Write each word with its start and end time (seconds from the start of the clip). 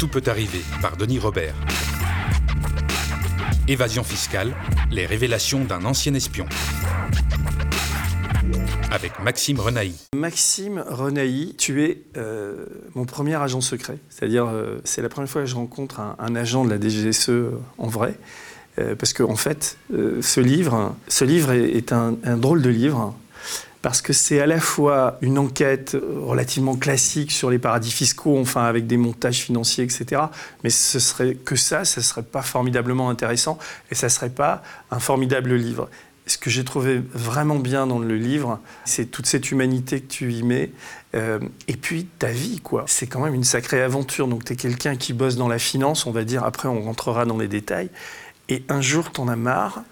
Tout 0.00 0.08
peut 0.08 0.22
arriver 0.28 0.62
par 0.80 0.96
Denis 0.96 1.18
Robert. 1.18 1.54
Évasion 3.68 4.02
fiscale, 4.02 4.54
les 4.90 5.04
révélations 5.04 5.66
d'un 5.66 5.84
ancien 5.84 6.14
espion. 6.14 6.46
Avec 8.90 9.20
Maxime 9.22 9.60
Renaï. 9.60 9.92
Maxime 10.16 10.82
Renaï, 10.88 11.54
tu 11.58 11.84
es 11.84 12.02
euh, 12.16 12.64
mon 12.94 13.04
premier 13.04 13.34
agent 13.34 13.60
secret. 13.60 13.98
C'est-à-dire, 14.08 14.46
euh, 14.46 14.80
c'est 14.84 15.02
la 15.02 15.10
première 15.10 15.28
fois 15.28 15.42
que 15.42 15.46
je 15.46 15.54
rencontre 15.54 16.00
un, 16.00 16.34
agent 16.34 16.64
de 16.64 16.70
la 16.70 16.80
DGSE 16.80 17.28
euh, 17.28 17.50
en 17.76 17.88
vrai. 17.88 18.14
parce 18.98 19.12
qu'en 19.12 19.30
en 19.30 19.36
fait, 19.36 19.76
ce 19.90 20.40
livre, 20.40 20.96
ce 21.08 21.26
livre 21.26 21.52
est, 21.52 21.92
un, 21.92 22.12
drôle 22.38 22.62
de 22.62 22.70
livre 22.70 23.14
parce 23.82 24.02
que 24.02 24.12
c'est 24.12 24.40
à 24.40 24.46
la 24.46 24.60
fois 24.60 25.18
une 25.22 25.38
enquête 25.38 25.96
relativement 26.16 26.76
classique 26.76 27.32
sur 27.32 27.50
les 27.50 27.58
paradis 27.58 27.90
fiscaux, 27.90 28.38
enfin 28.38 28.64
avec 28.64 28.86
des 28.86 28.96
montages 28.96 29.38
financiers, 29.38 29.84
etc. 29.84 30.22
Mais 30.64 30.70
ce 30.70 30.98
serait 30.98 31.34
que 31.34 31.56
ça, 31.56 31.84
ce 31.84 32.00
serait 32.00 32.22
pas 32.22 32.42
formidablement 32.42 33.08
intéressant 33.08 33.58
et 33.90 33.94
ça 33.94 34.08
serait 34.08 34.30
pas 34.30 34.62
un 34.90 34.98
formidable 34.98 35.54
livre. 35.54 35.88
Ce 36.26 36.36
que 36.36 36.50
j'ai 36.50 36.64
trouvé 36.64 37.02
vraiment 37.12 37.56
bien 37.56 37.86
dans 37.86 37.98
le 37.98 38.16
livre, 38.16 38.60
c'est 38.84 39.06
toute 39.06 39.26
cette 39.26 39.50
humanité 39.50 40.00
que 40.00 40.06
tu 40.06 40.32
y 40.32 40.42
mets. 40.42 40.70
Euh, 41.14 41.40
et 41.66 41.76
puis 41.76 42.04
ta 42.04 42.28
vie, 42.28 42.60
quoi. 42.60 42.84
C'est 42.86 43.06
quand 43.06 43.20
même 43.20 43.34
une 43.34 43.42
sacrée 43.44 43.82
aventure. 43.82 44.28
Donc 44.28 44.44
tu 44.44 44.52
es 44.52 44.56
quelqu'un 44.56 44.94
qui 44.94 45.12
bosse 45.12 45.36
dans 45.36 45.48
la 45.48 45.58
finance, 45.58 46.06
on 46.06 46.12
va 46.12 46.22
dire, 46.22 46.44
après 46.44 46.68
on 46.68 46.82
rentrera 46.82 47.24
dans 47.24 47.38
les 47.38 47.48
détails. 47.48 47.90
Et 48.48 48.62
un 48.68 48.80
jour, 48.80 49.10
tu 49.12 49.20
en 49.20 49.28
as 49.28 49.36
marre, 49.36 49.82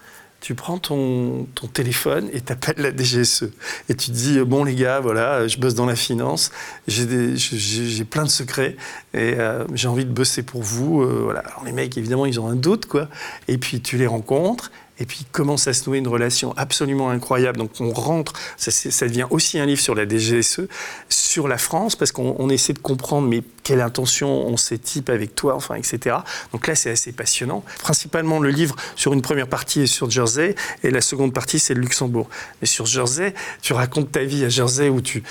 tu 0.41 0.55
prends 0.55 0.77
ton, 0.77 1.47
ton 1.55 1.67
téléphone 1.67 2.29
et 2.31 2.41
t'appelles 2.41 2.77
la 2.77 2.95
DGSE. 2.95 3.51
Et 3.89 3.95
tu 3.95 4.07
te 4.07 4.15
dis, 4.15 4.39
bon 4.39 4.63
les 4.63 4.75
gars, 4.75 4.99
voilà, 4.99 5.47
je 5.47 5.57
bosse 5.57 5.75
dans 5.75 5.85
la 5.85 5.95
finance, 5.95 6.51
j'ai 6.87 8.05
plein 8.05 8.23
de 8.23 8.29
secrets 8.29 8.75
et 9.13 9.35
euh, 9.37 9.65
j'ai 9.73 9.87
envie 9.87 10.05
de 10.05 10.11
bosser 10.11 10.43
pour 10.43 10.63
vous. 10.63 11.01
Euh, 11.01 11.21
voilà. 11.23 11.41
Alors 11.41 11.63
les 11.65 11.71
mecs, 11.71 11.97
évidemment, 11.97 12.25
ils 12.25 12.39
ont 12.39 12.47
un 12.47 12.55
doute, 12.55 12.85
quoi. 12.85 13.09
Et 13.47 13.57
puis 13.57 13.81
tu 13.81 13.97
les 13.97 14.07
rencontres 14.07 14.71
et 14.99 15.05
puis 15.05 15.25
commence 15.31 15.67
à 15.67 15.73
se 15.73 15.89
nouer 15.89 15.99
une 15.99 16.07
relation 16.07 16.53
absolument 16.57 17.09
incroyable. 17.09 17.57
Donc 17.57 17.71
on 17.79 17.91
rentre, 17.91 18.33
ça, 18.57 19.07
devient 19.07 19.27
aussi 19.29 19.59
un 19.59 19.65
livre 19.65 19.81
sur 19.81 19.95
la 19.95 20.07
DGSE, 20.07 20.61
sur 21.07 21.47
la 21.47 21.57
France, 21.57 21.95
parce 21.95 22.11
qu'on 22.11 22.49
essaie 22.49 22.73
de 22.73 22.79
comprendre 22.79 23.27
mais 23.27 23.43
quelle 23.63 23.81
intention 23.81 24.47
ont 24.47 24.57
ces 24.57 24.77
types 24.77 25.09
avec 25.09 25.35
toi, 25.35 25.55
enfin, 25.55 25.75
etc. 25.75 26.17
Donc 26.51 26.67
là, 26.67 26.75
c'est 26.75 26.89
assez 26.89 27.11
passionnant. 27.11 27.63
Principalement, 27.79 28.39
le 28.39 28.49
livre, 28.49 28.75
sur 28.95 29.13
une 29.13 29.21
première 29.21 29.47
partie, 29.47 29.81
est 29.81 29.87
sur 29.87 30.09
Jersey, 30.09 30.55
et 30.83 30.91
la 30.91 31.01
seconde 31.01 31.33
partie, 31.33 31.59
c'est 31.59 31.73
le 31.73 31.81
Luxembourg. 31.81 32.29
Mais 32.61 32.67
sur 32.67 32.85
Jersey, 32.85 33.33
tu 33.61 33.73
racontes 33.73 34.11
ta 34.11 34.23
vie 34.23 34.43
à 34.43 34.49
Jersey 34.49 34.89
où 34.89 35.01
tu, 35.01 35.23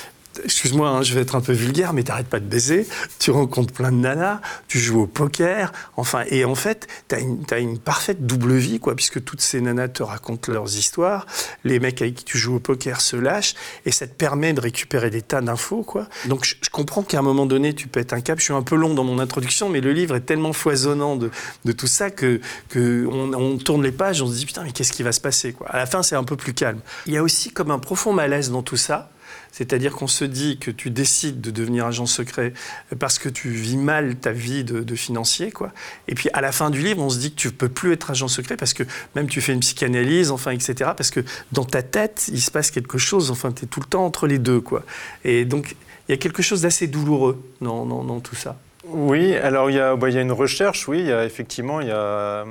excuse-moi, 0.45 0.89
hein, 0.89 1.03
je 1.03 1.15
vais 1.15 1.21
être 1.21 1.35
un 1.35 1.41
peu 1.41 1.53
vulgaire, 1.53 1.93
mais 1.93 2.03
t'arrêtes 2.03 2.29
pas 2.29 2.41
de 2.41 2.47
baiser, 2.47 2.87
tu 3.19 3.31
rencontres 3.31 3.73
plein 3.73 3.93
de 3.93 3.97
nanas, 3.97 4.41
tu 4.69 4.79
joues 4.79 5.03
au 5.03 5.07
poker, 5.07 5.73
enfin, 5.97 6.25
et 6.29 6.45
en 6.45 6.55
fait, 6.55 6.87
t'as 7.09 7.21
une, 7.21 7.45
as 7.51 7.59
une 7.59 7.79
parfaite 7.79 8.27
double 8.27 8.55
vie, 8.55 8.81
quoi, 8.81 8.95
puisque 8.95 9.23
toutes 9.25 9.41
ces 9.41 9.61
nanas 9.61 9.89
te 9.89 10.03
racontent 10.03 10.53
leurs 10.53 10.77
histoires, 10.77 11.27
les 11.65 11.81
mecs 11.81 12.03
avec 12.03 12.15
qui 12.17 12.25
tu 12.25 12.39
joues 12.39 12.57
au 12.57 12.61
poker 12.61 13.01
se 13.01 13.17
lâchent, 13.17 13.55
et 13.87 13.93
ça 13.93 14.07
te 14.07 14.15
permet 14.15 14.53
de 14.53 14.61
récupérer 14.61 15.11
des 15.11 15.23
tas 15.23 15.41
d'infos, 15.41 15.83
quoi. 15.83 16.09
Donc, 16.27 16.45
je, 16.45 16.71
comprends 16.71 17.03
qu'à 17.03 17.19
un 17.19 17.23
moment 17.23 17.47
donné, 17.47 17.75
tu 17.75 17.89
pètes 17.89 18.13
un 18.13 18.21
cap. 18.21 18.39
Je 18.39 18.45
suis 18.45 18.53
un 18.53 18.63
peu 18.63 18.77
long 18.77 18.95
dans 18.95 19.05
mon 19.05 19.19
introduction, 19.19 19.69
mais 19.69 19.81
le 19.81 19.93
livre 19.93 20.17
est 20.17 20.21
tellement 20.21 20.53
foisonnant 20.53 21.17
de, 21.17 21.31
tout 21.73 21.87
ça 21.87 22.11
que, 22.11 22.41
que 22.69 23.07
on, 23.07 23.59
tourne 23.59 23.83
les 23.83 23.93
pages, 23.93 24.23
on 24.23 24.27
se 24.27 24.35
dit 24.35 24.47
putain, 24.47 24.63
mais 24.65 24.73
qu'est-ce 24.73 24.93
qui 24.93 25.03
va 25.03 25.13
se 25.13 25.21
passer, 25.21 25.53
quoi. 25.53 25.69
À 25.69 25.77
la 25.77 25.87
fin, 25.87 26.03
c'est 26.03 26.17
un 26.17 26.25
peu 26.25 26.37
plus 26.37 26.55
calme. 26.55 26.81
Il 27.07 27.13
y 27.13 27.17
a 27.17 27.23
aussi 27.23 27.51
comme 27.51 27.71
un 27.71 27.79
profond 27.79 28.13
malaise 28.13 28.51
dans 28.51 28.63
tout 28.63 28.77
ça 28.77 29.11
c'est-à-dire 29.59 29.93
qu'on 29.93 30.07
se 30.07 30.25
dit 30.25 30.57
que 30.59 30.71
tu 30.71 30.89
décides 30.89 31.41
de 31.41 31.51
devenir 31.51 31.87
agent 31.87 32.07
secret 32.07 32.53
parce 33.01 33.19
que 33.19 33.29
tu 33.29 33.49
vis 33.51 33.77
mal 33.77 34.15
ta 34.15 34.31
vie 34.31 34.63
de, 34.63 34.95
financier, 34.95 35.51
quoi. 35.51 35.73
Et 36.07 36.15
puis 36.15 36.29
à 36.33 36.41
la 36.41 36.53
fin 36.53 36.71
du 36.71 36.81
livre, 36.81 37.03
on 37.03 37.11
se 37.11 37.19
dit 37.19 37.33
que 37.33 37.37
tu 37.37 37.51
peux 37.51 37.69
plus 37.69 37.93
être 37.93 38.13
agent 38.13 38.29
secret 38.29 38.57
parce 38.57 38.73
que 38.73 38.85
même 39.17 39.27
tu 39.29 39.41
fais 39.41 39.53
une 39.53 39.61
psychanalyse, 39.61 40.31
enfin, 40.31 40.53
etc. 40.53 40.93
Parce 40.97 41.11
que 41.11 41.25
dans 41.51 41.65
ta 41.65 41.83
tête, 41.83 42.31
il 42.33 42.41
se 42.41 42.53
passe 42.53 42.71
quelque 42.71 42.99
chose. 42.99 43.33
Enfin, 43.33 43.51
tu 43.51 43.65
es 43.65 43.67
tout 43.67 43.81
le 43.81 43.87
temps 43.87 44.05
entre 44.05 44.29
les 44.29 44.39
deux, 44.39 44.61
quoi. 44.61 44.85
Et 45.25 45.45
donc, 45.45 45.75
il 46.09 46.13
y 46.13 46.15
a 46.15 46.19
quelque 46.19 46.43
chose 46.43 46.63
d'assez 46.63 46.87
douloureux 46.87 47.43
dans 47.61 48.21
tout 48.21 48.37
ça. 48.37 48.61
Oui, 48.91 49.35
alors 49.37 49.71
il 49.71 49.77
y, 49.77 49.81
a, 49.81 49.97
bah, 49.97 50.09
il 50.09 50.15
y, 50.15 50.19
a, 50.19 50.23
une 50.23 50.33
recherche, 50.33 50.89
oui, 50.89 51.01
il 51.01 51.07
y 51.07 51.13
a, 51.13 51.25
effectivement, 51.25 51.81
il 51.81 51.89
y 51.89 51.93
a, 51.93 52.45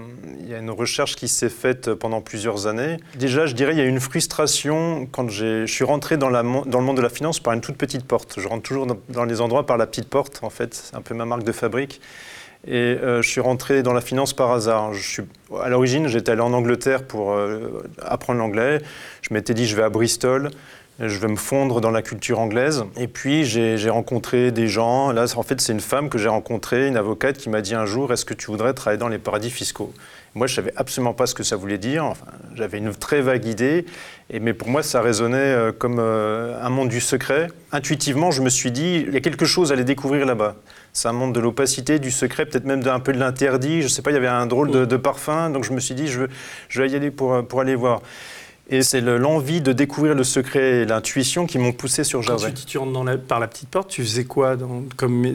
une 0.57 0.69
recherche 0.69 1.15
qui 1.15 1.27
s'est 1.27 1.49
faite 1.49 1.93
pendant 1.95 2.21
plusieurs 2.21 2.67
années. 2.67 2.97
Déjà, 3.15 3.47
je 3.47 3.55
dirais, 3.55 3.71
il 3.73 3.77
y 3.77 3.81
a 3.81 3.85
une 3.85 3.99
frustration 3.99 5.07
quand 5.11 5.29
je 5.29 5.65
suis 5.65 5.83
rentré 5.83 6.17
dans, 6.17 6.29
le 6.29 6.43
monde 6.43 6.97
de 6.97 7.01
la 7.01 7.09
finance 7.09 7.39
par 7.39 7.53
une 7.53 7.61
toute 7.61 7.77
petite 7.77 8.05
porte. 8.05 8.39
Je 8.39 8.47
rentre 8.47 8.63
toujours 8.63 8.85
dans, 8.85 9.25
les 9.25 9.41
endroits 9.41 9.65
par 9.65 9.77
la 9.77 9.87
petite 9.87 10.09
porte, 10.09 10.39
en 10.43 10.51
fait, 10.51 10.75
c'est 10.75 10.95
un 10.95 11.01
peu 11.01 11.15
ma 11.15 11.25
marque 11.25 11.43
de 11.43 11.51
fabrique. 11.51 12.01
Et 12.67 12.73
euh, 12.73 13.21
je 13.21 13.29
suis 13.29 13.41
rentré 13.41 13.81
dans 13.81 13.93
la 13.93 14.01
finance 14.01 14.33
par 14.33 14.51
hasard. 14.51 14.91
À 15.61 15.69
l'origine, 15.69 16.07
j'étais 16.07 16.31
allé 16.31 16.41
en 16.41 16.53
Angleterre 16.53 17.03
pour 17.03 17.31
euh, 17.31 17.83
apprendre 18.03 18.39
l'anglais. 18.39 18.81
Je 19.21 19.33
m'étais 19.33 19.53
dit, 19.53 19.65
je 19.65 19.75
vais 19.75 19.83
à 19.83 19.89
Bristol 19.89 20.51
je 20.99 21.19
vais 21.19 21.27
me 21.27 21.35
fondre 21.35 21.81
dans 21.81 21.91
la 21.91 22.01
culture 22.01 22.39
anglaise. 22.39 22.83
Et 22.97 23.07
puis 23.07 23.45
j'ai 23.45 23.89
rencontré 23.89 24.51
des 24.51 24.67
gens. 24.67 25.11
Là, 25.11 25.25
en 25.35 25.43
fait, 25.43 25.61
c'est 25.61 25.73
une 25.73 25.79
femme 25.79 26.09
que 26.09 26.17
j'ai 26.17 26.29
rencontrée, 26.29 26.87
une 26.87 26.97
avocate, 26.97 27.37
qui 27.37 27.49
m'a 27.49 27.61
dit 27.61 27.75
un 27.75 27.85
jour 27.85 28.11
Est-ce 28.11 28.25
que 28.25 28.33
tu 28.33 28.47
voudrais 28.47 28.73
travailler 28.73 28.99
dans 28.99 29.07
les 29.07 29.19
paradis 29.19 29.51
fiscaux? 29.51 29.93
Moi, 30.35 30.45
je 30.45 30.53
savais 30.53 30.73
absolument 30.75 31.13
pas 31.13 31.25
ce 31.25 31.33
que 31.33 31.41
ça 31.41 31.55
voulait 31.55 31.79
dire. 31.79 32.13
J'avais 32.53 32.77
une 32.77 32.93
très 32.93 33.21
vague 33.21 33.45
idée, 33.45 33.85
mais 34.31 34.53
pour 34.53 34.69
moi, 34.69 34.83
ça 34.83 35.01
résonnait 35.01 35.37
euh, 35.37 35.71
comme 35.71 35.97
euh, 35.99 36.61
un 36.61 36.69
monde 36.69 36.89
du 36.89 37.01
secret. 37.01 37.47
Intuitivement, 37.71 38.29
je 38.29 38.43
me 38.43 38.49
suis 38.49 38.71
dit, 38.71 39.03
il 39.07 39.13
y 39.13 39.17
a 39.17 39.19
quelque 39.19 39.45
chose 39.45 39.71
à 39.71 39.73
aller 39.73 39.83
découvrir 39.83 40.27
là-bas. 40.27 40.55
C'est 40.93 41.07
un 41.07 41.13
monde 41.13 41.33
de 41.33 41.39
l'opacité, 41.39 41.97
du 41.97 42.11
secret, 42.11 42.45
peut-être 42.45 42.65
même 42.65 42.83
d'un 42.83 42.99
peu 42.99 43.13
de 43.13 43.19
l'interdit. 43.19 43.81
Je 43.81 43.87
sais 43.87 44.03
pas, 44.03 44.11
il 44.11 44.15
y 44.15 44.17
avait 44.17 44.27
un 44.27 44.45
drôle 44.45 44.69
de, 44.69 44.97
parfum, 44.97 45.49
donc 45.49 45.63
je 45.63 45.73
me 45.73 45.79
suis 45.79 45.95
dit, 45.95 46.07
je, 46.07 46.81
vais 46.81 46.89
y 46.89 46.95
aller 46.95 47.09
pour, 47.09 47.47
pour 47.47 47.61
aller 47.61 47.75
voir. 47.75 48.01
Et 48.69 48.81
c'est 48.83 48.99
l'envie 48.99 49.61
de 49.61 49.71
découvrir 49.71 50.13
le 50.13 50.25
secret 50.25 50.81
et 50.81 50.85
l'intuition 50.85 51.45
qui 51.45 51.57
m'ont 51.57 51.71
poussé 51.71 52.03
sur 52.03 52.21
Jersey. 52.21 52.49
Quand 52.49 52.53
tu, 52.53 52.65
tu 52.65 52.77
rentres 52.77 52.91
dans 52.91 53.05
la, 53.05 53.17
par 53.17 53.39
la 53.39 53.47
petite 53.47 53.69
porte, 53.69 53.89
tu 53.89 54.01
faisais 54.03 54.25
quoi 54.25 54.57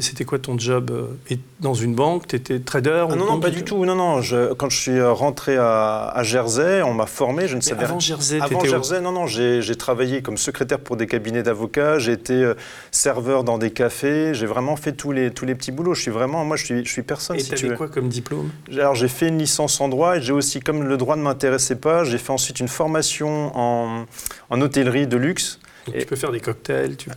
C'était 0.00 0.24
quoi 0.24 0.38
ton 0.38 0.58
job 0.58 0.90
euh, 0.90 1.36
Dans 1.60 1.72
une 1.72 1.94
banque 1.94 2.26
Tu 2.26 2.36
étais 2.36 2.58
trader 2.60 3.06
ah 3.10 3.16
Non, 3.16 3.24
non, 3.24 3.40
pas 3.40 3.48
du 3.48 3.64
tout. 3.64 3.86
Non, 3.86 3.94
non. 3.94 4.20
Je, 4.20 4.52
quand 4.52 4.68
je 4.68 4.78
suis 4.78 4.98
euh, 4.98 5.12
rentré 5.12 5.56
à, 5.56 6.20
Jersey, 6.22 6.82
on 6.82 6.92
m'a 6.92 7.06
formé. 7.06 7.48
Je 7.48 7.56
ne 7.56 7.62
savais 7.62 7.84
avant 7.84 8.00
Jersey, 8.00 8.38
Avant 8.38 8.64
Jersey, 8.64 9.00
non, 9.00 9.12
non. 9.12 9.26
J'ai 9.26 9.76
travaillé 9.76 10.20
comme 10.20 10.36
secrétaire 10.36 10.78
pour 10.78 10.96
des 10.96 11.06
cabinets 11.06 11.42
d'avocats. 11.42 11.98
J'ai 11.98 12.12
été 12.12 12.34
euh, 12.34 12.54
serveur 12.90 13.44
dans 13.44 13.56
des 13.56 13.70
cafés. 13.70 14.34
J'ai 14.34 14.46
vraiment 14.46 14.76
fait 14.76 14.92
tous 14.92 15.10
les, 15.12 15.30
tous 15.30 15.46
les 15.46 15.54
petits 15.54 15.72
boulots. 15.72 15.94
Je 15.94 16.02
suis 16.02 16.10
vraiment, 16.10 16.44
moi, 16.44 16.56
je 16.58 16.66
suis, 16.66 16.84
je 16.84 16.90
suis 16.90 17.02
personne. 17.02 17.38
Et 17.38 17.42
tu 17.42 17.64
avais 17.64 17.76
quoi 17.76 17.88
comme 17.88 18.08
diplôme? 18.10 18.50
Alors, 18.70 18.94
j'ai 18.94 19.08
fait 19.08 19.28
une 19.28 19.38
licence 19.38 19.80
en 19.80 19.88
droit 19.88 20.18
et 20.18 20.20
j'ai 20.20 20.34
aussi, 20.34 20.60
comme 20.60 20.82
le 20.82 20.98
droit 20.98 21.16
ne 21.16 21.22
m'intéressait 21.22 21.76
pas, 21.76 22.04
j'ai 22.04 22.18
fait 22.18 22.32
ensuite 22.32 22.60
une 22.60 22.68
formation 22.68 23.21
en, 23.28 24.06
hôtellerie 24.50 25.06
de 25.06 25.16
luxe. 25.16 25.58
tu 25.86 26.06
peux 26.06 26.16
faire 26.16 26.32
des 26.32 26.40
cocktails. 26.40 26.96
Tu 26.96 27.10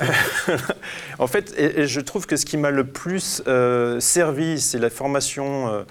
en 1.19 1.27
fait, 1.27 1.53
et, 1.57 1.87
je 1.87 2.01
trouve 2.01 2.25
que 2.25 2.35
ce 2.35 2.45
qui 2.45 2.57
m'a 2.57 2.71
le 2.71 2.85
plus 2.85 3.41
euh, 3.47 3.99
servi, 3.99 4.59
c'est 4.59 4.79
la 4.79 4.89
formation 4.89 5.67
euh, 5.67 5.83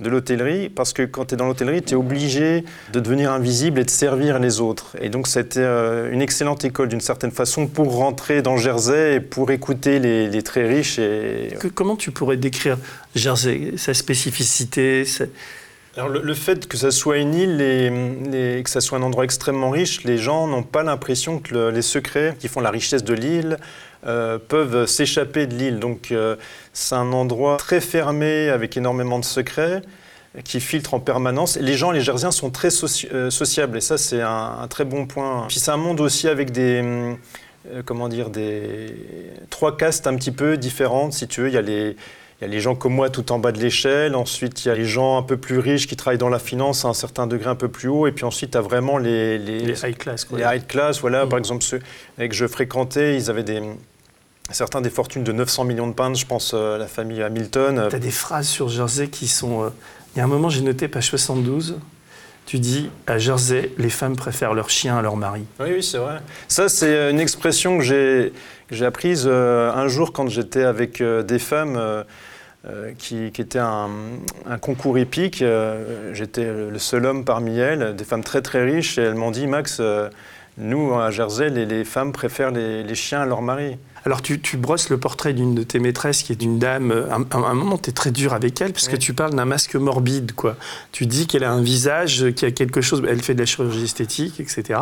de 0.00 0.08
l'hôtellerie, 0.08 0.68
parce 0.68 0.92
que 0.92 1.02
quand 1.02 1.26
tu 1.26 1.34
es 1.34 1.36
dans 1.36 1.46
l'hôtellerie, 1.46 1.82
tu 1.82 1.92
es 1.92 1.96
obligé 1.96 2.64
de 2.92 3.00
devenir 3.00 3.32
invisible 3.32 3.80
et 3.80 3.84
de 3.84 3.90
servir 3.90 4.38
les 4.38 4.60
autres. 4.60 4.96
Et 5.00 5.08
donc, 5.08 5.26
c'était 5.26 5.60
euh, 5.60 6.12
une 6.12 6.20
excellente 6.22 6.64
école, 6.64 6.88
d'une 6.88 7.00
certaine 7.00 7.30
façon, 7.30 7.66
pour 7.66 7.94
rentrer 7.96 8.42
dans 8.42 8.56
Jersey 8.56 9.14
et 9.16 9.20
pour 9.20 9.50
écouter 9.50 9.98
les, 9.98 10.42
très 10.42 10.66
riches. 10.66 10.98
Et... 10.98 11.54
comment 11.74 11.96
tu 11.96 12.10
pourrais 12.10 12.36
décrire 12.36 12.78
Jersey, 13.14 13.74
sa 13.76 13.94
spécificité 13.94 15.04
alors 15.96 16.08
le, 16.08 16.34
fait 16.34 16.68
que 16.68 16.78
ça 16.78 16.90
soit 16.90 17.18
une 17.18 17.34
île 17.34 17.60
et, 17.60 18.62
que 18.62 18.70
ça 18.70 18.80
soit 18.80 18.96
un 18.96 19.02
endroit 19.02 19.24
extrêmement 19.24 19.68
riche, 19.68 20.04
les 20.04 20.16
gens 20.16 20.46
n'ont 20.46 20.62
pas 20.62 20.82
l'impression 20.82 21.38
que 21.38 21.68
les 21.68 21.82
secrets 21.82 22.34
qui 22.38 22.48
font 22.48 22.60
la 22.60 22.70
richesse 22.70 23.04
de 23.04 23.12
l'île 23.12 23.58
euh, 24.06 24.38
peuvent 24.38 24.86
s'échapper 24.86 25.46
de 25.46 25.54
l'île. 25.54 25.80
Donc 25.80 26.10
euh, 26.10 26.36
c'est 26.72 26.94
un 26.94 27.12
endroit 27.12 27.58
très 27.58 27.82
fermé 27.82 28.48
avec 28.48 28.76
énormément 28.78 29.18
de 29.18 29.24
secrets 29.24 29.82
qui 30.44 30.60
filtre 30.60 30.94
en 30.94 31.00
permanence. 31.00 31.58
les 31.58 31.74
gens, 31.74 31.90
les 31.90 32.00
Jersiens, 32.00 32.30
sont 32.30 32.48
très 32.48 32.70
euh, 33.12 33.28
sociables 33.28 33.76
et 33.76 33.82
ça 33.82 33.98
c'est 33.98 34.22
un, 34.22 34.66
très 34.70 34.86
bon 34.86 35.06
point. 35.06 35.44
Puis 35.48 35.60
c'est 35.60 35.72
un 35.72 35.76
monde 35.76 36.00
aussi 36.00 36.26
avec 36.26 36.52
des 36.52 37.16
comment 37.84 38.08
dire 38.08 38.30
des 38.30 38.96
trois 39.50 39.76
castes 39.76 40.06
un 40.06 40.16
petit 40.16 40.32
peu 40.32 40.56
différentes 40.56 41.12
si 41.12 41.28
tu 41.28 41.42
veux. 41.42 41.48
Il 41.48 41.54
y 41.54 41.58
a 41.58 41.62
les 41.62 41.96
il 42.42 42.46
y 42.46 42.48
a 42.48 42.50
les 42.50 42.60
gens 42.60 42.74
comme 42.74 42.94
moi 42.94 43.08
tout 43.08 43.30
en 43.30 43.38
bas 43.38 43.52
de 43.52 43.60
l'échelle, 43.60 44.16
ensuite 44.16 44.64
il 44.64 44.68
y 44.68 44.70
a 44.72 44.74
les 44.74 44.84
gens 44.84 45.16
un 45.16 45.22
peu 45.22 45.36
plus 45.36 45.60
riches 45.60 45.86
qui 45.86 45.94
travaillent 45.94 46.18
dans 46.18 46.28
la 46.28 46.40
finance 46.40 46.84
à 46.84 46.88
un 46.88 46.92
certain 46.92 47.28
degré 47.28 47.48
un 47.48 47.54
peu 47.54 47.68
plus 47.68 47.88
haut, 47.88 48.08
et 48.08 48.12
puis 48.12 48.24
ensuite 48.24 48.50
tu 48.50 48.58
as 48.58 48.60
vraiment 48.60 48.98
les, 48.98 49.38
les, 49.38 49.86
high 49.86 49.96
class. 49.96 50.26
Les 50.32 50.42
high 50.42 50.66
class, 50.66 50.98
voilà, 50.98 51.24
par 51.24 51.36
mm. 51.36 51.38
exemple 51.38 51.62
ceux 51.62 51.78
que 52.18 52.34
je 52.34 52.46
fréquentais, 52.48 53.14
ils 53.14 53.30
avaient 53.30 53.44
des, 53.44 53.62
certains 54.50 54.80
des 54.80 54.90
fortunes 54.90 55.22
de 55.22 55.30
900 55.30 55.62
millions 55.62 55.86
de 55.86 55.92
pounds, 55.92 56.18
je 56.18 56.26
pense 56.26 56.52
à 56.52 56.78
la 56.78 56.88
famille 56.88 57.22
Hamilton. 57.22 57.86
Tu 57.88 57.94
as 57.94 58.00
des 58.00 58.10
phrases 58.10 58.48
sur 58.48 58.68
Jersey 58.68 59.06
qui 59.06 59.28
sont... 59.28 59.62
Euh, 59.62 59.68
il 60.16 60.18
y 60.18 60.20
a 60.20 60.24
un 60.24 60.28
moment, 60.28 60.48
j'ai 60.48 60.62
noté 60.62 60.88
page 60.88 61.10
72, 61.10 61.78
tu 62.46 62.58
dis 62.58 62.90
à 63.06 63.18
Jersey, 63.18 63.70
les 63.78 63.88
femmes 63.88 64.16
préfèrent 64.16 64.54
leur 64.54 64.68
chien 64.68 64.98
à 64.98 65.02
leur 65.02 65.16
mari. 65.16 65.44
Oui, 65.60 65.68
oui, 65.74 65.82
c'est 65.84 65.98
vrai. 65.98 66.18
Ça, 66.48 66.68
c'est 66.68 67.08
une 67.08 67.20
expression 67.20 67.78
que 67.78 67.84
j'ai 67.84 68.84
apprise 68.84 69.28
euh, 69.28 69.72
un 69.72 69.86
jour 69.86 70.12
quand 70.12 70.28
j'étais 70.28 70.64
avec 70.64 71.00
euh, 71.00 71.22
des 71.22 71.38
femmes 71.38 71.80
qui, 72.98 73.24
était 73.26 73.58
un, 73.58 73.90
concours 74.60 74.98
épique. 74.98 75.44
J'étais 76.12 76.44
le 76.44 76.78
seul 76.78 77.06
homme 77.06 77.24
parmi 77.24 77.58
elles, 77.58 77.96
des 77.96 78.04
femmes 78.04 78.24
très 78.24 78.42
très 78.42 78.64
riches, 78.64 78.98
et 78.98 79.02
elles 79.02 79.14
m'ont 79.14 79.30
dit, 79.30 79.46
Max, 79.46 79.80
nous, 80.58 80.94
à 80.94 81.10
Jersey, 81.10 81.50
les, 81.50 81.84
femmes 81.84 82.12
préfèrent 82.12 82.50
les, 82.50 82.82
les 82.82 82.94
chiens 82.94 83.22
à 83.22 83.26
leur 83.26 83.42
mari. 83.42 83.78
Alors 84.04 84.22
tu, 84.22 84.38
brosses 84.56 84.90
le 84.90 84.98
portrait 84.98 85.32
d'une 85.32 85.54
de 85.54 85.62
tes 85.62 85.78
maîtresses 85.78 86.22
qui 86.22 86.32
est 86.32 86.42
une 86.42 86.58
dame. 86.58 86.90
Euh, 86.90 87.10
à 87.10 87.36
un, 87.36 87.54
moment, 87.54 87.78
tu 87.78 87.90
es 87.90 87.92
très 87.92 88.10
dur 88.10 88.34
avec 88.34 88.60
elle 88.60 88.72
parce 88.72 88.88
que 88.88 88.96
tu 88.96 89.14
parles 89.14 89.34
d'un 89.34 89.44
masque 89.44 89.74
morbide. 89.74 90.32
quoi. 90.32 90.56
Tu 90.92 91.06
dis 91.06 91.26
qu'elle 91.26 91.44
a 91.44 91.52
un 91.52 91.62
visage, 91.62 92.30
qui 92.36 92.44
a 92.44 92.50
quelque 92.50 92.80
chose. 92.80 93.02
Elle 93.08 93.22
fait 93.22 93.34
de 93.34 93.40
la 93.40 93.46
chirurgie 93.46 93.84
esthétique, 93.84 94.40
etc. 94.40 94.80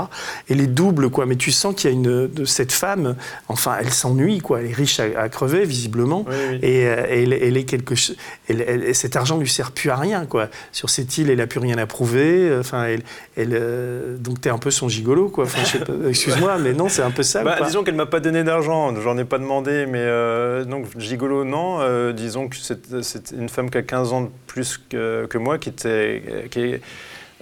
Elle 0.48 0.60
est 0.60 0.66
double, 0.66 1.10
quoi. 1.10 1.26
Mais 1.26 1.36
tu 1.36 1.52
sens 1.52 1.74
qu'il 1.74 1.90
y 1.90 1.92
a 1.92 1.96
une 1.96 2.26
de 2.26 2.44
cette 2.44 2.72
femme. 2.72 3.16
Enfin, 3.48 3.76
elle 3.80 3.92
s'ennuie, 3.92 4.40
quoi. 4.40 4.60
Elle 4.60 4.70
est 4.70 4.74
riche 4.74 5.00
à, 5.00 5.28
crever, 5.28 5.64
visiblement. 5.64 6.24
Et 6.62 6.86
euh, 6.86 7.06
elle, 7.08 7.56
est 7.56 7.64
quelque 7.64 7.94
chose. 7.94 8.16
cet 8.92 9.16
argent 9.16 9.38
lui 9.38 9.48
sert 9.48 9.72
plus 9.72 9.90
à 9.90 9.96
rien, 9.96 10.26
quoi. 10.26 10.48
Sur 10.72 10.90
cette 10.90 11.16
île, 11.18 11.30
elle 11.30 11.40
a 11.40 11.46
plus 11.46 11.60
rien 11.60 11.78
à 11.78 11.86
prouver. 11.86 12.56
Enfin, 12.58 12.84
elle, 12.84 13.02
elle 13.36 13.50
euh, 13.52 14.16
donc 14.16 14.40
t'es 14.40 14.50
un 14.50 14.58
peu 14.58 14.70
son 14.70 14.88
gigolo, 14.88 15.28
quoi. 15.28 15.44
Enfin, 15.44 15.62
excuse-moi, 16.08 16.58
mais 16.58 16.72
non, 16.72 16.88
c'est 16.88 17.02
un 17.02 17.10
peu 17.10 17.22
ça. 17.22 17.42
Bah, 17.42 17.58
disons 17.64 17.82
qu'elle 17.82 17.94
m'a 17.94 18.06
pas 18.06 18.20
donné 18.20 18.44
d'argent 18.44 18.92
j'en 19.10 19.18
ai 19.18 19.24
pas 19.24 19.38
demandé, 19.38 19.86
mais 19.86 19.98
euh, 19.98 20.64
donc 20.64 20.86
gigolo, 20.98 21.44
non. 21.44 21.80
Euh, 21.80 22.12
disons 22.12 22.48
que 22.48 22.56
c'est 22.56 23.32
une 23.32 23.48
femme 23.48 23.70
qui 23.70 23.78
a 23.78 23.82
15 23.82 24.12
ans 24.12 24.20
de 24.22 24.30
plus 24.46 24.78
que, 24.78 25.26
que 25.26 25.38
moi, 25.38 25.58
qui 25.58 25.68
était. 25.68 26.48
Qui 26.50 26.76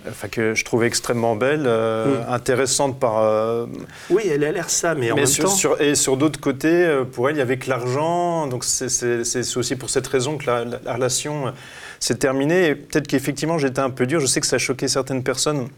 enfin, 0.08 0.28
que 0.28 0.54
je 0.54 0.64
trouvais 0.64 0.86
extrêmement 0.86 1.36
belle, 1.36 1.64
euh, 1.66 2.22
mm. 2.22 2.32
intéressante 2.32 2.98
par. 2.98 3.66
oui, 4.10 4.22
elle 4.30 4.44
a 4.44 4.52
l'air 4.52 4.70
ça, 4.70 4.94
mais 4.94 5.10
en 5.10 5.16
même 5.16 5.26
temps. 5.26 5.48
Sur, 5.48 5.80
et 5.80 5.94
sur 5.94 6.16
d'autres 6.16 6.40
côtés, 6.40 7.02
pour 7.12 7.28
elle, 7.28 7.36
il 7.36 7.40
y 7.40 7.42
avait 7.42 7.58
que 7.58 7.68
l'argent. 7.68 8.46
Donc 8.46 8.64
c'est 8.64 9.56
aussi 9.56 9.76
pour 9.76 9.90
cette 9.90 10.06
raison 10.06 10.38
que 10.38 10.46
la, 10.46 10.64
la 10.64 10.94
relation 10.94 11.52
s'est 12.00 12.16
terminée. 12.16 12.74
Peut-être 12.74 13.06
qu'effectivement, 13.06 13.58
j'étais 13.58 13.80
un 13.80 13.90
peu 13.90 14.06
dur. 14.06 14.20
Je 14.20 14.26
sais 14.26 14.40
que 14.40 14.46
ça 14.46 14.56
a 14.56 14.60
choqué 14.60 14.88
certaines 14.88 15.22
personnes 15.22 15.68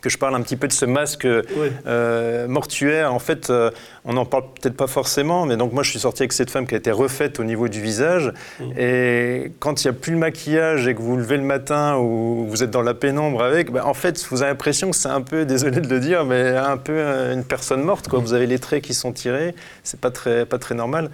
que 0.00 0.08
je 0.08 0.18
parle 0.18 0.34
un 0.34 0.42
petit 0.42 0.56
peu 0.56 0.66
de 0.66 0.72
ce 0.72 0.84
masque 0.84 1.26
euh, 1.26 2.48
mortuaire. 2.48 3.12
En 3.12 3.18
fait, 3.18 3.50
euh, 3.50 3.70
on 4.04 4.14
n'en 4.14 4.24
parle 4.24 4.44
peut-être 4.60 4.76
pas 4.76 4.86
forcément, 4.86 5.46
mais 5.46 5.56
donc 5.56 5.72
moi 5.72 5.82
je 5.82 5.90
suis 5.90 6.00
sorti 6.00 6.22
avec 6.22 6.32
cette 6.32 6.50
femme 6.50 6.66
qui 6.66 6.74
a 6.74 6.78
été 6.78 6.90
refaite 6.90 7.40
au 7.40 7.44
niveau 7.44 7.68
du 7.68 7.80
visage. 7.80 8.32
Mm. 8.60 8.64
Et 8.78 9.52
quand 9.58 9.84
il 9.84 9.88
n'y 9.88 9.96
a 9.96 9.98
plus 9.98 10.12
le 10.12 10.18
maquillage 10.18 10.86
et 10.86 10.94
que 10.94 11.00
vous 11.00 11.10
vous 11.10 11.16
levez 11.16 11.36
le 11.36 11.42
matin 11.42 11.96
ou 11.96 12.46
vous 12.48 12.62
êtes 12.62 12.70
dans 12.70 12.82
la 12.82 12.94
pénombre 12.94 13.42
avec, 13.42 13.70
ben, 13.72 13.82
en 13.84 13.94
fait, 13.94 14.24
vous 14.30 14.42
avez 14.42 14.52
l'impression 14.52 14.90
que 14.90 14.96
c'est 14.96 15.08
un 15.08 15.22
peu, 15.22 15.44
désolé 15.50 15.80
de 15.80 15.88
le 15.88 16.00
dire, 16.00 16.24
mais 16.24 16.56
un 16.56 16.76
peu 16.76 16.94
euh, 16.96 17.34
une 17.34 17.44
personne 17.44 17.82
morte. 17.82 18.08
Quoi. 18.08 18.20
Mm. 18.20 18.22
Vous 18.22 18.32
avez 18.34 18.46
les 18.46 18.58
traits 18.58 18.82
qui 18.82 18.94
sont 18.94 19.12
tirés, 19.12 19.54
c'est 19.82 20.00
pas 20.00 20.10
très, 20.10 20.46
pas 20.46 20.58
très 20.58 20.74
normal. 20.74 21.10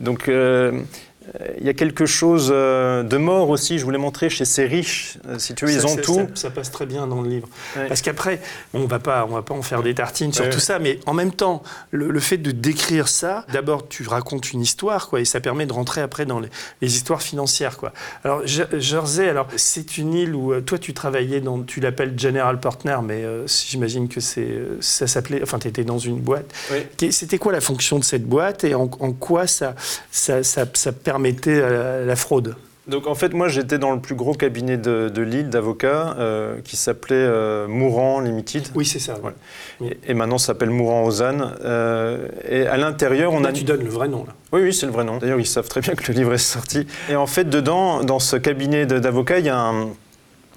Donc 0.00 0.30
il 1.58 1.66
y 1.66 1.68
a 1.68 1.74
quelque 1.74 2.06
chose 2.06 2.50
euh, 2.52 3.02
de 3.02 3.16
mort 3.16 3.50
aussi, 3.50 3.78
je 3.78 3.84
voulais 3.84 3.98
montrer 3.98 4.30
chez 4.30 4.44
ces 4.44 4.66
riches. 4.66 5.18
Euh, 5.28 5.38
si 5.38 5.54
tu 5.54 5.64
veux, 5.64 5.72
ils 5.72 5.86
ont 5.86 5.96
tout. 5.96 6.28
Ça, 6.34 6.50
passe 6.50 6.70
très 6.70 6.86
bien 6.86 7.06
dans 7.06 7.22
le 7.22 7.28
livre. 7.28 7.48
Parce 7.88 8.02
qu'après, 8.02 8.40
on 8.74 8.80
ne 8.80 8.86
va 8.86 8.98
pas 8.98 9.26
en 9.28 9.62
faire 9.62 9.82
des 9.82 9.94
tartines 9.94 10.32
sur 10.32 10.48
tout 10.50 10.58
ça, 10.58 10.78
mais 10.78 10.98
en 11.06 11.14
même 11.14 11.32
temps, 11.32 11.62
le, 11.90 12.18
fait 12.20 12.36
de 12.36 12.50
décrire 12.50 13.08
ça, 13.08 13.44
d'abord, 13.52 13.88
tu 13.88 14.06
racontes 14.06 14.52
une 14.52 14.60
histoire, 14.60 15.08
quoi, 15.08 15.20
et 15.20 15.24
ça 15.24 15.40
permet 15.40 15.66
de 15.66 15.72
rentrer 15.72 16.00
après 16.00 16.26
dans 16.26 16.40
les, 16.40 16.50
histoires 16.80 17.22
financières. 17.22 17.76
Quoi. 17.76 17.92
Alors, 18.24 18.42
Jersey, 18.46 19.28
alors, 19.28 19.46
c'est 19.56 19.98
une 19.98 20.14
île 20.14 20.34
où 20.34 20.52
euh, 20.52 20.60
toi, 20.60 20.78
tu 20.78 20.94
travaillais 20.94 21.40
dans, 21.40 21.62
tu 21.62 21.80
l'appelles 21.80 22.18
General 22.18 22.58
Partner, 22.58 22.98
mais 23.02 23.24
j'imagine 23.46 24.08
que 24.08 24.20
c'est, 24.20 24.60
ça 24.80 25.06
s'appelait, 25.06 25.40
enfin, 25.42 25.58
tu 25.58 25.68
étais 25.68 25.84
dans 25.84 25.98
une 25.98 26.18
boîte. 26.18 26.52
C'était 27.10 27.38
quoi 27.38 27.52
la 27.52 27.60
fonction 27.60 27.98
de 27.98 28.04
cette 28.04 28.24
boîte 28.24 28.64
et 28.64 28.74
en, 28.74 28.88
quoi 28.88 29.46
ça, 29.46 29.74
ça, 30.10 30.42
ça, 30.42 30.64
ça 30.72 30.92
permet 30.92 31.19
permettait 31.20 31.60
la 32.04 32.16
fraude 32.16 32.56
donc 32.90 33.06
en 33.06 33.14
fait, 33.14 33.32
moi 33.32 33.48
j'étais 33.48 33.78
dans 33.78 33.92
le 33.92 34.00
plus 34.00 34.14
gros 34.14 34.34
cabinet 34.34 34.76
de, 34.76 35.08
de 35.08 35.22
Lille 35.22 35.48
d'avocats 35.48 36.16
euh, 36.18 36.60
qui 36.64 36.76
s'appelait 36.76 37.14
euh, 37.14 37.68
Mourant 37.68 38.20
Limited. 38.20 38.68
Oui, 38.74 38.84
c'est 38.84 38.98
ça. 38.98 39.14
Et, 40.06 40.12
maintenant 40.14 40.38
ça 40.38 40.48
s'appelle 40.48 40.70
Mourant 40.70 41.04
Ozanne. 41.04 41.54
Euh, 41.64 42.26
et 42.48 42.66
à 42.66 42.76
l'intérieur, 42.76 43.32
on 43.32 43.44
a. 43.44 43.52
Tu 43.52 43.64
donnes 43.64 43.84
le 43.84 43.90
vrai 43.90 44.08
nom 44.08 44.24
là. 44.26 44.34
Oui, 44.52 44.62
oui, 44.62 44.74
c'est 44.74 44.86
le 44.86 44.92
vrai 44.92 45.04
nom. 45.04 45.18
D'ailleurs, 45.18 45.38
ils 45.38 45.46
savent 45.46 45.68
très 45.68 45.80
bien 45.80 45.94
que 45.94 46.10
le 46.10 46.18
livre 46.18 46.32
est 46.32 46.38
sorti. 46.38 46.86
Et 47.08 47.16
en 47.16 47.26
fait, 47.26 47.48
dedans, 47.48 48.02
dans 48.02 48.18
ce 48.18 48.36
cabinet 48.36 48.86
d'avocats, 48.86 49.38
il 49.38 49.46
y 49.46 49.50
a 49.50 49.58
un 49.58 49.90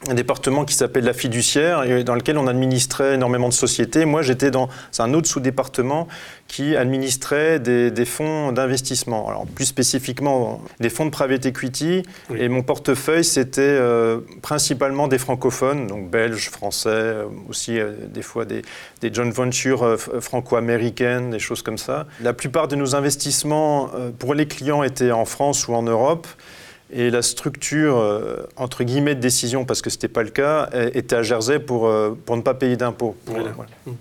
un 0.10 0.14
département 0.14 0.66
qui 0.66 0.76
s'appelle 0.76 1.06
la 1.06 1.14
fiduciaire 1.14 1.84
et 1.84 2.04
dans 2.04 2.16
lequel 2.16 2.38
on 2.38 2.48
administrait 2.48 3.16
énormément 3.16 3.48
de 3.48 3.54
sociétés. 3.54 4.06
Moi, 4.06 4.22
j'étais 4.22 4.52
dans 4.52 4.70
un 5.00 5.14
autre 5.14 5.28
sous-département 5.28 6.08
qui 6.48 6.76
administrait 6.76 7.60
des, 7.60 8.06
fonds 8.06 8.52
d'investissement. 8.52 9.30
Alors, 9.30 9.46
plus 9.48 9.66
spécifiquement, 9.66 10.62
des 10.80 10.90
fonds 10.90 11.06
de 11.06 11.10
private 11.10 11.46
equity. 11.46 12.04
Et 12.36 12.50
mon 12.50 12.62
portefeuille, 12.62 13.24
c'était 13.24 13.62
euh, 13.62 14.20
principalement 14.42 15.08
des 15.08 15.18
francophones, 15.18 15.88
donc 15.88 16.12
belges, 16.12 16.50
français, 16.50 16.90
euh, 16.90 17.26
aussi 17.50 17.80
euh, 17.80 17.94
des 18.08 18.22
fois 18.22 18.46
des, 18.46 18.62
des 19.02 19.14
joint 19.14 19.32
ventures 19.32 19.98
franco-américaines, 20.20 21.32
des 21.32 21.40
choses 21.40 21.62
comme 21.62 21.78
ça. 21.78 22.06
La 22.22 22.34
plupart 22.34 22.68
de 22.68 22.76
nos 22.76 22.96
investissements 22.96 23.90
pour 24.20 24.34
les 24.34 24.48
clients 24.48 24.84
étaient 24.84 25.12
en 25.12 25.26
France 25.26 25.68
ou 25.68 25.74
en 25.74 25.84
Europe. 25.84 26.28
Et 26.96 27.10
la 27.10 27.24
structure, 27.24 27.98
euh, 27.98 28.48
entre 28.56 28.84
guillemets, 28.84 29.16
de 29.16 29.20
décision, 29.20 29.66
parce 29.66 29.82
que 29.82 29.90
ce 29.90 29.96
n'était 29.98 30.08
pas 30.08 30.22
le 30.22 30.30
cas, 30.30 30.70
était 30.94 31.16
à 31.16 31.24
Jersey 31.24 31.58
pour, 31.60 31.88
euh, 31.88 32.18
pour 32.26 32.38
ne 32.38 32.42
pas 32.42 32.54
payer 32.54 32.78
d'impôts. 32.78 33.16
Mmh. 33.28 33.92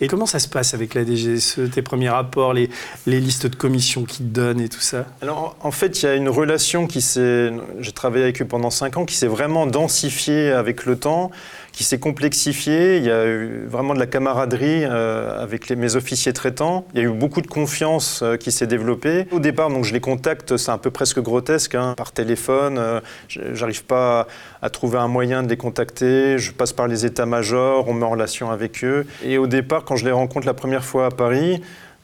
Et 0.00 0.06
comment 0.06 0.26
ça 0.26 0.38
se 0.38 0.48
passe 0.48 0.72
avec 0.72 0.94
la 0.94 1.04
DGSE, 1.04 1.70
tes 1.72 1.82
premiers 1.82 2.08
rapports, 2.08 2.54
les, 2.54 2.70
les 3.06 3.20
listes 3.20 3.48
de 3.48 3.56
commissions 3.56 4.04
qu'ils 4.04 4.26
te 4.26 4.32
donnent 4.32 4.60
et 4.60 4.68
tout 4.68 4.80
ça? 4.80 5.06
Alors, 5.22 5.56
en 5.60 5.72
fait, 5.72 6.02
il 6.02 6.06
y 6.06 6.08
a 6.08 6.14
une 6.14 6.28
relation 6.28 6.86
qui 6.86 7.00
s'est... 7.00 7.52
J'ai 7.80 7.92
travaillé 7.92 8.22
avec 8.22 8.40
eux 8.40 8.46
pendant 8.46 8.70
cinq 8.70 8.96
ans, 8.96 9.04
qui 9.04 9.16
s'est 9.16 9.26
vraiment 9.26 9.66
densifiée 9.66 10.52
avec 10.52 10.86
le 10.86 10.96
temps 10.96 11.32
qui 11.76 11.84
s'est 11.84 11.98
complexifié. 11.98 12.96
Il 12.96 13.04
y 13.04 13.10
a 13.10 13.26
eu 13.26 13.66
vraiment 13.66 13.92
de 13.92 13.98
la 13.98 14.06
camaraderie 14.06 14.84
euh, 14.84 15.42
avec 15.42 15.70
mes 15.70 15.94
officiers 15.94 16.32
traitants. 16.32 16.86
Il 16.94 17.00
y 17.00 17.04
a 17.04 17.06
eu 17.06 17.12
beaucoup 17.12 17.42
de 17.42 17.46
confiance 17.46 18.20
euh, 18.22 18.38
qui 18.38 18.50
s'est 18.50 18.66
développée. 18.66 19.26
Au 19.30 19.40
départ, 19.40 19.68
donc, 19.68 19.84
je 19.84 19.92
les 19.92 20.00
contacte, 20.00 20.56
c'est 20.56 20.70
un 20.70 20.78
peu 20.78 20.90
presque 20.90 21.20
grotesque, 21.20 21.74
hein, 21.74 21.92
par 21.94 22.12
téléphone. 22.12 22.78
Euh, 22.78 23.00
j'arrive 23.28 23.84
pas 23.84 24.26
à, 24.62 24.70
trouver 24.70 24.96
un 24.96 25.08
moyen 25.08 25.42
de 25.42 25.50
les 25.50 25.58
contacter. 25.58 26.38
Je 26.38 26.50
passe 26.50 26.72
par 26.72 26.88
les 26.88 27.04
états-majors, 27.04 27.86
on 27.88 27.92
met 27.92 28.06
en 28.06 28.10
relation 28.10 28.50
avec 28.50 28.82
eux. 28.82 29.06
Et 29.22 29.36
au 29.36 29.46
départ, 29.46 29.84
quand 29.84 29.96
je 29.96 30.06
les 30.06 30.12
rencontre 30.12 30.46
la 30.46 30.54
première 30.54 30.82
fois 30.84 31.06
à 31.06 31.10
Paris, 31.10 31.60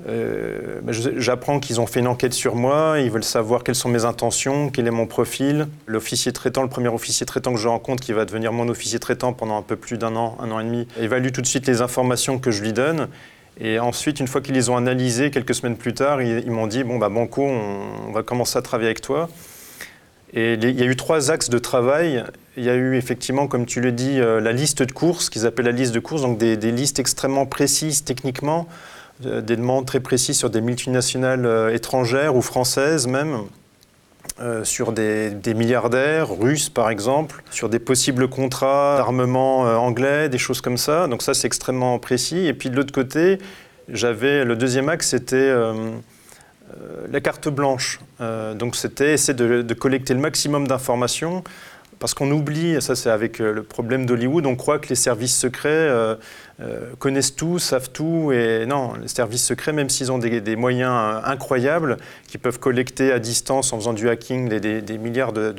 euh, 0.08 0.80
j'apprends 0.88 1.60
qu'ils 1.60 1.80
ont 1.80 1.86
fait 1.86 2.00
une 2.00 2.08
enquête 2.08 2.32
sur 2.32 2.56
moi, 2.56 2.96
ils 2.98 3.10
veulent 3.10 3.22
savoir 3.22 3.62
quelles 3.62 3.76
sont 3.76 3.88
mes 3.88 4.04
intentions, 4.04 4.68
quel 4.68 4.86
est 4.86 4.92
mon 4.92 5.06
profil. 5.06 5.68
L'officier 5.86 6.32
traitant, 6.32 6.62
le 6.62 6.68
premier 6.68 6.88
officier 6.88 7.24
traitant 7.24 7.52
que 7.52 7.60
je 7.60 7.68
rencontre, 7.68 8.02
qui 8.02 8.12
va 8.12 8.24
devenir 8.24 8.52
mon 8.52 8.68
officier 8.68 8.98
traitant 8.98 9.32
pendant 9.32 9.56
un 9.56 9.62
peu 9.62 9.76
plus 9.76 9.98
d'un 9.98 10.16
an, 10.16 10.36
un 10.40 10.50
an 10.50 10.58
et 10.58 10.64
demi, 10.64 10.88
évalue 10.98 11.30
tout 11.30 11.40
de 11.40 11.46
suite 11.46 11.66
les 11.66 11.82
informations 11.82 12.38
que 12.38 12.50
je 12.50 12.62
lui 12.62 12.72
donne. 12.72 13.08
Et 13.60 13.78
ensuite, 13.78 14.18
une 14.18 14.26
fois 14.26 14.40
qu'ils 14.40 14.54
les 14.54 14.70
ont 14.70 14.76
analysées, 14.76 15.30
quelques 15.30 15.54
semaines 15.54 15.76
plus 15.76 15.94
tard, 15.94 16.20
ils, 16.20 16.50
m'ont 16.50 16.66
dit 16.66 16.82
Bon, 16.82 16.98
bah, 16.98 17.08
Banco, 17.08 17.42
on, 17.42 18.10
va 18.12 18.22
commencer 18.22 18.58
à 18.58 18.62
travailler 18.62 18.88
avec 18.88 19.02
toi. 19.02 19.28
Et 20.34 20.54
il 20.54 20.80
y 20.80 20.82
a 20.82 20.86
eu 20.86 20.96
trois 20.96 21.30
axes 21.30 21.50
de 21.50 21.58
travail. 21.58 22.24
Il 22.56 22.64
y 22.64 22.70
a 22.70 22.74
eu 22.74 22.96
effectivement, 22.96 23.46
comme 23.46 23.66
tu 23.66 23.80
le 23.80 23.92
dis, 23.92 24.18
euh, 24.18 24.40
la 24.40 24.52
liste 24.52 24.82
de 24.82 24.90
courses, 24.90 25.28
qu'ils 25.28 25.46
appellent 25.46 25.66
la 25.66 25.72
liste 25.72 25.92
de 25.92 26.00
courses, 26.00 26.22
donc 26.22 26.38
des 26.38 26.56
listes 26.72 26.98
extrêmement 26.98 27.46
précises 27.46 28.02
techniquement 28.02 28.66
des 29.22 29.56
demandes 29.56 29.86
très 29.86 30.00
précises 30.00 30.38
sur 30.38 30.50
des 30.50 30.60
multinationales 30.60 31.46
euh, 31.46 31.74
étrangères 31.74 32.36
ou 32.36 32.42
françaises 32.42 33.06
même. 33.06 33.42
Euh, 34.40 34.64
sur 34.64 34.92
des, 34.92 35.34
milliardaires 35.54 36.30
russes 36.30 36.70
par 36.70 36.90
exemple, 36.90 37.42
sur 37.50 37.68
des 37.68 37.78
possibles 37.78 38.28
contrats 38.28 38.96
d'armement 38.96 39.66
euh, 39.66 39.74
anglais, 39.76 40.28
des 40.28 40.38
choses 40.38 40.60
comme 40.60 40.78
ça. 40.78 41.06
Donc 41.06 41.22
ça 41.22 41.34
c'est 41.34 41.46
extrêmement 41.46 41.98
précis. 41.98 42.46
Et 42.46 42.54
puis 42.54 42.70
de 42.70 42.76
l'autre 42.76 42.92
côté, 42.92 43.38
j'avais 43.88 44.44
le 44.44 44.56
deuxième 44.56 44.88
axe, 44.88 45.08
c'était 45.08 45.52
la 47.10 47.20
carte 47.20 47.48
blanche. 47.48 48.00
donc 48.54 48.76
c'était 48.76 49.12
essayer 49.12 49.34
de, 49.34 49.74
collecter 49.74 50.14
le 50.14 50.20
maximum 50.20 50.66
d'informations 50.66 51.44
parce 51.98 52.14
qu'on 52.14 52.30
oublie, 52.30 52.80
ça 52.80 52.94
c'est 52.94 53.10
avec 53.10 53.38
le 53.38 53.62
problème 53.62 54.06
d'Hollywood, 54.06 54.46
on 54.46 54.56
croit 54.56 54.78
que 54.78 54.88
les 54.88 54.94
services 54.94 55.36
secrets 55.36 56.16
euh, 56.60 56.92
connaissent 56.98 57.34
tout, 57.34 57.58
savent 57.58 57.90
tout. 57.90 58.30
Et 58.32 58.66
non, 58.66 58.92
les 59.00 59.08
services 59.08 59.44
secrets, 59.44 59.72
même 59.72 59.88
s'ils 59.88 60.12
ont 60.12 60.18
des, 60.18 60.56
moyens 60.56 60.92
euh, 60.92 61.20
incroyables, 61.24 61.96
qui 62.28 62.38
peuvent 62.38 62.58
collecter 62.58 63.10
à 63.12 63.18
distance 63.18 63.72
en 63.72 63.78
faisant 63.78 63.94
du 63.94 64.08
hacking 64.08 64.48
des, 64.48 64.98
milliards 64.98 65.32
de, 65.32 65.52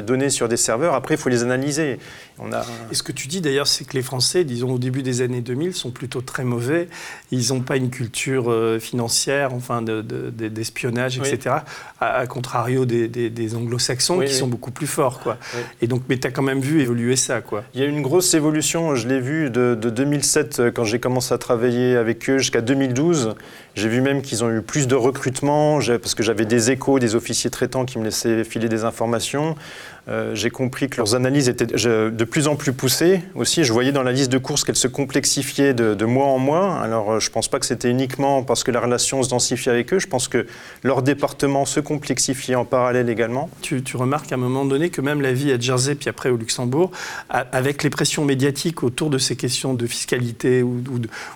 données 0.00 0.30
sur 0.30 0.48
des 0.48 0.56
serveurs, 0.56 0.94
après, 0.94 1.14
il 1.14 1.18
faut 1.18 1.28
les 1.28 1.42
analyser. 1.42 1.98
On 2.38 2.52
a... 2.52 2.64
Et 2.90 2.94
ce 2.94 3.02
que 3.02 3.12
tu 3.12 3.28
dis 3.28 3.40
d'ailleurs, 3.40 3.68
c'est 3.68 3.84
que 3.84 3.94
les 3.94 4.02
Français, 4.02 4.44
disons 4.44 4.72
au 4.72 4.78
début 4.78 5.02
des 5.02 5.22
années 5.22 5.40
2000, 5.40 5.72
sont 5.72 5.90
plutôt 5.90 6.20
très 6.20 6.44
mauvais. 6.44 6.88
Ils 7.30 7.52
n'ont 7.52 7.60
pas 7.60 7.76
une 7.76 7.90
culture 7.90 8.50
euh, 8.50 8.78
financière, 8.80 9.54
enfin 9.54 9.82
d'espionnage, 9.82 11.18
etc. 11.18 11.56
À, 12.00 12.26
contrario 12.26 12.84
des, 12.84 13.54
anglo-saxons 13.54 14.20
qui 14.20 14.34
sont 14.34 14.48
beaucoup 14.48 14.72
plus 14.72 14.86
forts. 14.86 15.20
Quoi. 15.20 15.38
Et 15.80 15.86
donc, 15.86 16.02
mais 16.08 16.18
tu 16.18 16.26
as 16.26 16.30
quand 16.30 16.42
même 16.42 16.60
vu 16.60 16.80
évoluer 16.80 17.16
ça. 17.16 17.40
Quoi. 17.40 17.64
Il 17.74 17.80
y 17.80 17.84
a 17.84 17.86
une 17.86 18.02
grosse 18.02 18.34
évolution, 18.34 18.96
je 18.96 19.06
l'ai 19.06 19.20
vu 19.20 19.50
de, 19.50 19.74
de 19.74 19.90
2006 19.90 20.23
2007, 20.24 20.60
euh, 20.60 20.70
quand 20.70 20.84
j'ai 20.84 20.98
commencé 20.98 21.34
à 21.34 21.38
travailler 21.38 21.96
avec 21.96 22.28
eux, 22.30 22.38
jusqu'à 22.38 22.62
2012, 22.62 23.34
j'ai 23.74 23.88
vu 23.88 24.00
même 24.00 24.22
qu'ils 24.22 24.42
ont 24.42 24.50
eu 24.50 24.62
plus 24.62 24.86
de 24.86 24.94
recrutement, 24.94 25.80
parce 25.80 26.14
que 26.14 26.22
j'avais 26.22 26.46
des 26.46 26.70
échos 26.70 26.98
des 26.98 27.14
officiers 27.14 27.50
traitants 27.50 27.84
qui 27.84 27.98
me 27.98 28.04
laissaient 28.04 28.42
filer 28.44 28.68
des 28.70 28.84
informations. 28.84 29.54
Euh, 30.06 30.34
j'ai 30.34 30.50
compris 30.50 30.90
que 30.90 30.98
leurs 30.98 31.14
analyses 31.14 31.48
étaient 31.48 31.66
de 31.66 32.24
plus 32.24 32.46
en 32.46 32.56
plus 32.56 32.72
poussées 32.72 33.22
aussi. 33.34 33.64
Je 33.64 33.72
voyais 33.72 33.92
dans 33.92 34.02
la 34.02 34.12
liste 34.12 34.30
de 34.30 34.36
courses 34.36 34.62
qu'elles 34.62 34.76
se 34.76 34.88
complexifiaient 34.88 35.72
de, 35.72 36.04
mois 36.04 36.26
en 36.26 36.38
mois. 36.38 36.78
Alors 36.80 37.12
euh, 37.12 37.20
je 37.20 37.28
ne 37.28 37.32
pense 37.32 37.48
pas 37.48 37.58
que 37.58 37.64
c'était 37.64 37.88
uniquement 37.88 38.42
parce 38.42 38.64
que 38.64 38.70
la 38.70 38.80
relation 38.80 39.22
se 39.22 39.30
densifiait 39.30 39.72
avec 39.72 39.92
eux. 39.94 39.98
Je 39.98 40.06
pense 40.06 40.28
que 40.28 40.46
leur 40.82 41.02
département 41.02 41.64
se 41.64 41.80
complexifiait 41.80 42.54
en 42.54 42.66
parallèle 42.66 43.08
également. 43.08 43.48
Tu, 43.62 43.82
remarques 43.94 44.32
à 44.32 44.34
un 44.34 44.38
moment 44.38 44.64
donné 44.64 44.90
que 44.90 45.00
même 45.00 45.22
la 45.22 45.32
vie 45.32 45.52
à 45.52 45.58
Jersey, 45.58 45.94
puis 45.94 46.10
après 46.10 46.28
au 46.28 46.36
Luxembourg, 46.36 46.90
avec 47.30 47.82
les 47.82 47.90
pressions 47.90 48.24
médiatiques 48.24 48.82
autour 48.82 49.08
de 49.08 49.18
ces 49.18 49.36
questions 49.36 49.72
de 49.72 49.86
fiscalité 49.86 50.62
ou, 50.62 50.82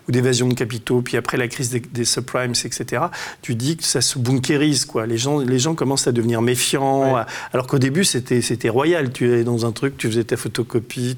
d'évasion 0.08 0.48
de 0.48 0.54
capitaux, 0.54 1.00
puis 1.02 1.16
après 1.16 1.36
la 1.36 1.48
crise 1.48 1.70
des, 1.70 2.04
subprimes, 2.04 2.50
etc., 2.50 3.04
tu 3.42 3.54
dis 3.54 3.76
que 3.76 3.84
ça 3.84 4.00
se 4.00 4.18
bunkérise. 4.18 4.84
Quoi. 4.84 5.06
Les, 5.06 5.18
gens, 5.18 5.38
les 5.38 5.58
gens 5.58 5.74
commencent 5.74 6.08
à 6.08 6.12
devenir 6.12 6.42
méfiants, 6.42 7.24
alors 7.52 7.66
qu'au 7.66 7.78
début 7.78 8.04
c'était 8.04 8.40
c'était 8.58 8.70
royal. 8.70 9.12
Tu 9.12 9.32
es 9.32 9.44
dans 9.44 9.66
un 9.66 9.72
truc, 9.72 9.96
tu 9.96 10.08
faisais 10.08 10.24
ta 10.24 10.36
photocopie. 10.36 11.14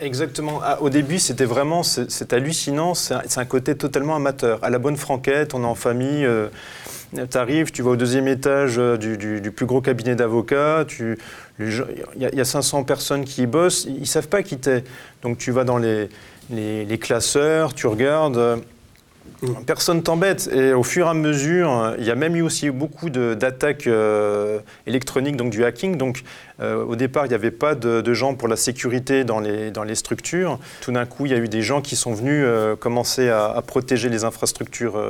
Exactement. 0.00 0.60
Ah, 0.62 0.80
au 0.80 0.90
début, 0.90 1.18
c'était 1.18 1.44
vraiment, 1.44 1.82
c'est 1.82 2.32
hallucinant. 2.32 2.94
C'est 2.94 3.38
un 3.38 3.44
côté 3.44 3.74
totalement 3.74 4.14
amateur. 4.14 4.62
À 4.62 4.70
la 4.70 4.78
bonne 4.78 4.96
franquette, 4.96 5.54
on 5.54 5.62
est 5.62 5.66
en 5.66 5.74
famille. 5.74 6.24
Euh, 6.24 6.48
tu 7.12 7.36
arrives, 7.36 7.72
tu 7.72 7.82
vas 7.82 7.90
au 7.90 7.96
deuxième 7.96 8.28
étage 8.28 8.76
euh, 8.78 8.96
du, 8.96 9.50
plus 9.50 9.66
gros 9.66 9.80
cabinet 9.80 10.14
d'avocats. 10.14 10.86
Il 11.00 11.66
y, 12.16 12.40
a 12.40 12.44
500 12.44 12.84
personnes 12.84 13.24
qui 13.24 13.42
y 13.42 13.46
bossent. 13.46 13.86
Ils 13.88 14.00
ne 14.00 14.04
savent 14.04 14.28
pas 14.28 14.44
qui 14.44 14.58
t'es. 14.58 14.84
Donc 15.22 15.38
tu 15.38 15.50
vas 15.50 15.64
dans 15.64 15.78
les, 15.78 16.08
les 16.50 16.98
classeurs, 16.98 17.74
tu 17.74 17.88
regardes. 17.88 18.62
Personne 19.66 20.02
t'embête. 20.02 20.48
Et 20.52 20.72
au 20.72 20.82
fur 20.82 21.06
et 21.06 21.10
à 21.10 21.14
mesure, 21.14 21.94
il 21.98 22.04
y 22.04 22.10
a 22.10 22.14
même 22.14 22.36
eu 22.36 22.42
aussi 22.42 22.70
beaucoup 22.70 23.10
d'attaques 23.10 23.86
euh, 23.86 24.60
électroniques, 24.86 25.36
donc 25.36 25.50
du 25.50 25.64
hacking. 25.64 25.96
Donc 25.96 26.22
euh, 26.60 26.84
au 26.84 26.96
départ, 26.96 27.26
il 27.26 27.30
n'y 27.30 27.34
avait 27.34 27.50
pas 27.50 27.74
de, 27.74 28.14
gens 28.14 28.34
pour 28.34 28.48
la 28.48 28.56
sécurité 28.56 29.24
dans 29.24 29.40
les, 29.40 29.94
structures. 29.94 30.58
Tout 30.80 30.92
d'un 30.92 31.06
coup, 31.06 31.26
il 31.26 31.32
y 31.32 31.34
a 31.34 31.38
eu 31.38 31.48
des 31.48 31.62
gens 31.62 31.80
qui 31.80 31.96
sont 31.96 32.14
venus 32.14 32.44
euh, 32.46 32.76
commencer 32.76 33.28
à, 33.28 33.62
protéger 33.66 34.08
les 34.08 34.24
infrastructures, 34.24 35.00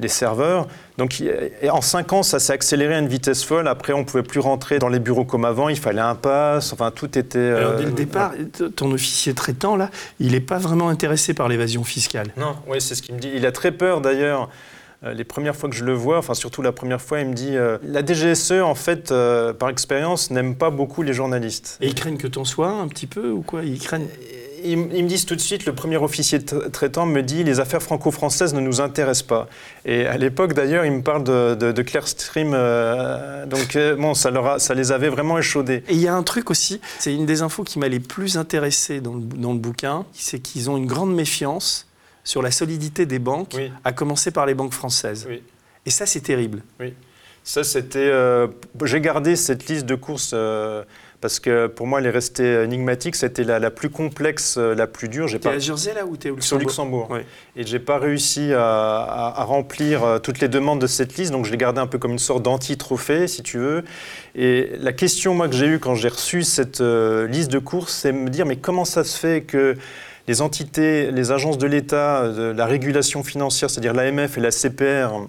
les 0.00 0.08
serveurs. 0.08 0.66
Donc 0.98 1.22
en 1.70 1.80
cinq 1.80 2.12
ans, 2.12 2.22
ça 2.22 2.38
s'est 2.38 2.52
accéléré 2.52 2.94
à 2.94 2.98
une 2.98 3.08
vitesse 3.08 3.44
folle. 3.44 3.68
Après, 3.68 3.92
on 3.92 4.00
ne 4.00 4.04
pouvait 4.04 4.22
plus 4.22 4.40
rentrer 4.40 4.78
dans 4.78 4.88
les 4.88 4.98
bureaux 4.98 5.24
comme 5.24 5.44
avant. 5.44 5.68
Il 5.68 5.78
fallait 5.78 6.00
un 6.00 6.14
pass. 6.14 6.72
Enfin, 6.72 6.90
tout 6.90 7.18
était. 7.18 7.76
dès 7.76 7.84
le 7.84 7.92
départ, 7.92 8.32
ton 8.74 8.90
officier 8.92 9.34
traitant, 9.34 9.76
là, 9.76 9.90
il 10.18 10.32
n'est 10.32 10.40
pas 10.40 10.58
vraiment 10.58 10.88
intéressé 10.88 11.34
par 11.34 11.48
l'évasion 11.48 11.84
fiscale. 11.84 12.28
Non, 12.36 12.56
oui, 12.66 12.80
c'est 12.80 12.94
ce 12.94 13.02
qu'il 13.02 13.14
me 13.14 13.20
dit. 13.20 13.30
Il 13.34 13.46
a 13.46 13.52
très 13.52 13.72
peur 13.72 14.00
d'ailleurs. 14.00 14.48
Euh, 15.04 15.12
les 15.12 15.24
premières 15.24 15.54
fois 15.54 15.68
que 15.68 15.74
je 15.74 15.84
le 15.84 15.92
vois, 15.92 16.18
enfin 16.18 16.34
surtout 16.34 16.62
la 16.62 16.72
première 16.72 17.00
fois, 17.00 17.20
il 17.20 17.28
me 17.28 17.34
dit 17.34 17.56
euh, 17.56 17.78
la 17.82 18.04
DGSE 18.04 18.62
en 18.62 18.74
fait 18.74 19.12
euh, 19.12 19.52
par 19.52 19.68
expérience 19.68 20.30
n'aime 20.30 20.56
pas 20.56 20.70
beaucoup 20.70 21.02
les 21.02 21.12
journalistes. 21.12 21.78
Et 21.80 21.88
ils 21.88 21.94
craignent 21.94 22.16
que 22.16 22.26
ton 22.26 22.44
sois 22.44 22.70
un 22.70 22.88
petit 22.88 23.06
peu 23.06 23.30
ou 23.30 23.42
quoi? 23.42 23.62
Ils 23.62 23.78
craignent 23.78 24.08
ils, 24.72 24.78
me 24.78 25.08
disent 25.08 25.26
tout 25.26 25.36
de 25.36 25.40
suite, 25.40 25.66
le 25.66 25.74
premier 25.74 25.96
officier 25.96 26.44
traitant 26.44 27.06
me 27.06 27.22
dit 27.22 27.44
les 27.44 27.60
affaires 27.60 27.82
franco-françaises 27.82 28.54
ne 28.54 28.60
nous 28.60 28.80
intéressent 28.80 29.26
pas. 29.26 29.48
Et 29.84 30.06
à 30.06 30.16
l'époque 30.16 30.52
d'ailleurs, 30.52 30.84
il 30.84 30.92
me 30.92 31.02
parle 31.02 31.24
de, 31.24 31.54
de, 31.54 31.82
Clearstream, 31.82 32.50
donc 33.46 33.78
bon, 33.98 34.14
ça, 34.14 34.30
leur 34.30 34.60
ça 34.60 34.74
les 34.74 34.92
avait 34.92 35.08
vraiment 35.08 35.38
échaudés. 35.38 35.82
Et 35.88 35.94
il 35.94 36.00
y 36.00 36.08
a 36.08 36.14
un 36.14 36.22
truc 36.22 36.50
aussi, 36.50 36.80
c'est 36.98 37.14
une 37.14 37.26
des 37.26 37.42
infos 37.42 37.64
qui 37.64 37.78
m'a 37.78 37.88
les 37.88 38.00
plus 38.00 38.36
intéressé 38.36 39.00
dans 39.00 39.14
le, 39.14 39.20
dans 39.20 39.52
le 39.52 39.58
bouquin, 39.58 40.04
c'est 40.12 40.40
qu'ils 40.40 40.70
ont 40.70 40.76
une 40.76 40.86
grande 40.86 41.14
méfiance 41.14 41.86
sur 42.26 42.42
la 42.42 42.50
solidité 42.50 43.06
des 43.06 43.20
banques, 43.20 43.56
à 43.84 43.92
commencer 43.92 44.32
par 44.32 44.46
les 44.46 44.54
banques 44.54 44.72
françaises. 44.74 45.26
Et 45.86 45.90
ça, 45.90 46.04
c'est 46.04 46.20
terrible. 46.20 46.62
Oui. 46.80 46.92
Ça, 47.44 47.62
c'était. 47.62 47.98
Euh, 48.00 48.48
j'ai 48.82 49.00
gardé 49.00 49.36
cette 49.36 49.68
liste 49.68 49.86
de 49.86 49.94
courses 49.94 50.32
euh, 50.34 50.82
parce 51.20 51.40
que 51.40 51.66
pour 51.66 51.86
moi, 51.86 52.00
elle 52.00 52.06
est 52.06 52.10
restée 52.10 52.62
énigmatique. 52.62 53.16
C'était 53.16 53.44
la, 53.44 53.70
plus 53.70 53.90
complexe, 53.90 54.56
euh, 54.58 54.74
la 54.74 54.86
plus 54.86 55.08
dure. 55.08 55.28
J'ai 55.28 55.38
pas... 55.38 55.50
à 55.50 55.58
Jersey 55.58 55.94
là 55.94 56.04
ou 56.04 56.16
t'es 56.16 56.30
au 56.30 56.36
Luxembourg 56.36 56.44
Sur 56.44 56.58
Luxembourg. 56.58 57.08
Oui. 57.10 57.20
Et 57.56 57.66
j'ai 57.66 57.78
pas 57.78 57.98
réussi 57.98 58.52
à, 58.52 59.32
à, 59.36 59.44
remplir 59.44 60.20
toutes 60.22 60.40
les 60.40 60.48
demandes 60.48 60.80
de 60.80 60.86
cette 60.86 61.16
liste, 61.16 61.32
donc 61.32 61.44
je 61.44 61.50
l'ai 61.50 61.56
gardée 61.56 61.80
un 61.80 61.86
peu 61.86 61.98
comme 61.98 62.12
une 62.12 62.18
sorte 62.18 62.42
d'anti-trophée, 62.42 63.28
si 63.28 63.42
tu 63.42 63.58
veux. 63.58 63.84
Et 64.34 64.72
la 64.78 64.92
question, 64.92 65.34
moi, 65.34 65.48
que 65.48 65.54
j'ai 65.54 65.66
eue 65.66 65.78
quand 65.78 65.94
j'ai 65.94 66.08
reçu 66.08 66.42
cette 66.42 66.80
liste 66.80 67.50
de 67.50 67.58
courses, 67.58 67.94
c'est 67.94 68.12
me 68.12 68.28
dire 68.28 68.46
mais 68.46 68.56
comment 68.56 68.84
ça 68.84 69.04
se 69.04 69.18
fait 69.18 69.42
que 69.42 69.74
les 70.28 70.42
entités, 70.42 71.10
les 71.12 71.32
agences 71.32 71.58
de 71.58 71.66
l'État, 71.66 72.28
de 72.28 72.50
la 72.50 72.66
régulation 72.66 73.22
financière, 73.22 73.70
c'est-à-dire 73.70 73.94
l'AMF 73.94 74.38
et 74.38 74.40
la 74.40 74.50
CPR, 74.50 75.26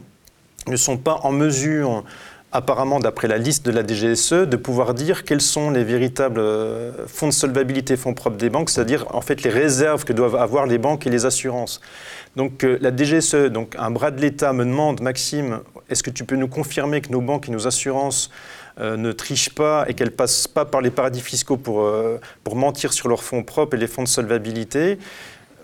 ne 0.68 0.76
sont 0.76 0.98
pas 0.98 1.20
en 1.24 1.32
mesure 1.32 2.04
apparemment 2.52 3.00
d'après 3.00 3.28
la 3.28 3.38
liste 3.38 3.66
de 3.66 3.72
la 3.72 3.86
DGSE, 3.86 4.48
de 4.48 4.56
pouvoir 4.56 4.94
dire 4.94 5.26
quels 5.26 5.42
sont 5.42 5.70
les 5.70 5.84
véritables 5.84 6.40
euh, 6.40 6.92
fonds 7.08 7.28
de 7.28 7.34
solvabilité, 7.34 7.98
fonds 7.98 8.14
propres 8.14 8.38
des 8.38 8.50
banques, 8.50 8.70
c'est-à-dire 8.70 9.06
en 9.14 9.22
fait 9.22 9.44
les 9.44 9.50
réserves 9.50 10.06
que 10.06 10.14
doivent 10.14 10.36
avoir 10.36 10.66
les 10.66 10.78
banques 10.78 11.06
et 11.06 11.10
les 11.10 11.26
assurances. 11.26 11.82
Donc 12.38 12.64
euh, 12.64 12.78
la 12.80 12.96
DGSE, 12.96 13.52
donc 13.52 13.76
un 13.78 13.92
bras 13.92 14.12
de 14.12 14.22
l'État 14.22 14.54
me 14.54 14.64
demande, 14.64 15.02
Maxime, 15.02 15.60
est-ce 15.90 16.04
que 16.04 16.10
tu 16.10 16.24
peux 16.24 16.38
nous 16.38 16.48
confirmer 16.48 17.02
que 17.02 17.12
nos 17.12 17.22
banques 17.22 17.50
et 17.50 17.52
nos 17.52 17.68
assurances 17.68 18.32
euh, 18.80 18.96
ne 18.96 19.12
trichent 19.12 19.54
pas 19.54 19.86
et 19.90 19.94
qu'elles 19.94 20.12
passent 20.12 20.48
pas 20.48 20.64
par 20.64 20.80
les 20.80 20.92
paradis 20.92 21.22
fiscaux 21.22 21.58
pour, 21.58 21.92
pour 22.46 22.56
mentir 22.56 22.94
sur 22.94 23.10
leurs 23.10 23.24
fonds 23.24 23.44
propres 23.44 23.76
et 23.76 23.80
les 23.80 23.88
fonds 23.88 24.04
de 24.04 24.08
solvabilité? 24.08 25.00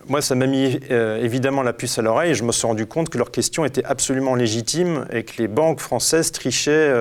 Moi, 0.07 0.21
ça 0.21 0.35
m'a 0.35 0.47
mis 0.47 0.79
euh, 0.91 1.23
évidemment 1.23 1.63
la 1.63 1.73
puce 1.73 1.97
à 1.97 2.01
l'oreille 2.01 2.31
et 2.31 2.35
je 2.35 2.43
me 2.43 2.51
suis 2.51 2.67
rendu 2.67 2.85
compte 2.85 3.09
que 3.09 3.17
leurs 3.17 3.31
questions 3.31 3.65
étaient 3.65 3.85
absolument 3.85 4.35
légitimes 4.35 5.05
et 5.11 5.23
que 5.23 5.41
les 5.41 5.47
banques 5.47 5.79
françaises 5.79 6.31
trichaient 6.31 6.93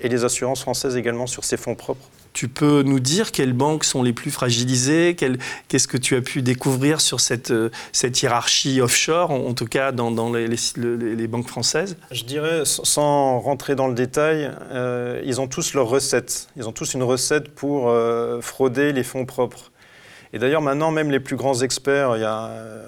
et 0.00 0.08
les 0.08 0.24
assurances 0.24 0.62
françaises 0.62 0.96
également 0.96 1.26
sur 1.26 1.44
ces 1.44 1.56
fonds 1.56 1.74
propres. 1.74 2.08
Tu 2.32 2.48
peux 2.48 2.82
nous 2.82 3.00
dire 3.00 3.30
quelles 3.30 3.52
banques 3.52 3.84
sont 3.84 4.02
les 4.02 4.12
plus 4.12 4.30
fragilisées 4.30 5.16
Qu'est-ce 5.68 5.88
que 5.88 5.98
tu 5.98 6.16
as 6.16 6.22
pu 6.22 6.42
découvrir 6.42 7.00
sur 7.00 7.20
cette, 7.20 7.50
euh, 7.50 7.70
cette 7.92 8.22
hiérarchie 8.22 8.80
offshore, 8.80 9.30
en, 9.30 9.52
tout 9.52 9.66
cas 9.66 9.92
dans, 9.92 10.10
dans 10.10 10.32
les, 10.32 10.48
les, 10.76 11.26
banques 11.26 11.48
françaises? 11.48 11.96
Je 12.10 12.24
dirais, 12.24 12.62
sans 12.64 13.38
rentrer 13.38 13.74
dans 13.74 13.86
le 13.86 13.94
détail, 13.94 14.50
euh, 14.70 15.20
ils 15.24 15.40
ont 15.40 15.46
tous 15.46 15.74
leurs 15.74 15.88
recettes. 15.88 16.48
Ils 16.56 16.68
ont 16.68 16.72
tous 16.72 16.94
une 16.94 17.02
recette 17.02 17.48
pour 17.54 17.88
euh, 17.88 18.40
frauder 18.40 18.92
les 18.92 19.04
fonds 19.04 19.26
propres. 19.26 19.71
Et 20.32 20.38
d'ailleurs, 20.38 20.62
maintenant, 20.62 20.90
même 20.90 21.10
les 21.10 21.20
plus 21.20 21.36
grands 21.36 21.60
experts 21.60 22.16
il 22.16 22.22
y 22.22 22.24
a, 22.24 22.46
euh, 22.46 22.86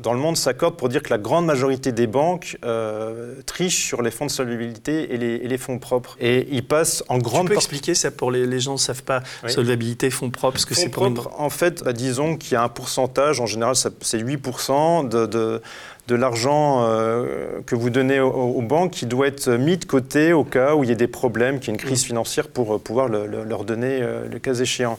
dans 0.00 0.12
le 0.12 0.18
monde 0.18 0.36
s'accordent 0.36 0.76
pour 0.76 0.88
dire 0.88 1.02
que 1.02 1.10
la 1.10 1.18
grande 1.18 1.44
majorité 1.44 1.92
des 1.92 2.06
banques 2.06 2.56
euh, 2.64 3.34
trichent 3.46 3.84
sur 3.84 4.02
les 4.02 4.10
fonds 4.10 4.26
de 4.26 4.30
solvabilité 4.30 5.14
et 5.14 5.18
les, 5.18 5.58
fonds 5.58 5.78
propres. 5.78 6.16
Et 6.20 6.48
ils 6.50 6.66
passent 6.66 7.04
en 7.08 7.18
grande... 7.18 7.46
Tu 7.46 7.50
peux 7.50 7.56
expliquer 7.56 7.94
ça 7.94 8.10
pour 8.10 8.30
les, 8.30 8.60
gens 8.60 8.76
qui 8.76 8.82
ne 8.82 8.86
savent 8.86 9.02
pas, 9.02 9.22
solvabilité, 9.46 10.10
fonds 10.10 10.30
propres, 10.30 10.58
ce 10.58 10.66
que 10.66 10.74
c'est 10.74 10.88
pour 10.88 11.12
propres, 11.12 11.30
En 11.38 11.50
fait, 11.50 11.82
bah, 11.84 11.92
disons 11.92 12.36
qu'il 12.36 12.52
y 12.52 12.56
a 12.56 12.62
un 12.62 12.68
pourcentage, 12.68 13.40
en 13.40 13.46
général 13.46 13.74
c'est 13.76 14.18
8% 14.18 15.08
de, 15.08 15.26
de 15.26 15.62
de 16.08 16.16
l'argent 16.16 16.86
euh, 16.88 17.60
que 17.66 17.76
vous 17.76 17.88
donnez 17.88 18.18
aux, 18.18 18.62
banques 18.62 18.90
qui 18.90 19.06
doit 19.06 19.28
être 19.28 19.48
mis 19.50 19.76
de 19.76 19.84
côté 19.84 20.32
au 20.32 20.42
cas 20.42 20.74
où 20.74 20.82
il 20.82 20.88
y 20.90 20.92
a 20.92 20.96
des 20.96 21.06
problèmes, 21.06 21.60
qu'il 21.60 21.68
y 21.68 21.70
a 21.70 21.74
une 21.74 21.80
crise 21.80 22.02
financière 22.02 22.48
pour 22.48 22.80
pouvoir 22.82 23.08
leur 23.08 23.64
donner 23.64 24.00
le 24.00 24.38
cas 24.40 24.54
échéant. 24.54 24.98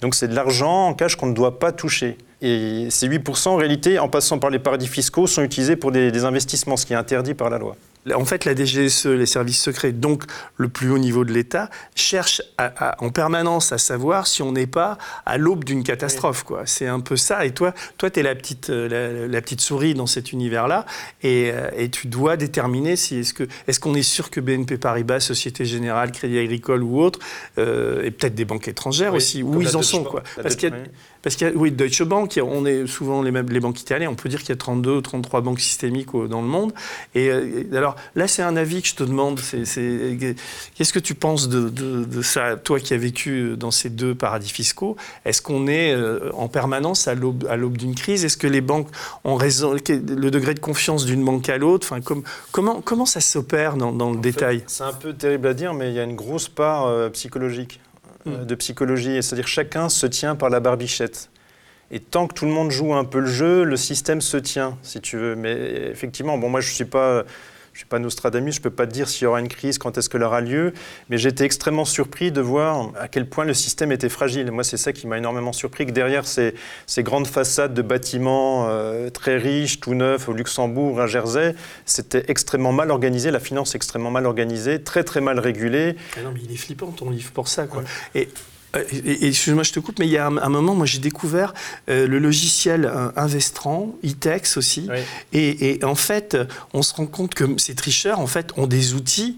Donc 0.00 0.14
c'est 0.14 0.28
de 0.28 0.34
l'argent 0.34 0.88
en 0.88 0.94
cash 0.94 1.16
qu'on 1.16 1.26
ne 1.26 1.34
doit 1.34 1.58
pas 1.58 1.72
toucher. 1.72 2.16
Et 2.42 2.88
ces 2.90 3.08
8%, 3.08 3.48
en 3.48 3.56
réalité, 3.56 3.98
en 3.98 4.08
passant 4.08 4.38
par 4.38 4.50
les 4.50 4.58
paradis 4.58 4.86
fiscaux, 4.86 5.26
sont 5.26 5.42
utilisés 5.42 5.76
pour 5.76 5.92
des, 5.92 6.24
investissements, 6.24 6.76
ce 6.76 6.86
qui 6.86 6.94
est 6.94 6.96
interdit 6.96 7.34
par 7.34 7.50
la 7.50 7.58
loi. 7.58 7.76
En 8.14 8.24
fait, 8.24 8.46
la 8.46 8.54
DGSE, 8.54 9.06
les 9.06 9.26
services 9.26 9.60
secrets, 9.60 9.92
donc 9.92 10.24
le 10.56 10.68
plus 10.68 10.90
haut 10.90 10.98
niveau 10.98 11.24
de 11.24 11.32
l'État, 11.32 11.68
cherchent 11.94 12.40
en 12.98 13.10
permanence 13.10 13.72
à 13.72 13.78
savoir 13.78 14.26
si 14.26 14.42
on 14.42 14.52
n'est 14.52 14.66
pas 14.66 14.96
à 15.26 15.36
l'aube 15.36 15.64
d'une 15.64 15.82
catastrophe. 15.82 16.44
C'est 16.64 16.86
un 16.86 17.00
peu 17.00 17.16
ça. 17.16 17.44
Et 17.44 17.52
toi, 17.52 17.74
toi 17.98 18.10
tu 18.10 18.20
es 18.20 18.22
la 18.22 18.34
petite, 18.34 18.70
euh, 18.70 19.28
la, 19.28 19.42
petite 19.42 19.60
souris 19.60 19.94
dans 19.94 20.06
cet 20.06 20.32
univers-là, 20.32 20.86
et, 21.22 21.50
euh, 21.52 21.70
et, 21.76 21.90
tu 21.90 22.06
dois 22.06 22.36
déterminer 22.36 22.96
si 22.96 23.18
est-ce 23.18 23.34
qu'on 23.34 23.44
est, 23.44 23.78
qu'on 23.78 23.94
est 23.94 24.02
sûr 24.02 24.30
que 24.30 24.40
BNP 24.40 24.78
Paribas, 24.78 25.20
Société 25.20 25.64
Générale, 25.64 26.12
Crédit 26.12 26.38
Agricole 26.38 26.82
ou 26.82 27.00
autre, 27.00 27.18
euh, 27.58 28.02
et 28.02 28.10
peut-être 28.10 28.34
des 28.34 28.44
banques 28.46 28.68
étrangères 28.68 29.14
aussi, 29.14 29.42
où 29.42 29.60
ils 29.60 29.76
en 29.76 29.82
sont. 29.82 30.04
Quoi. 30.04 30.22
Parce 30.42 30.56
qu'il 30.56 30.70
y 30.70 30.72
a, 30.72 30.76
parce 31.22 31.36
qu'il 31.36 31.46
y 31.46 31.50
a, 31.50 31.54
oui, 31.54 31.70
Deutsche 31.70 32.02
Bank, 32.02 32.40
on 32.42 32.64
est 32.64 32.86
souvent 32.86 33.22
les, 33.22 33.30
les 33.30 33.60
banques 33.60 33.80
italiennes, 33.80 34.08
on 34.08 34.14
peut 34.14 34.28
dire 34.28 34.40
qu'il 34.40 34.50
y 34.50 34.52
a 34.52 34.56
32 34.56 34.90
ou 34.90 35.00
33 35.00 35.42
banques 35.42 35.60
systémiques 35.60 36.12
dans 36.12 36.40
le 36.40 36.48
monde. 36.48 36.72
Et, 37.14 37.30
euh, 37.30 37.64
alors 37.90 37.96
là, 38.14 38.28
c'est 38.28 38.42
un 38.42 38.56
avis 38.56 38.82
que 38.82 38.88
je 38.88 38.94
te 38.94 39.02
demande. 39.02 39.40
Qu'est-ce 39.40 40.92
que 40.92 40.98
tu 40.98 41.14
penses 41.14 41.48
de, 41.48 42.22
ça, 42.22 42.56
toi 42.56 42.78
qui 42.80 42.94
as 42.94 42.98
vécu 42.98 43.56
dans 43.56 43.70
ces 43.70 43.90
deux 43.90 44.14
paradis 44.14 44.50
fiscaux? 44.50 44.96
Est-ce 45.24 45.42
qu'on 45.42 45.66
est 45.66 45.92
euh, 45.92 46.30
en 46.34 46.48
permanence 46.48 47.08
à 47.08 47.14
l'aube 47.14 47.76
d'une 47.76 47.94
crise? 47.94 48.24
Est-ce 48.24 48.36
que 48.36 48.46
les 48.46 48.60
banques 48.60 48.88
ont 49.24 49.34
raison 49.34 49.72
Le 49.72 50.30
degré 50.30 50.54
de 50.54 50.60
confiance 50.60 51.04
d'une 51.04 51.24
banque 51.24 51.48
à 51.48 51.58
l'autre? 51.58 51.88
Enfin, 51.90 52.00
comment, 52.52 52.80
comment 52.80 53.06
ça 53.06 53.20
s'opère 53.20 53.76
dans, 53.76 54.10
le 54.10 54.18
détail? 54.18 54.62
C'est 54.66 54.84
un 54.84 54.92
peu 54.92 55.12
terrible 55.12 55.48
à 55.48 55.54
dire, 55.54 55.74
mais 55.74 55.90
il 55.90 55.94
y 55.94 56.00
a 56.00 56.04
une 56.04 56.16
grosse 56.16 56.48
part 56.48 56.86
euh, 56.86 57.08
psychologique. 57.10 57.80
Euh, 58.26 58.44
de 58.44 58.54
psychologie, 58.54 59.22
c'est-à-dire 59.22 59.48
chacun 59.48 59.88
se 59.88 60.06
tient 60.06 60.36
par 60.36 60.50
la 60.50 60.60
barbichette. 60.60 61.30
Et 61.90 62.00
tant 62.00 62.26
que 62.26 62.34
tout 62.34 62.44
le 62.44 62.52
monde 62.52 62.70
joue 62.70 62.94
un 62.94 63.04
peu 63.04 63.18
le 63.18 63.26
jeu, 63.26 63.64
le 63.64 63.76
système 63.76 64.20
se 64.20 64.36
tient, 64.36 64.76
si 64.82 65.00
tu 65.00 65.16
veux. 65.16 65.34
Mais 65.34 65.54
effectivement, 65.90 66.38
bon, 66.38 66.48
moi, 66.48 66.60
je 66.60 66.68
ne 66.68 66.74
suis 66.74 66.84
pas 66.84 67.24
suis 67.80 67.88
pas 67.88 67.98
Nostradamus, 67.98 68.54
je 68.54 68.60
ne 68.60 68.62
peux 68.62 68.70
pas 68.70 68.86
te 68.86 68.92
dire 68.92 69.08
s'il 69.08 69.24
y 69.24 69.26
aura 69.26 69.40
une 69.40 69.48
crise, 69.48 69.78
quand 69.78 69.96
est-ce 69.96 70.08
qu'elle 70.10 70.22
aura 70.22 70.40
lieu, 70.40 70.72
mais 71.08 71.16
j'étais 71.16 71.44
extrêmement 71.44 71.86
surpris 71.86 72.30
de 72.30 72.40
voir 72.40 72.92
à 72.98 73.08
quel 73.08 73.28
point 73.28 73.44
le 73.44 73.54
système 73.54 73.90
était 73.90 74.08
fragile. 74.08 74.50
Moi, 74.50 74.64
c'est 74.64 74.76
ça 74.76 74.92
qui 74.92 75.06
m'a 75.06 75.16
énormément 75.16 75.52
surpris, 75.52 75.86
que 75.86 75.92
derrière 75.92 76.26
ces, 76.26 76.54
ces 76.86 77.02
grandes 77.02 77.26
façades 77.26 77.72
de 77.72 77.82
bâtiments 77.82 78.68
euh, 78.68 79.08
très 79.08 79.38
riches, 79.38 79.80
tout 79.80 79.94
neufs, 79.94 80.28
au 80.28 80.32
Luxembourg, 80.32 81.00
à 81.00 81.06
Jersey, 81.06 81.54
c'était 81.86 82.24
extrêmement 82.28 82.72
mal 82.72 82.90
organisé, 82.90 83.30
la 83.30 83.40
finance 83.40 83.74
extrêmement 83.74 84.10
mal 84.10 84.26
organisée, 84.26 84.82
très 84.82 85.02
très 85.02 85.22
mal 85.22 85.38
régulée. 85.38 85.96
Ah 86.16 86.22
non, 86.22 86.32
mais 86.34 86.40
il 86.44 86.52
est 86.52 86.56
flippant 86.56 86.90
ton 86.90 87.08
livre 87.08 87.30
pour 87.32 87.48
ça. 87.48 87.66
Quoi. 87.66 87.82
Et 88.14 88.28
excuse-moi, 88.74 89.62
je 89.62 89.72
te 89.72 89.80
coupe, 89.80 89.98
mais 89.98 90.06
il 90.06 90.12
y 90.12 90.16
a 90.16 90.26
un, 90.26 90.48
moment, 90.48 90.74
moi 90.74 90.86
j'ai 90.86 90.98
découvert 90.98 91.54
euh, 91.88 92.06
le 92.06 92.18
logiciel 92.18 92.84
euh, 92.84 93.10
Investran, 93.16 93.94
ITEX 94.02 94.56
aussi, 94.56 94.88
et, 95.32 95.80
en 95.82 95.94
fait, 95.94 96.36
on 96.72 96.82
se 96.82 96.94
rend 96.94 97.06
compte 97.06 97.34
que 97.34 97.44
ces 97.58 97.74
tricheurs, 97.74 98.20
en 98.20 98.26
fait, 98.26 98.52
ont 98.56 98.66
des 98.66 98.94
outils 98.94 99.36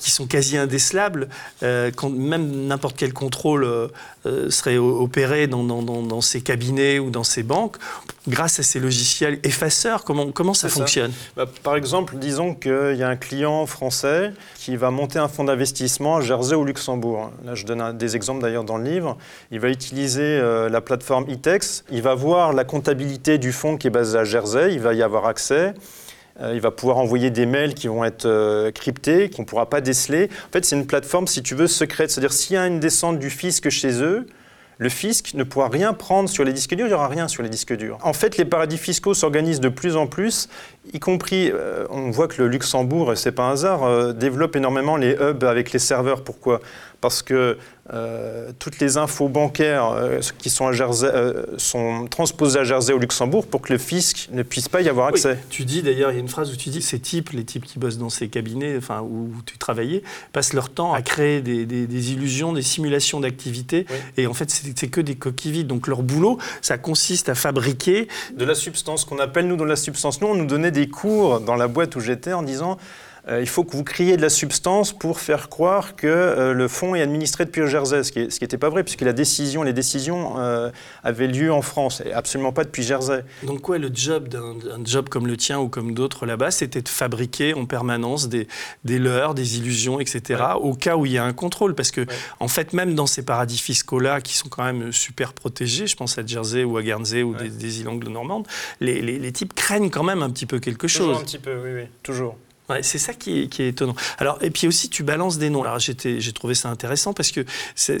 qui 0.00 0.10
sont 0.10 0.26
quasi 0.26 0.56
indécelables, 0.56 1.28
quand 1.60 2.10
même 2.10 2.66
n'importe 2.66 2.96
quel 2.96 3.12
contrôle 3.12 3.90
serait 4.24 4.76
opéré 4.76 5.46
dans, 5.46 5.64
dans, 5.64 6.20
ces 6.20 6.40
cabinets 6.40 6.98
ou 6.98 7.10
dans 7.10 7.24
ces 7.24 7.42
banques, 7.42 7.76
grâce 8.28 8.60
à 8.60 8.62
ces 8.62 8.78
logiciels 8.78 9.38
effaceurs. 9.42 10.04
Comment, 10.04 10.30
comment 10.30 10.54
ça 10.54 10.68
fonctionne 10.68 11.12
bah, 11.36 11.46
Par 11.62 11.76
exemple, 11.76 12.16
disons 12.16 12.54
qu'il 12.54 12.96
y 12.96 13.02
a 13.02 13.08
un 13.08 13.16
client 13.16 13.66
français 13.66 14.32
qui 14.56 14.76
va 14.76 14.90
monter 14.90 15.18
un 15.18 15.28
fonds 15.28 15.44
d'investissement 15.44 16.16
à 16.16 16.20
Jersey 16.20 16.54
ou 16.54 16.64
Luxembourg. 16.64 17.30
Là, 17.44 17.54
je 17.54 17.64
donne 17.64 17.96
des 17.96 18.16
exemples 18.16 18.42
d'ailleurs 18.42 18.64
dans 18.64 18.78
le 18.78 18.84
livre. 18.84 19.16
Il 19.50 19.60
va 19.60 19.68
utiliser 19.68 20.22
euh, 20.22 20.68
la 20.68 20.80
plateforme 20.80 21.28
ITEX. 21.28 21.84
Il 21.90 22.02
va 22.02 22.14
voir 22.14 22.52
la 22.52 22.64
comptabilité 22.64 23.38
du 23.38 23.52
fonds 23.52 23.76
qui 23.76 23.86
est 23.86 23.90
basé 23.90 24.18
à 24.18 24.24
Jersey. 24.24 24.74
Il 24.74 24.80
va 24.80 24.94
y 24.94 25.02
avoir 25.02 25.26
accès. 25.26 25.74
Euh, 26.40 26.52
il 26.54 26.60
va 26.60 26.70
pouvoir 26.70 26.98
envoyer 26.98 27.30
des 27.30 27.46
mails 27.46 27.74
qui 27.74 27.88
vont 27.88 28.04
être 28.04 28.26
euh, 28.26 28.70
cryptés, 28.70 29.28
qu'on 29.30 29.42
ne 29.42 29.46
pourra 29.46 29.68
pas 29.68 29.80
déceler. 29.80 30.28
En 30.48 30.52
fait, 30.52 30.64
c'est 30.64 30.76
une 30.76 30.86
plateforme, 30.86 31.26
si 31.26 31.42
tu 31.42 31.54
veux, 31.54 31.66
secrète. 31.66 32.10
C'est-à-dire, 32.10 32.32
s'il 32.32 32.54
y 32.54 32.58
a 32.58 32.66
une 32.66 32.80
descente 32.80 33.18
du 33.18 33.30
fisc 33.30 33.68
chez 33.70 34.02
eux, 34.02 34.26
le 34.78 34.88
fisc 34.88 35.34
ne 35.34 35.42
pourra 35.42 35.68
rien 35.68 35.92
prendre 35.92 36.28
sur 36.28 36.44
les 36.44 36.52
disques 36.52 36.74
durs, 36.74 36.86
il 36.86 36.90
n'y 36.90 36.94
aura 36.94 37.08
rien 37.08 37.28
sur 37.28 37.42
les 37.42 37.48
disques 37.48 37.76
durs. 37.76 37.98
En 38.02 38.12
fait, 38.12 38.36
les 38.36 38.44
paradis 38.44 38.78
fiscaux 38.78 39.12
s'organisent 39.12 39.60
de 39.60 39.68
plus 39.68 39.96
en 39.96 40.06
plus, 40.06 40.48
y 40.92 41.00
compris, 41.00 41.50
euh, 41.52 41.86
on 41.90 42.10
voit 42.10 42.28
que 42.28 42.40
le 42.40 42.48
Luxembourg, 42.48 43.12
c'est 43.16 43.32
pas 43.32 43.44
un 43.44 43.52
hasard, 43.52 43.82
euh, 43.82 44.12
développe 44.12 44.54
énormément 44.56 44.96
les 44.96 45.16
hubs 45.20 45.44
avec 45.44 45.72
les 45.72 45.78
serveurs. 45.80 46.22
Pourquoi? 46.22 46.60
Parce 47.00 47.22
que 47.22 47.58
euh, 47.94 48.50
toutes 48.58 48.80
les 48.80 48.98
infos 48.98 49.28
bancaires 49.28 49.92
euh, 49.92 50.20
qui 50.38 50.50
sont, 50.50 50.66
à 50.66 50.72
Jersey, 50.72 51.06
euh, 51.06 51.44
sont 51.56 52.06
transposées 52.06 52.60
à 52.60 52.64
Jersey 52.64 52.92
au 52.92 52.98
Luxembourg 52.98 53.46
pour 53.46 53.62
que 53.62 53.72
le 53.72 53.78
fisc 53.78 54.28
ne 54.30 54.42
puisse 54.42 54.68
pas 54.68 54.82
y 54.82 54.90
avoir 54.90 55.08
accès. 55.08 55.38
tu 55.48 55.64
dis 55.64 55.82
d'ailleurs, 55.82 56.10
il 56.10 56.14
y 56.14 56.18
a 56.18 56.20
une 56.20 56.28
phrase 56.28 56.52
où 56.52 56.56
tu 56.56 56.68
dis 56.68 56.82
ces 56.82 56.98
types, 56.98 57.30
les 57.30 57.44
types 57.44 57.64
qui 57.64 57.78
bossent 57.78 57.96
dans 57.96 58.10
ces 58.10 58.28
cabinets, 58.28 58.76
enfin 58.76 59.00
où 59.00 59.30
tu 59.46 59.56
travaillais, 59.56 60.02
passent 60.32 60.52
leur 60.52 60.68
temps 60.68 60.92
à 60.92 61.00
créer 61.00 61.40
des, 61.40 61.64
des, 61.64 62.12
illusions, 62.12 62.52
des 62.52 62.62
simulations 62.62 63.20
d'activité, 63.20 63.86
et 64.16 64.26
en 64.26 64.34
fait 64.34 64.50
c'est 64.50 64.88
que 64.88 65.00
des 65.00 65.14
coquilles 65.14 65.52
vides. 65.52 65.66
Donc 65.66 65.86
leur 65.86 66.02
boulot, 66.02 66.38
ça 66.60 66.76
consiste 66.76 67.28
à 67.28 67.34
fabriquer 67.34 68.08
de 68.36 68.44
la 68.44 68.54
substance 68.54 69.06
qu'on 69.06 69.18
appelle 69.18 69.46
nous 69.46 69.56
dans 69.56 69.64
la 69.64 69.76
substance. 69.76 70.20
Nous, 70.20 70.28
on 70.28 70.34
nous 70.34 70.46
donnait 70.46 70.70
des 70.70 70.88
cours 70.88 71.40
dans 71.40 71.56
la 71.56 71.68
boîte 71.68 71.96
où 71.96 72.00
j'étais 72.00 72.32
en 72.32 72.42
disant 72.42 72.76
il 73.40 73.48
faut 73.48 73.64
que 73.64 73.76
vous 73.76 73.84
criez 73.84 74.16
de 74.16 74.22
la 74.22 74.30
substance 74.30 74.92
pour 74.92 75.20
faire 75.20 75.48
croire 75.48 75.96
que 75.96 76.06
euh, 76.06 76.52
le 76.52 76.68
fonds 76.68 76.94
est 76.94 77.02
administré 77.02 77.44
depuis 77.44 77.60
le 77.60 77.66
Jersey, 77.66 78.02
ce 78.02 78.12
qui 78.12 78.20
n'était 78.20 78.58
pas 78.58 78.68
vrai, 78.68 78.84
puisque 78.84 79.02
la 79.02 79.12
décision, 79.12 79.62
les 79.62 79.72
décisions 79.72 80.38
euh, 80.38 80.70
avaient 81.04 81.26
lieu 81.26 81.52
en 81.52 81.62
France, 81.62 82.02
et 82.04 82.12
absolument 82.12 82.52
pas 82.52 82.64
depuis 82.64 82.82
Jersey. 82.82 83.24
Donc 83.42 83.60
quoi, 83.60 83.78
le 83.78 83.90
job 83.92 84.28
d'un 84.28 84.84
job 84.84 85.08
comme 85.08 85.26
le 85.26 85.36
tien 85.36 85.58
ou 85.58 85.68
comme 85.68 85.94
d'autres 85.94 86.26
là-bas, 86.26 86.50
c'était 86.50 86.82
de 86.82 86.88
fabriquer 86.88 87.54
en 87.54 87.66
permanence 87.66 88.28
des, 88.28 88.48
des 88.84 88.98
leurres, 88.98 89.34
des 89.34 89.58
illusions, 89.58 90.00
etc., 90.00 90.42
au 90.60 90.74
cas 90.74 90.96
où 90.96 91.06
il 91.06 91.12
y 91.12 91.18
a 91.18 91.24
un 91.24 91.32
contrôle, 91.32 91.74
parce 91.74 91.90
que 91.90 92.06
en 92.40 92.48
fait, 92.48 92.72
même 92.72 92.94
dans 92.94 93.06
ces 93.06 93.24
paradis 93.24 93.58
fiscaux-là, 93.58 94.20
qui 94.20 94.36
sont 94.36 94.48
quand 94.48 94.64
même 94.64 94.92
super 94.92 95.32
protégés, 95.32 95.86
je 95.86 95.96
pense 95.96 96.18
à 96.18 96.26
Jersey 96.26 96.64
ou 96.64 96.76
à 96.76 96.82
Guernsey 96.82 97.22
ou 97.22 97.34
des, 97.34 97.80
îles 97.80 97.88
anglo-normandes, 97.88 98.46
les, 98.80 99.00
les, 99.00 99.18
les, 99.18 99.32
types 99.32 99.54
craignent 99.54 99.90
quand 99.90 100.02
même 100.02 100.22
un 100.22 100.30
petit 100.30 100.46
peu 100.46 100.58
quelque 100.58 100.88
chose. 100.88 101.08
Toujours 101.08 101.20
un 101.20 101.24
petit 101.24 101.38
peu, 101.38 101.54
oui, 101.62 101.70
oui, 101.74 101.88
toujours 102.02 102.36
c'est 102.82 102.98
ça 102.98 103.14
qui 103.14 103.40
est, 103.40 103.60
étonnant. 103.60 103.94
Alors, 104.18 104.38
et 104.42 104.50
puis 104.50 104.66
aussi, 104.66 104.88
tu 104.88 105.02
balances 105.02 105.38
des 105.38 105.50
noms. 105.50 105.62
Alors, 105.62 105.78
j'ai 105.78 106.32
trouvé 106.32 106.54
ça 106.54 106.68
intéressant 106.68 107.12
parce 107.12 107.30
que 107.30 107.44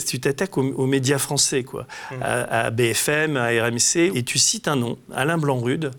tu 0.06 0.20
t'attaques 0.20 0.58
aux, 0.58 0.86
médias 0.86 1.18
français, 1.18 1.64
quoi, 1.64 1.86
mmh. 2.10 2.14
à, 2.22 2.70
BFM, 2.70 3.36
à 3.36 3.48
RMC, 3.48 4.12
et 4.14 4.22
tu 4.22 4.38
cites 4.38 4.68
un 4.68 4.76
nom, 4.76 4.98
Alain 5.14 5.38
Blanc-Rude, 5.38 5.90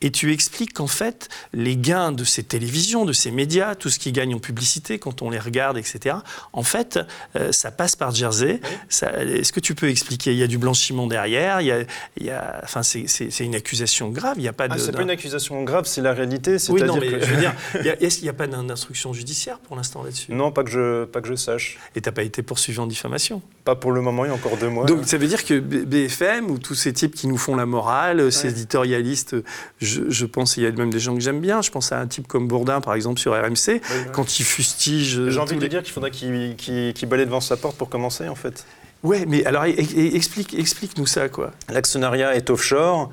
et 0.00 0.10
tu 0.10 0.32
expliques 0.32 0.74
qu'en 0.74 0.86
fait, 0.86 1.28
les 1.52 1.76
gains 1.76 2.12
de 2.12 2.24
ces 2.24 2.42
télévisions, 2.42 3.04
de 3.04 3.12
ces 3.12 3.30
médias, 3.30 3.74
tout 3.74 3.90
ce 3.90 3.98
qui 3.98 4.12
gagne 4.12 4.34
en 4.34 4.38
publicité, 4.38 4.98
quand 4.98 5.22
on 5.22 5.30
les 5.30 5.38
regarde, 5.38 5.78
etc., 5.78 6.16
en 6.52 6.62
fait, 6.62 6.98
euh, 7.36 7.52
ça 7.52 7.70
passe 7.70 7.96
par 7.96 8.14
Jersey. 8.14 8.60
Est-ce 8.90 9.52
que 9.52 9.60
tu 9.60 9.74
peux 9.74 9.88
expliquer? 9.88 10.32
Il 10.32 10.38
y 10.38 10.42
a 10.42 10.46
du 10.46 10.58
blanchiment 10.58 11.06
derrière, 11.06 11.60
il 11.60 11.66
y 11.66 11.72
a, 11.72 11.80
il 12.16 12.26
y 12.26 12.30
a 12.30 12.60
enfin, 12.62 12.82
c'est 12.82 13.40
une 13.40 13.54
accusation 13.54 14.08
grave, 14.08 14.34
il 14.36 14.42
n'y 14.42 14.48
a 14.48 14.52
pas 14.52 14.66
ah, 14.70 14.74
de... 14.74 14.80
c'est 14.80 14.92
pas 14.92 15.02
une 15.02 15.10
accusation 15.10 15.62
grave, 15.62 15.84
c'est 15.86 16.00
la 16.00 16.12
réalité. 16.12 16.56
Oui, 16.68 16.82
non, 16.82 16.96
mais 16.96 17.20
je 17.20 17.26
veux 17.26 17.40
dire, 17.40 17.54
Est-ce 18.02 18.16
qu'il 18.16 18.24
n'y 18.24 18.30
a 18.30 18.32
pas 18.32 18.48
d'instruction 18.48 19.12
judiciaire 19.12 19.60
pour 19.60 19.76
l'instant 19.76 20.02
là-dessus? 20.02 20.32
Non, 20.32 20.50
pas 20.50 20.64
que, 20.64 20.70
je, 20.70 21.04
pas 21.04 21.20
que 21.20 21.28
je 21.28 21.36
sache. 21.36 21.78
Et 21.94 22.00
tu 22.00 22.08
n'as 22.08 22.12
pas 22.12 22.24
été 22.24 22.42
poursuivi 22.42 22.80
en 22.80 22.88
diffamation? 22.88 23.42
Pas 23.64 23.76
pour 23.76 23.92
le 23.92 24.00
moment, 24.00 24.24
il 24.24 24.28
y 24.28 24.30
a 24.32 24.34
encore 24.34 24.56
deux 24.56 24.68
mois. 24.68 24.86
Donc 24.86 25.04
ça 25.04 25.18
veut 25.18 25.28
dire 25.28 25.44
que 25.44 25.60
BFM, 25.60 26.50
ou 26.50 26.58
tous 26.58 26.74
ces 26.74 26.92
types 26.92 27.14
qui 27.14 27.28
nous 27.28 27.38
font 27.38 27.54
la 27.54 27.64
morale, 27.64 28.32
ces 28.32 28.48
éditorialistes, 28.48 29.36
je, 29.80 30.24
pense, 30.26 30.56
il 30.56 30.64
y 30.64 30.66
a 30.66 30.72
même 30.72 30.90
des 30.90 30.98
gens 30.98 31.14
que 31.14 31.20
j'aime 31.20 31.40
bien, 31.40 31.62
je 31.62 31.70
pense 31.70 31.92
à 31.92 32.00
un 32.00 32.08
type 32.08 32.26
comme 32.26 32.48
Bourdin, 32.48 32.80
par 32.80 32.94
exemple, 32.94 33.20
sur 33.20 33.32
RMC, 33.32 33.80
quand 34.12 34.40
il 34.40 34.44
fustige... 34.44 35.28
J'ai 35.28 35.38
envie 35.38 35.56
de 35.56 35.66
dire 35.68 35.84
qu'il 35.84 35.92
faudrait 35.92 36.10
qu'il 36.10 36.56
qu 36.56 37.06
balaye 37.06 37.26
devant 37.26 37.40
sa 37.40 37.56
porte 37.56 37.76
pour 37.76 37.88
commencer, 37.88 38.26
en 38.28 38.34
fait. 38.34 38.66
Ouais, 39.04 39.26
mais 39.26 39.44
alors 39.44 39.64
explique, 39.64 40.54
explique-nous 40.54 41.06
ça, 41.06 41.28
quoi. 41.28 41.52
L'actionnariat 41.68 42.34
est 42.34 42.50
offshore 42.50 43.10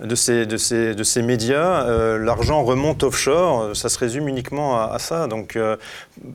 de 0.00 0.14
ces, 0.14 0.46
de 0.46 0.56
ces, 0.56 0.94
de 0.94 1.02
ces 1.02 1.22
médias, 1.22 1.82
euh, 1.82 2.18
l'argent 2.18 2.62
remonte 2.62 3.02
offshore, 3.02 3.74
ça 3.74 3.88
se 3.88 3.98
résume 3.98 4.28
uniquement 4.28 4.80
à, 4.80 4.98
ça. 5.00 5.26
Donc 5.26 5.56
euh, 5.56 5.76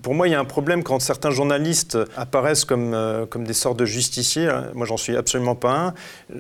pour 0.01 0.13
moi, 0.13 0.27
il 0.27 0.31
y 0.31 0.35
a 0.35 0.39
un 0.39 0.45
problème 0.45 0.83
quand 0.83 0.99
certains 0.99 1.31
journalistes 1.31 1.97
apparaissent 2.17 2.65
comme, 2.65 2.93
euh, 2.93 3.25
comme 3.25 3.45
des 3.45 3.53
sortes 3.53 3.77
de 3.77 3.85
justiciers. 3.85 4.49
Moi, 4.73 4.85
j'en 4.85 4.97
suis 4.97 5.15
absolument 5.15 5.55
pas 5.55 5.71
un. 5.71 5.93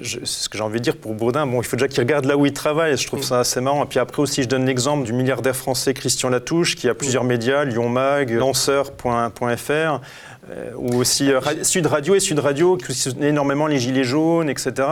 C'est 0.03 0.25
ce 0.25 0.49
que 0.49 0.57
j'ai 0.57 0.63
envie 0.63 0.79
de 0.79 0.83
dire 0.83 0.97
pour 0.97 1.13
Bourdin. 1.13 1.47
Bon, 1.47 1.61
il 1.61 1.65
faut 1.65 1.77
déjà 1.77 1.87
qu'il 1.87 2.01
regarde 2.01 2.25
là 2.25 2.35
où 2.35 2.45
il 2.45 2.53
travaille. 2.53 2.97
Je 2.97 3.07
trouve 3.07 3.23
ça 3.23 3.39
assez 3.39 3.61
marrant. 3.61 3.83
Et 3.85 3.87
puis 3.87 3.99
après 3.99 4.21
aussi, 4.21 4.43
je 4.43 4.49
donne 4.49 4.65
l'exemple 4.65 5.05
du 5.05 5.13
milliardaire 5.13 5.55
français 5.55 5.93
Christian 5.93 6.29
Latouche, 6.29 6.75
qui 6.75 6.89
a 6.89 6.93
plusieurs 6.93 7.23
médias, 7.23 7.63
Lyon 7.63 7.87
Mag, 7.87 8.31
lanceur.fr. 8.31 10.01
Euh, 10.51 10.71
ou 10.75 10.95
aussi 10.95 11.31
euh, 11.31 11.39
Sud 11.63 11.85
Radio 11.85 12.15
et 12.15 12.19
Sud 12.19 12.39
Radio 12.39 12.75
qui 12.75 12.93
soutenaient 12.93 13.29
énormément 13.29 13.65
les 13.65 13.79
Gilets 13.79 14.03
jaunes, 14.03 14.49
etc. 14.49 14.87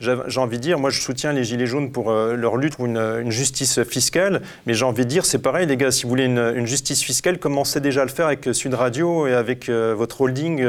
J'ai 0.00 0.40
envie 0.40 0.56
de 0.56 0.62
dire, 0.62 0.78
moi 0.78 0.88
je 0.88 1.00
soutiens 1.00 1.34
les 1.34 1.44
Gilets 1.44 1.66
jaunes 1.66 1.92
pour 1.92 2.10
euh, 2.10 2.36
leur 2.36 2.56
lutte 2.56 2.76
pour 2.76 2.86
une, 2.86 3.30
justice 3.30 3.82
fiscale, 3.82 4.40
mais 4.66 4.72
j'ai 4.72 4.84
envie 4.84 5.04
de 5.04 5.10
dire, 5.10 5.26
c'est 5.26 5.38
pareil 5.38 5.66
les 5.66 5.76
gars, 5.76 5.90
si 5.90 6.04
vous 6.04 6.08
voulez 6.08 6.24
une, 6.24 6.66
justice 6.66 7.02
fiscale, 7.02 7.38
commencez 7.38 7.80
déjà 7.80 8.02
à 8.02 8.04
le 8.04 8.10
faire 8.10 8.26
avec 8.26 8.48
Sud 8.52 8.72
Radio 8.74 9.26
et 9.26 9.34
avec 9.34 9.68
votre 9.68 10.22
holding 10.22 10.64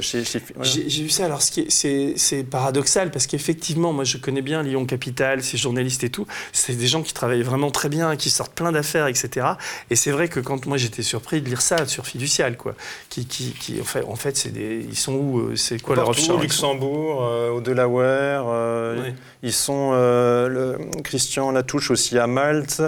chez... 0.00 0.22
J'ai 0.62 1.02
vu 1.02 1.10
ça, 1.10 1.26
alors 1.26 1.42
c'est 1.42 2.44
paradoxal 2.50 3.10
parce 3.10 3.26
qu'effectivement, 3.26 3.92
moi 3.92 4.04
je 4.04 4.16
connais 4.18 4.42
bien 4.42 4.62
Lyon 4.62 4.86
Capital, 4.86 5.42
ces 5.42 5.58
journalistes 5.58 6.04
et 6.04 6.10
tout, 6.10 6.26
c'est 6.52 6.74
des 6.74 6.86
gens 6.86 7.02
qui 7.02 7.12
travaillent 7.12 7.42
vraiment 7.42 7.70
très 7.70 7.88
bien, 7.88 8.16
qui 8.16 8.30
sortent 8.30 8.54
plein 8.54 8.72
d'affaires, 8.72 9.06
etc. 9.06 9.46
Et 9.90 9.96
c'est 9.96 10.10
vrai 10.10 10.28
que 10.28 10.40
quand 10.40 10.66
moi 10.66 10.76
j'étais 10.76 11.02
surpris 11.02 11.42
de 11.42 11.48
lire 11.48 11.60
ça 11.60 11.86
sur 11.86 12.06
Fiducial, 12.06 12.56
quoi, 12.56 12.74
qui 13.08 13.26
qui, 13.34 13.80
en 13.80 13.84
fait, 13.84 14.04
en 14.04 14.16
fait 14.16 14.36
c'est 14.36 14.50
des, 14.50 14.84
ils 14.88 14.96
sont 14.96 15.14
où 15.14 15.38
euh, 15.40 15.56
C'est 15.56 15.80
quoi 15.80 15.96
leur 15.96 16.08
offshore 16.08 16.38
Au 16.38 16.40
Luxembourg, 16.40 17.24
euh, 17.24 17.50
au 17.50 17.60
Delaware. 17.60 18.44
Euh, 18.48 19.10
ils 19.42 19.52
sont 19.52 19.92
le, 19.92 20.78
Christian 21.02 21.50
Latouche 21.50 21.90
aussi 21.90 22.18
à 22.18 22.26
Malte. 22.26 22.82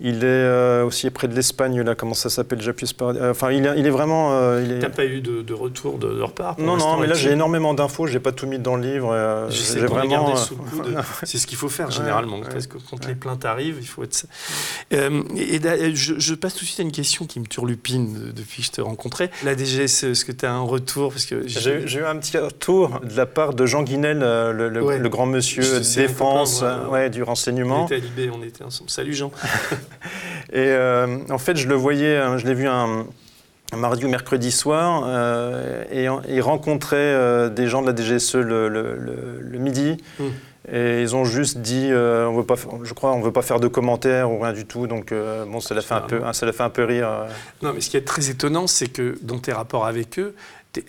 Il 0.00 0.24
est 0.24 0.82
aussi 0.82 1.08
près 1.10 1.28
de 1.28 1.34
l'Espagne 1.34 1.80
là. 1.80 1.94
Comment 1.94 2.14
ça 2.14 2.28
s'appelle 2.28 2.60
Enfin, 3.22 3.52
il, 3.52 3.66
est, 3.66 3.78
il 3.78 3.86
est 3.86 3.90
vraiment. 3.90 4.58
il 4.58 4.78
T'as 4.80 4.88
pas 4.88 5.06
eu 5.06 5.20
de, 5.20 5.54
retour 5.54 5.98
de, 5.98 6.08
leur 6.08 6.32
part 6.32 6.56
Non, 6.58 6.76
non, 6.76 6.98
mais 6.98 7.06
là 7.06 7.14
j'ai 7.14 7.30
énormément 7.30 7.74
d'infos. 7.74 8.06
J'ai 8.06 8.20
pas 8.20 8.32
tout 8.32 8.46
mis 8.46 8.58
dans 8.58 8.76
le 8.76 8.82
livre. 8.82 9.48
vraiment. 9.86 10.34
C'est 11.22 11.38
ce 11.38 11.46
qu'il 11.46 11.58
faut 11.58 11.68
faire 11.68 11.90
généralement. 11.90 12.40
Parce 12.40 12.66
que 12.66 12.78
quand 12.90 13.06
les 13.06 13.14
plaintes 13.14 13.44
arrivent, 13.44 13.78
il 13.80 13.86
faut 13.86 14.02
être. 14.02 14.26
et, 14.90 15.94
je, 15.94 16.34
passe 16.34 16.54
tout 16.54 16.60
de 16.60 16.66
suite 16.66 16.80
à 16.80 16.82
une 16.82 16.92
question 16.92 17.26
qui 17.26 17.40
me 17.40 17.46
turlupine 17.46 18.32
depuis 18.34 18.62
que 18.62 18.66
je 18.66 18.72
t'ai 18.72 18.82
rencontré. 18.82 19.30
La 19.44 19.54
DGS 19.54 19.91
est-ce 20.02 20.24
que 20.24 20.32
tu 20.32 20.46
as 20.46 20.52
un 20.52 20.62
retour 20.62 21.10
parce 21.10 21.26
que 21.26 21.46
J'ai 21.46 21.98
eu 21.98 22.04
un 22.04 22.16
petit 22.16 22.38
retour 22.38 23.00
de 23.00 23.16
la 23.16 23.26
part 23.26 23.54
de 23.54 23.66
Jean 23.66 23.82
Guinel, 23.82 24.20
euh, 24.22 24.52
le, 24.52 25.08
grand 25.08 25.26
monsieur 25.26 25.62
de 25.62 25.94
défense 25.94 26.64
ouais, 26.90 27.10
du 27.10 27.22
renseignement. 27.22 27.82
On 27.82 27.86
était 27.86 27.96
à 27.96 27.98
Libé, 27.98 28.30
on 28.32 28.42
était 28.42 28.64
ensemble. 28.64 28.90
Salut 28.90 29.14
Jean. 29.14 29.30
Et 30.52 30.58
euh, 30.58 31.18
en 31.30 31.38
fait, 31.38 31.56
je 31.56 31.68
le 31.68 31.74
voyais, 31.74 32.16
hein, 32.16 32.38
je 32.38 32.46
l'ai 32.46 32.54
vu 32.54 32.66
un 32.66 33.06
mardi 33.76 34.04
ou 34.04 34.08
mercredi 34.08 34.50
soir 34.50 35.04
euh, 35.06 35.84
et 35.90 36.06
ils 36.28 36.40
rencontraient 36.40 36.96
euh, 36.96 37.48
des 37.48 37.66
gens 37.68 37.82
de 37.82 37.86
la 37.86 37.96
DGSE 37.96 38.36
le, 38.36 39.58
midi. 39.58 39.96
Mm. 40.18 40.24
Et 40.70 41.00
ils 41.02 41.16
ont 41.16 41.24
juste 41.24 41.58
dit, 41.58 41.88
euh, 41.90 42.26
on 42.28 42.36
veut 42.36 42.44
pas, 42.44 42.54
fa- 42.56 42.68
je 42.84 42.92
crois, 42.94 43.12
on 43.12 43.20
veut 43.20 43.32
pas 43.32 43.42
faire 43.42 43.58
de 43.58 43.66
commentaires 43.68 44.30
ou 44.30 44.38
rien 44.38 44.52
du 44.52 44.64
tout. 44.64 44.86
Donc 44.86 45.10
euh, 45.10 45.44
bon, 45.44 45.60
ça 45.60 45.74
l'a 45.74 45.80
fait 45.82 45.94
un 45.94 46.00
peu, 46.02 46.20
ça 46.32 46.46
l'a 46.46 46.52
fait 46.52 46.62
un 46.62 46.70
peu 46.70 46.84
rire. 46.84 47.08
euh. 47.08 47.28
Non, 47.62 47.72
mais 47.74 47.80
ce 47.80 47.90
qui 47.90 47.96
est 47.96 48.06
très 48.06 48.30
étonnant, 48.30 48.66
c'est 48.68 48.86
que 48.88 49.18
dans 49.22 49.38
tes 49.38 49.52
rapports 49.52 49.86
avec 49.86 50.18
eux, 50.20 50.34
t'es- 50.72 50.84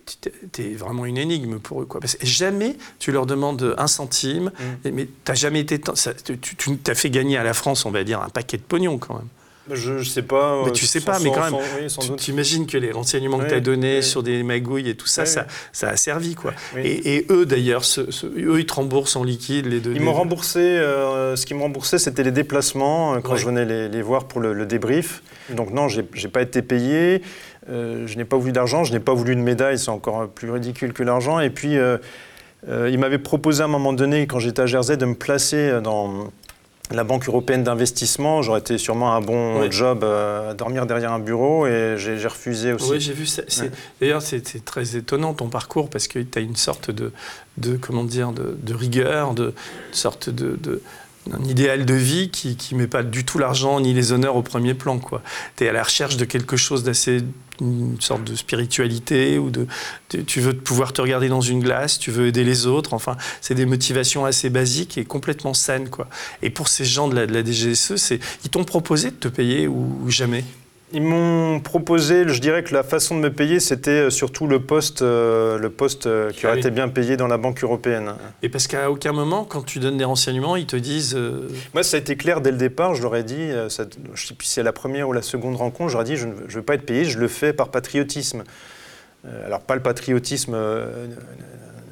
es 0.60 0.76
vraiment 0.76 1.06
une 1.06 1.18
énigme 1.18 1.58
pour 1.60 1.82
eux. 1.82 1.86
Quoi. 1.86 2.00
Parce 2.02 2.16
que 2.16 2.26
jamais 2.26 2.76
tu 3.00 3.12
leur 3.12 3.26
demandes 3.26 3.74
un 3.80 3.88
centime, 3.88 4.52
Mm. 4.86 4.90
mais 4.94 5.08
t'as 5.24 5.34
jamais 5.34 5.62
été. 5.62 5.82
ça- 5.96 6.14
tu 6.14 6.38
tu 6.38 6.78
t'as 6.78 6.94
fait 6.96 7.10
gagner 7.10 7.38
à 7.38 7.44
la 7.44 7.54
France, 7.56 7.86
on 7.86 7.92
va 7.92 8.04
dire, 8.04 8.22
un 8.22 8.30
paquet 8.30 8.58
de 8.58 8.62
pognon 8.64 9.00
quand 9.00 9.16
même. 9.16 9.28
Je, 9.72 10.00
je 10.00 10.10
sais 10.10 10.22
pas. 10.24 10.62
Mais 10.64 10.70
euh, 10.70 10.72
tu 10.74 10.86
sais 10.86 11.00
sans- 11.00 11.06
pas, 11.12 11.20
mais 11.20 11.32
quand 11.32 11.42
même, 11.52 11.88
sans- 11.90 12.10
oui, 12.12 12.16
Tu 12.18 12.32
imagines 12.32 12.68
que 12.68 12.78
les 12.78 12.92
renseignements 12.92 13.38
que 13.40 13.48
tu 13.48 13.54
as 13.54 13.60
donnés 13.62 13.98
oui. 13.98 14.04
sur 14.04 14.22
des 14.22 14.44
magouilles 14.44 14.90
et 14.90 14.96
tout 14.96 15.08
ça, 15.08 15.26
ça, 15.26 15.46
ça 15.72 15.90
a 15.90 15.96
servi. 15.96 16.36
quoi. 16.36 16.52
Et, 16.78 17.16
et 17.16 17.26
eux, 17.30 17.46
d'ailleurs, 17.46 17.86
ce- 17.86 18.12
ce- 18.12 18.26
eux, 18.28 18.60
ils 18.60 18.66
te 18.66 18.74
remboursent 18.74 19.16
en 19.16 19.24
liquide 19.24 19.68
les 19.68 19.80
données. 19.80 19.96
Ils 19.96 20.02
m'ont 20.02 20.12
remboursé, 20.14 20.60
euh, 20.60 21.36
ce 21.38 21.46
qu'ils 21.46 21.56
m'ont 21.56 21.64
remboursé, 21.64 21.98
c'était 21.98 22.24
les 22.24 22.32
déplacements 22.32 23.16
euh, 23.16 23.20
quand 23.20 23.36
je 23.38 23.46
venais 23.46 23.64
les, 23.66 23.88
les 23.88 24.02
voir 24.02 24.26
pour 24.26 24.42
le, 24.42 24.54
le 24.54 24.66
débrief. 24.66 25.24
Donc 25.50 25.72
non, 25.72 25.88
j'ai 25.88 26.04
pas 26.04 26.42
été 26.42 26.62
payé, 26.62 27.22
euh, 27.70 28.06
je 28.06 28.18
n'ai 28.18 28.26
pas 28.26 28.36
voulu 28.38 28.52
d'argent, 28.52 28.84
je 28.84 28.92
n'ai 28.92 29.00
pas 29.00 29.14
voulu 29.14 29.36
de 29.36 29.42
médaille, 29.42 29.80
c'est 29.80 29.90
encore 29.90 30.28
plus 30.30 30.52
ridicule 30.52 30.92
que 30.94 31.04
l'argent. 31.04 31.40
Et 31.40 31.50
puis, 31.50 31.78
euh, 31.78 31.98
ils 32.68 32.98
m'avaient 32.98 33.18
proposé 33.18 33.62
à 33.62 33.66
un 33.66 33.70
moment 33.70 33.94
donné, 33.94 34.28
quand 34.28 34.40
j'étais 34.40 34.62
à 34.62 34.66
Jersey, 34.66 34.98
de 34.98 35.06
me 35.06 35.16
placer 35.16 35.80
dans 35.82 36.30
la 36.92 37.04
Banque 37.04 37.28
européenne 37.28 37.64
d'investissement. 37.64 38.42
J'aurais 38.42 38.60
été 38.60 38.78
sûrement 38.78 39.16
un 39.16 39.22
bon 39.22 39.70
job 39.72 40.04
euh, 40.04 40.52
à 40.52 40.54
dormir 40.54 40.86
derrière 40.86 41.12
un 41.14 41.20
bureau 41.20 41.66
et 41.66 41.96
j'ai 41.98 42.28
refusé 42.28 42.74
aussi. 42.74 42.92
Oui, 42.92 43.00
j'ai 43.00 43.14
vu 43.14 43.26
Ouais. 43.64 43.72
D'ailleurs, 44.02 44.22
c'est 44.22 44.64
très 44.66 44.96
étonnant 44.96 45.34
ton 45.34 45.48
parcours 45.50 45.90
parce 45.90 46.08
que 46.08 46.20
tu 46.20 46.38
as 46.38 46.42
une 46.42 46.56
sorte 46.56 46.92
de, 46.92 47.12
de 47.58 47.78
comment 47.78 48.04
dire, 48.04 48.32
de, 48.32 48.58
de 48.62 48.74
rigueur, 48.74 49.34
de, 49.34 49.46
de 49.46 49.54
sorte 49.92 50.30
de, 50.30 50.58
de- 50.62 50.82
un 51.32 51.42
idéal 51.46 51.86
de 51.86 51.94
vie 51.94 52.30
qui 52.30 52.58
ne 52.74 52.80
met 52.80 52.88
pas 52.88 53.02
du 53.02 53.24
tout 53.24 53.40
l'argent 53.40 53.80
ni 53.80 53.94
les 53.94 54.12
honneurs 54.12 54.36
au 54.36 54.42
premier 54.42 54.74
plan. 54.74 55.00
Tu 55.56 55.64
es 55.64 55.70
à 55.70 55.72
la 55.72 55.82
recherche 55.84 56.18
de 56.18 56.26
quelque 56.26 56.58
chose 56.58 56.84
d'assez 56.84 57.24
une 57.62 58.00
sorte 58.02 58.24
de 58.24 58.36
spiritualité 58.36 59.38
ou 59.38 59.50
de 59.50 59.68
tu- 60.26 60.40
veux 60.42 60.54
pouvoir 60.54 60.94
te 60.94 61.02
regarder 61.02 61.30
dans 61.30 61.42
une 61.42 61.60
glace, 61.60 62.00
tu 62.00 62.12
veux 62.12 62.28
aider 62.28 62.44
les 62.44 62.66
autres. 62.68 62.94
Enfin, 62.94 63.16
c'est 63.42 63.56
des 63.56 63.66
motivations 63.66 64.26
assez 64.26 64.50
basiques 64.50 64.98
et 64.98 65.06
complètement 65.06 65.54
saines 65.54 65.90
quoi. 65.90 66.08
Et 66.42 66.50
pour 66.50 66.68
ces 66.68 66.86
gens 66.86 67.08
de 67.08 67.16
la, 67.16 67.44
DGSE, 67.44 67.96
c'est 67.98 68.20
ils 68.44 68.50
t'ont 68.50 68.64
proposé 68.64 69.12
de 69.12 69.16
te 69.16 69.28
payer 69.28 69.68
ou 69.68 70.10
jamais? 70.10 70.44
Ils 70.96 71.02
m'ont 71.02 71.60
proposé, 71.60 72.28
je 72.28 72.40
dirais 72.40 72.62
que 72.64 72.72
la 72.72 72.84
façon 72.84 73.16
de 73.16 73.22
me 73.22 73.34
payer, 73.34 73.60
c'était 73.60 73.90
euh, 73.90 74.10
surtout 74.12 74.46
le 74.46 74.60
poste, 74.60 75.02
euh, 75.02 75.58
le 75.58 75.72
poste 75.72 76.06
euh, 76.06 76.30
qui 76.30 76.46
Ah 76.46 76.50
aurait 76.50 76.60
été 76.60 76.70
bien 76.70 76.88
payé 76.88 77.18
dans 77.18 77.26
la 77.26 77.38
Banque 77.38 77.64
européenne. 77.64 78.14
Et 78.44 78.50
parce 78.50 78.68
qu'à 78.68 78.92
aucun 78.92 79.12
moment, 79.12 79.44
quand 79.44 79.64
tu 79.66 79.80
donnes 79.80 79.98
des 79.98 80.04
renseignements, 80.04 80.56
ils 80.56 80.68
te 80.68 80.76
disent 80.76 81.16
euh, 81.16 81.48
Moi, 81.74 81.82
ça 81.82 81.98
a 81.98 82.00
été 82.00 82.16
clair 82.16 82.42
dès 82.42 82.52
le 82.52 82.58
départ. 82.58 82.94
Je 82.94 83.02
leur 83.02 83.16
ai 83.16 83.24
dit, 83.24 83.50
ça- 83.70 83.86
je 84.04 84.12
ne 84.12 84.16
sais 84.28 84.36
plus 84.36 84.46
si 84.46 84.54
c'est 84.54 84.62
la 84.64 84.72
première 84.72 85.10
ou 85.10 85.14
la 85.14 85.24
seconde 85.24 85.56
rencontre, 85.56 85.90
je 85.90 85.98
leur 85.98 86.04
ai 86.04 86.10
dit, 86.10 86.16
je 86.16 86.28
ne 86.28 86.34
veux, 86.34 86.46
je 86.48 86.56
veux 86.58 86.64
pas 86.64 86.76
être 86.76 86.86
payé, 86.86 87.06
je 87.06 87.18
le 87.18 87.28
fais 87.28 87.54
par 87.54 87.70
patriotisme. 87.70 88.44
Alors, 89.48 89.62
pas 89.62 89.74
le 89.76 89.82
patriotisme 89.82 90.56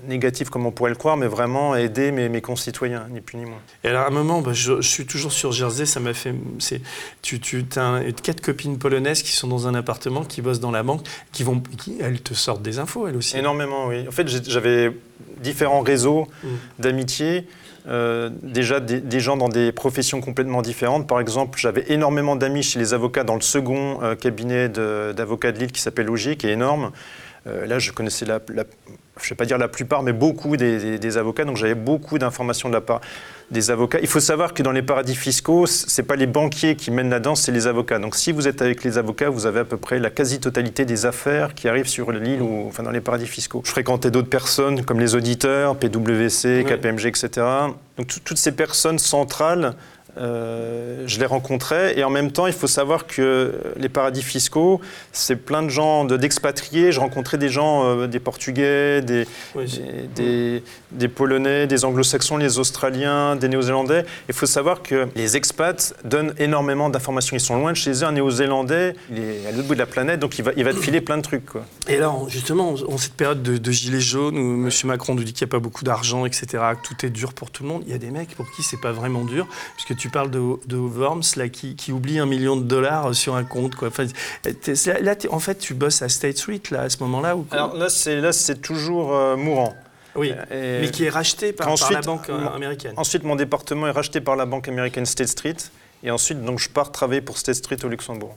négatif 0.07 0.49
comme 0.49 0.65
on 0.65 0.71
pourrait 0.71 0.89
le 0.91 0.95
croire, 0.95 1.17
mais 1.17 1.27
vraiment 1.27 1.75
aider 1.75 2.11
mes, 2.11 2.29
mes 2.29 2.41
concitoyens, 2.41 3.07
ni 3.11 3.21
plus 3.21 3.37
ni 3.37 3.45
moins. 3.45 3.59
Et 3.83 3.87
alors 3.89 4.03
à 4.03 4.07
un 4.07 4.11
moment, 4.11 4.41
bah, 4.41 4.51
je, 4.53 4.81
je 4.81 4.87
suis 4.87 5.05
toujours 5.05 5.31
sur 5.31 5.51
Jersey, 5.51 5.85
ça 5.85 5.99
m'a 5.99 6.13
fait. 6.13 6.33
c'est- 6.59 6.81
Tu, 7.21 7.39
tu 7.39 7.63
as 7.75 7.83
un- 7.83 8.11
quatre 8.11 8.41
copines 8.41 8.77
polonaises 8.77 9.21
qui 9.23 9.31
sont 9.31 9.47
dans 9.47 9.67
un 9.67 9.75
appartement, 9.75 10.23
qui 10.23 10.41
bossent 10.41 10.59
dans 10.59 10.71
la 10.71 10.83
banque, 10.83 11.01
qui 11.31 11.43
vont, 11.43 11.61
qui, 11.77 11.97
elles 12.01 12.21
te 12.21 12.33
sortent 12.33 12.61
des 12.61 12.79
infos, 12.79 13.07
elles 13.07 13.15
aussi. 13.15 13.37
Énormément, 13.37 13.87
oui. 13.87 14.07
En 14.07 14.11
fait, 14.11 14.27
j'avais 14.27 14.91
différents 15.41 15.81
réseaux 15.81 16.27
Mm. 16.43 16.47
d'amitié. 16.79 17.47
euh, 17.87 18.29
déjà 18.43 18.79
des, 18.79 19.01
des 19.01 19.19
gens 19.19 19.37
dans 19.37 19.49
des 19.49 19.71
professions 19.71 20.21
complètement 20.21 20.61
différentes. 20.61 21.07
Par 21.07 21.19
exemple, 21.19 21.57
j'avais 21.59 21.85
énormément 21.87 22.35
d'amis 22.35 22.61
chez 22.61 22.77
les 22.77 22.93
avocats 22.93 23.23
dans 23.23 23.33
le 23.33 23.41
second 23.41 23.97
euh, 24.03 24.13
cabinet 24.13 24.69
de- 24.69 25.13
d'avocats 25.17 25.51
de, 25.51 25.57
Lille 25.57 25.71
qui 25.71 25.81
s'appelle 25.81 26.05
Logique, 26.05 26.41
qui 26.41 26.47
est 26.47 26.51
énorme. 26.51 26.91
Euh, 27.47 27.65
là, 27.65 27.80
je 27.80 27.91
connaissais 27.91 28.25
la, 28.25 28.39
la- 28.54 28.63
je 29.19 29.25
ne 29.25 29.30
vais 29.32 29.36
pas 29.36 29.45
dire 29.45 29.58
la 29.58 29.67
plupart, 29.67 30.04
mais 30.04 30.13
beaucoup 30.13 30.58
des, 30.58 30.77
des- 30.80 30.99
des 30.99 31.17
avocats. 31.17 31.43
Donc, 31.43 31.58
j'avais 31.58 31.75
beaucoup 31.75 32.17
d'informations 32.19 32.69
de 32.69 32.73
la 32.73 32.82
part 32.82 33.01
des 33.49 33.69
avocats. 33.71 33.99
Il 34.01 34.08
faut 34.08 34.19
savoir 34.21 34.54
que 34.54 34.63
dans 34.63 34.71
les 34.71 34.82
paradis 34.84 35.15
fiscaux, 35.15 35.65
ce 35.65 35.99
n'est 36.01 36.08
pas 36.08 36.15
les 36.15 36.27
banquiers 36.27 36.75
qui 36.75 36.89
mènent 36.91 37.10
la 37.10 37.19
danse, 37.19 37.41
c'est 37.41 37.51
les 37.51 37.67
avocats. 37.67 37.99
Donc, 37.99 38.15
si 38.15 38.32
vous 38.32 38.47
êtes 38.47 38.62
avec 38.62 38.84
les 38.84 38.97
avocats, 38.97 39.30
vous 39.30 39.45
avez 39.45 39.60
à 39.62 39.65
peu 39.65 39.75
près 39.77 39.99
la 39.99 40.10
quasi-totalité 40.10 40.86
des 40.86 41.06
affaires 41.06 41.54
qui 41.54 41.67
arrivent 41.67 41.88
sur 41.89 42.12
l'île 42.12 42.41
ou 42.41 42.65
enfin, 42.67 42.84
dans 42.84 42.91
les 42.91 43.01
paradis 43.01 43.27
fiscaux. 43.27 43.62
Je 43.65 43.71
fréquentais 43.71 44.12
d'autres 44.12 44.30
personnes 44.30 44.86
comme 44.86 44.99
les 44.99 45.15
auditeurs, 45.15 45.75
PwC. 45.75 46.63
KPMG, 46.67 47.08
etc. 47.08 47.30
Donc, 47.97 48.08
tout- 48.08 48.19
toutes 48.23 48.38
ces 48.38 48.51
personnes 48.54 48.99
centrales. 48.99 49.73
Euh, 50.17 51.04
je 51.08 51.19
les 51.19 51.26
rencontrais 51.26 51.97
et 51.97 52.04
en 52.04 52.10
même 52.10 52.32
temps, 52.32 52.47
il 52.47 52.54
faut 52.54 52.67
savoir 52.67 53.08
que 53.08 53.54
les 53.78 53.89
paradis 53.89 54.21
fiscaux, 54.21 54.82
c'est 55.12 55.36
plein 55.36 55.63
de 55.63 55.69
gens 55.69 56.06
de- 56.06 56.17
d'expatriés. 56.17 56.91
je 56.91 57.00
rencontrais 57.00 57.38
des 57.38 57.50
gens, 57.50 57.86
euh, 57.86 58.08
des 58.08 58.19
Portugais, 58.19 59.02
des, 59.02 59.26
Oui, 59.56 59.65
des, 60.15 60.24
des- 60.24 60.63
des 60.91 61.08
Polonais, 61.08 61.67
des 61.67 61.86
Anglo-Saxons, 61.86 62.38
les 62.38 62.60
Australiens, 62.60 63.36
des 63.36 63.47
Néo-Zélandais. 63.47 64.06
Il 64.28 64.34
faut 64.36 64.45
savoir 64.45 64.82
que 64.82 65.08
les 65.15 65.38
expats 65.38 65.93
donnent 66.04 66.34
énormément 66.38 66.89
d'informations. 66.89 67.36
Ils 67.36 67.39
sont 67.41 67.56
loin 67.58 67.71
de 67.71 67.78
chez 67.78 67.91
eux. 67.91 68.04
Un 68.04 68.12
Néo-Zélandais, 68.12 68.95
il 69.10 69.19
est 69.19 69.47
à 69.47 69.52
l'autre 69.52 69.67
bout 69.67 69.74
de 69.76 69.80
la 69.80 69.86
planète, 69.86 70.19
donc 70.19 70.38
il 70.38 70.43
va, 70.43 70.52
il 70.58 70.63
va 70.63 70.74
te 70.74 70.80
filer 70.80 71.00
plein 71.02 71.17
de 71.17 71.21
trucs. 71.21 71.45
Quoi. 71.45 71.65
Et 71.88 71.95
alors, 71.95 72.28
justement, 72.30 72.74
en 72.88 72.97
cette 72.97 73.13
période 73.13 73.41
de, 73.41 73.58
de 73.58 73.71
gilets 73.71 74.00
jaunes 74.02 74.38
où 74.38 74.65
M. 74.65 74.69
Macron 74.86 75.15
nous 75.15 75.24
dit 75.24 75.34
qu'il 75.34 75.45
n'y 75.45 75.50
a 75.50 75.54
pas 75.54 75.60
beaucoup 75.60 75.84
d'argent, 75.84 76.26
etc., 76.26 76.47
que 76.52 76.88
tout 76.88 77.06
est 77.06 77.10
dur 77.10 77.34
pour 77.34 77.52
tout 77.52 77.63
le 77.63 77.69
monde, 77.69 77.84
il 77.86 77.91
y 77.91 77.95
a 77.95 77.97
des 77.97 78.12
mecs 78.12 78.36
pour 78.36 78.50
qui 78.52 78.63
c'est 78.63 78.80
pas 78.82 78.91
vraiment 78.91 79.24
dur, 79.24 79.47
puisque 79.76 79.95
tu 80.01 80.09
parles 80.09 80.31
de, 80.31 80.41
de 80.65 80.77
Worms, 80.77 81.21
là, 81.35 81.47
qui, 81.47 81.75
qui 81.75 81.91
oublie 81.91 82.17
un 82.17 82.25
million 82.25 82.57
de 82.57 82.63
dollars 82.63 83.13
sur 83.13 83.35
un 83.35 83.43
compte. 83.43 83.75
Quoi. 83.75 83.89
Enfin, 83.89 84.07
là, 84.99 85.15
en 85.29 85.39
fait, 85.39 85.59
tu 85.59 85.75
bosses 85.75 86.01
à 86.01 86.09
State 86.09 86.37
Street, 86.37 86.61
là, 86.71 86.81
à 86.81 86.89
ce 86.89 86.97
moment-là 87.03 87.35
ou 87.35 87.43
quoi 87.43 87.55
Alors 87.55 87.75
là, 87.77 87.89
c'est, 87.89 88.61
toujours 88.61 89.13
euh, 89.15 89.35
mourant. 89.35 89.75
Oui, 90.15 90.33
Et- 90.49 90.79
mais 90.81 90.89
qui 90.89 91.05
est 91.05 91.09
racheté 91.09 91.53
par, 91.53 91.69
la 91.91 92.01
banque 92.01 92.29
euh, 92.29 92.47
américaine. 92.49 92.93
Ensuite, 92.97 93.23
mon 93.23 93.35
département 93.35 93.85
est 93.87 93.91
racheté 93.91 94.21
par 94.21 94.35
la 94.35 94.47
banque 94.47 94.67
américaine 94.67 95.05
State 95.05 95.27
Street. 95.27 95.57
Et 96.03 96.09
ensuite, 96.09 96.43
donc, 96.43 96.57
je 96.57 96.69
pars 96.69 96.91
travailler 96.91 97.21
pour 97.21 97.37
State 97.37 97.55
Street 97.55 97.77
au 97.85 97.87
Luxembourg. 97.87 98.35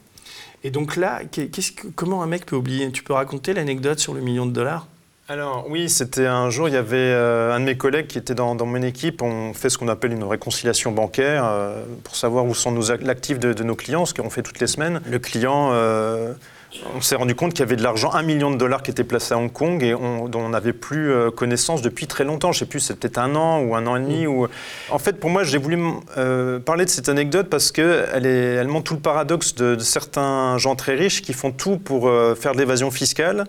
Et 0.63 0.69
donc 0.69 0.97
là, 0.97 1.21
que- 1.25 1.47
comment 1.95 2.21
un 2.21 2.27
mec 2.27 2.45
peut 2.45 2.55
oublier? 2.55 2.91
Tu 2.91 3.01
peux 3.01 3.13
raconter 3.13 3.53
l'anecdote 3.53 3.97
sur 3.97 4.13
le 4.13 4.21
million 4.21 4.45
de 4.45 4.51
dollars? 4.51 4.87
Alors 5.27 5.65
oui, 5.67 5.89
c'était 5.89 6.27
un 6.27 6.51
jour, 6.51 6.69
il 6.69 6.75
y 6.75 6.77
avait 6.77 6.97
euh, 6.97 7.51
un 7.51 7.59
de 7.59 7.65
mes 7.65 7.75
collègues 7.75 8.05
qui 8.05 8.19
était 8.19 8.35
dans, 8.35 8.53
dans 8.53 8.67
mon 8.67 8.79
équipe. 8.83 9.23
On 9.23 9.55
fait 9.55 9.71
ce 9.71 9.79
qu'on 9.79 9.87
appelle 9.87 10.11
une 10.11 10.23
réconciliation 10.23 10.91
bancaire 10.91 11.45
euh, 11.45 11.83
pour 12.03 12.15
savoir 12.15 12.45
où 12.45 12.53
sont 12.53 12.71
nos 12.71 12.91
ac- 12.91 13.03
l'actif 13.03 13.39
de, 13.39 13.51
de 13.51 13.63
nos 13.63 13.73
clients, 13.73 14.05
ce 14.05 14.13
qu'on 14.13 14.29
fait 14.29 14.43
toutes 14.43 14.59
les 14.59 14.67
semaines. 14.67 15.01
Le 15.09 15.17
client, 15.17 15.71
euh, 15.73 16.31
on 16.95 17.01
s'est 17.01 17.15
rendu 17.15 17.33
compte 17.33 17.53
qu'il 17.53 17.61
y 17.61 17.63
avait 17.63 17.75
de 17.75 17.81
l'argent, 17.81 18.13
un 18.13 18.21
million 18.21 18.51
de 18.51 18.57
dollars 18.57 18.83
qui 18.83 18.91
était 18.91 19.03
placé 19.03 19.33
à 19.33 19.39
Hong 19.39 19.51
Kong 19.51 19.81
et 19.81 19.95
on, 19.95 20.27
dont 20.27 20.41
on 20.41 20.49
n'avait 20.49 20.73
plus 20.73 21.11
connaissance 21.35 21.81
depuis 21.81 22.05
très 22.05 22.23
longtemps. 22.23 22.51
Je 22.51 22.57
ne 22.57 22.59
sais 22.59 22.69
plus, 22.69 22.79
c'est 22.79 22.95
peut-être 22.95 23.17
un 23.17 23.33
an 23.33 23.61
ou 23.61 23.75
un 23.75 23.87
an 23.87 23.95
et 23.95 24.01
demi. 24.01 24.27
Ou... 24.27 24.47
En 24.91 24.99
fait, 24.99 25.19
pour 25.19 25.31
moi, 25.31 25.43
j'ai 25.43 25.57
voulu 25.57 25.79
parler 26.65 26.85
de 26.85 26.89
cette 26.91 27.09
anecdote 27.09 27.47
parce 27.49 27.71
qu'elle 27.71 28.27
elle 28.27 28.67
montre 28.67 28.83
tout 28.83 28.93
le 28.93 28.99
paradoxe 28.99 29.55
de, 29.55 29.73
de 29.73 29.79
certains 29.79 30.59
gens 30.59 30.75
très 30.75 30.93
riches 30.93 31.23
qui 31.23 31.33
font 31.33 31.51
tout 31.51 31.79
pour 31.79 32.11
faire 32.37 32.51
de 32.51 32.59
l'évasion 32.59 32.91
fiscale 32.91 33.45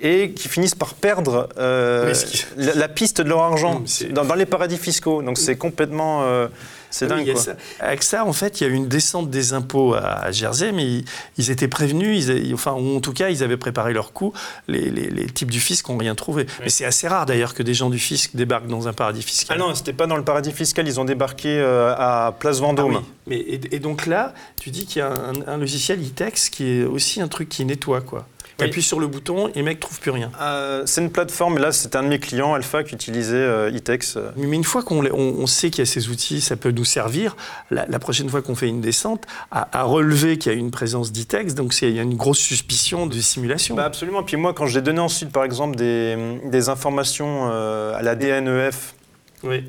et 0.00 0.32
qui 0.32 0.48
finissent 0.48 0.74
par 0.74 0.94
perdre 0.94 1.48
euh, 1.58 2.12
qui- 2.12 2.44
la, 2.56 2.74
la 2.74 2.88
piste 2.88 3.20
de 3.20 3.28
leur 3.28 3.42
argent 3.42 3.80
Non, 3.80 4.12
dans, 4.12 4.24
dans 4.24 4.34
les 4.34 4.46
paradis 4.46 4.76
fiscaux. 4.76 5.22
Donc 5.22 5.38
c'est 5.38 5.56
complètement... 5.56 6.22
euh, 6.24 6.48
c'est 6.90 7.10
Ah 7.10 7.16
oui, 7.16 7.24
dingue, 7.24 7.34
quoi. 7.34 7.42
ça. 7.42 7.52
Avec 7.80 8.02
ça, 8.02 8.24
en 8.24 8.32
fait, 8.32 8.60
il 8.60 8.66
y 8.66 8.70
a 8.70 8.72
eu 8.72 8.76
une 8.76 8.88
descente 8.88 9.28
des 9.28 9.52
impôts 9.52 9.94
à 9.94 10.30
Jersey, 10.30 10.70
mais 10.72 10.84
ils, 10.84 11.04
ils 11.36 11.50
étaient 11.50 11.66
prévenus, 11.68 12.26
ils, 12.26 12.54
enfin, 12.54 12.72
ou 12.72 12.96
en 12.96 13.00
tout 13.00 13.12
cas, 13.12 13.28
ils 13.28 13.42
avaient 13.42 13.56
préparé 13.56 13.92
leur 13.92 14.12
coup. 14.12 14.32
Les, 14.68 14.88
les- 14.90 15.10
les 15.10 15.26
types 15.26 15.50
du 15.50 15.60
fisc 15.60 15.88
n'ont 15.88 15.96
rien 15.98 16.14
trouvé. 16.14 16.46
Mais 16.62 16.68
c'est 16.70 16.84
assez 16.84 17.08
rare, 17.08 17.26
d'ailleurs, 17.26 17.54
que 17.54 17.62
des 17.62 17.74
gens 17.74 17.90
du 17.90 17.98
fisc 17.98 18.30
débarquent 18.34 18.68
dans 18.68 18.88
un 18.88 18.92
paradis 18.92 19.20
Ah 19.24 19.28
fiscal. 19.28 19.58
non, 19.58 19.74
c'était 19.74 19.92
pas 19.92 20.06
dans 20.06 20.16
le 20.16 20.24
paradis 20.24 20.52
fiscal, 20.52 20.86
ils 20.86 21.00
ont 21.00 21.04
débarqué 21.04 21.48
euh, 21.58 21.92
à 21.96 22.34
Place 22.38 22.60
Vendôme. 22.60 22.96
Ah 22.96 23.00
oui. 23.00 23.04
Mais, 23.26 23.36
et, 23.38 23.60
et 23.74 23.78
donc 23.78 24.06
là, 24.06 24.32
tu 24.60 24.70
dis 24.70 24.86
qu'il 24.86 25.00
y 25.00 25.02
a 25.02 25.08
un, 25.10 25.34
un 25.46 25.56
logiciel 25.58 25.98
e-text 26.00 26.50
qui 26.50 26.80
est 26.80 26.84
aussi 26.84 27.20
un 27.20 27.28
truc 27.28 27.48
qui 27.48 27.64
nettoie, 27.64 28.00
quoi. 28.00 28.26
Oui. 28.58 28.64
appuies 28.68 28.82
sur 28.82 28.98
le 29.00 29.06
bouton 29.06 29.48
et 29.48 29.52
les 29.56 29.62
mecs 29.62 29.80
trouvent 29.80 30.00
plus 30.00 30.10
rien. 30.10 30.30
Euh, 30.40 30.82
c'est 30.86 31.02
une 31.02 31.10
plateforme, 31.10 31.58
là 31.58 31.72
c'est 31.72 31.94
un 31.94 32.02
de 32.02 32.08
mes 32.08 32.18
clients, 32.18 32.54
Alpha, 32.54 32.82
qui 32.84 32.94
utilisait 32.94 33.36
euh, 33.36 33.70
Itex. 33.70 34.16
euh. 34.16 34.30
Mais 34.36 34.56
une 34.56 34.64
fois 34.64 34.82
qu'on 34.82 35.04
on, 35.06 35.10
on 35.14 35.46
sait 35.46 35.70
qu'il 35.70 35.80
y 35.80 35.82
a 35.82 35.86
ces 35.86 36.08
outils, 36.08 36.40
ça 36.40 36.56
peut 36.56 36.70
nous 36.70 36.84
servir, 36.84 37.36
la, 37.70 37.86
la 37.86 37.98
prochaine 37.98 38.28
fois 38.28 38.42
qu'on 38.42 38.54
fait 38.54 38.68
une 38.68 38.80
descente, 38.80 39.24
à, 39.50 39.68
à 39.78 39.82
relever 39.84 40.38
qu'il 40.38 40.52
y 40.52 40.54
a 40.54 40.58
une 40.58 40.70
présence 40.70 41.12
d'e-text, 41.12 41.56
donc 41.56 41.74
il 41.82 41.90
y 41.90 41.98
a 41.98 42.02
une 42.02 42.16
grosse 42.16 42.38
suspicion 42.38 43.06
de 43.06 43.14
simulation. 43.20 43.74
Bah 43.76 43.84
absolument. 43.84 44.22
Puis 44.22 44.36
moi, 44.36 44.54
quand 44.54 44.66
j'ai 44.66 44.80
donné 44.80 45.00
ensuite, 45.00 45.30
par 45.30 45.44
exemple, 45.44 45.76
des, 45.76 46.16
des 46.44 46.68
informations 46.68 47.48
euh, 47.52 47.94
à 47.96 48.02
la 48.02 48.14
DNEF 48.16 48.94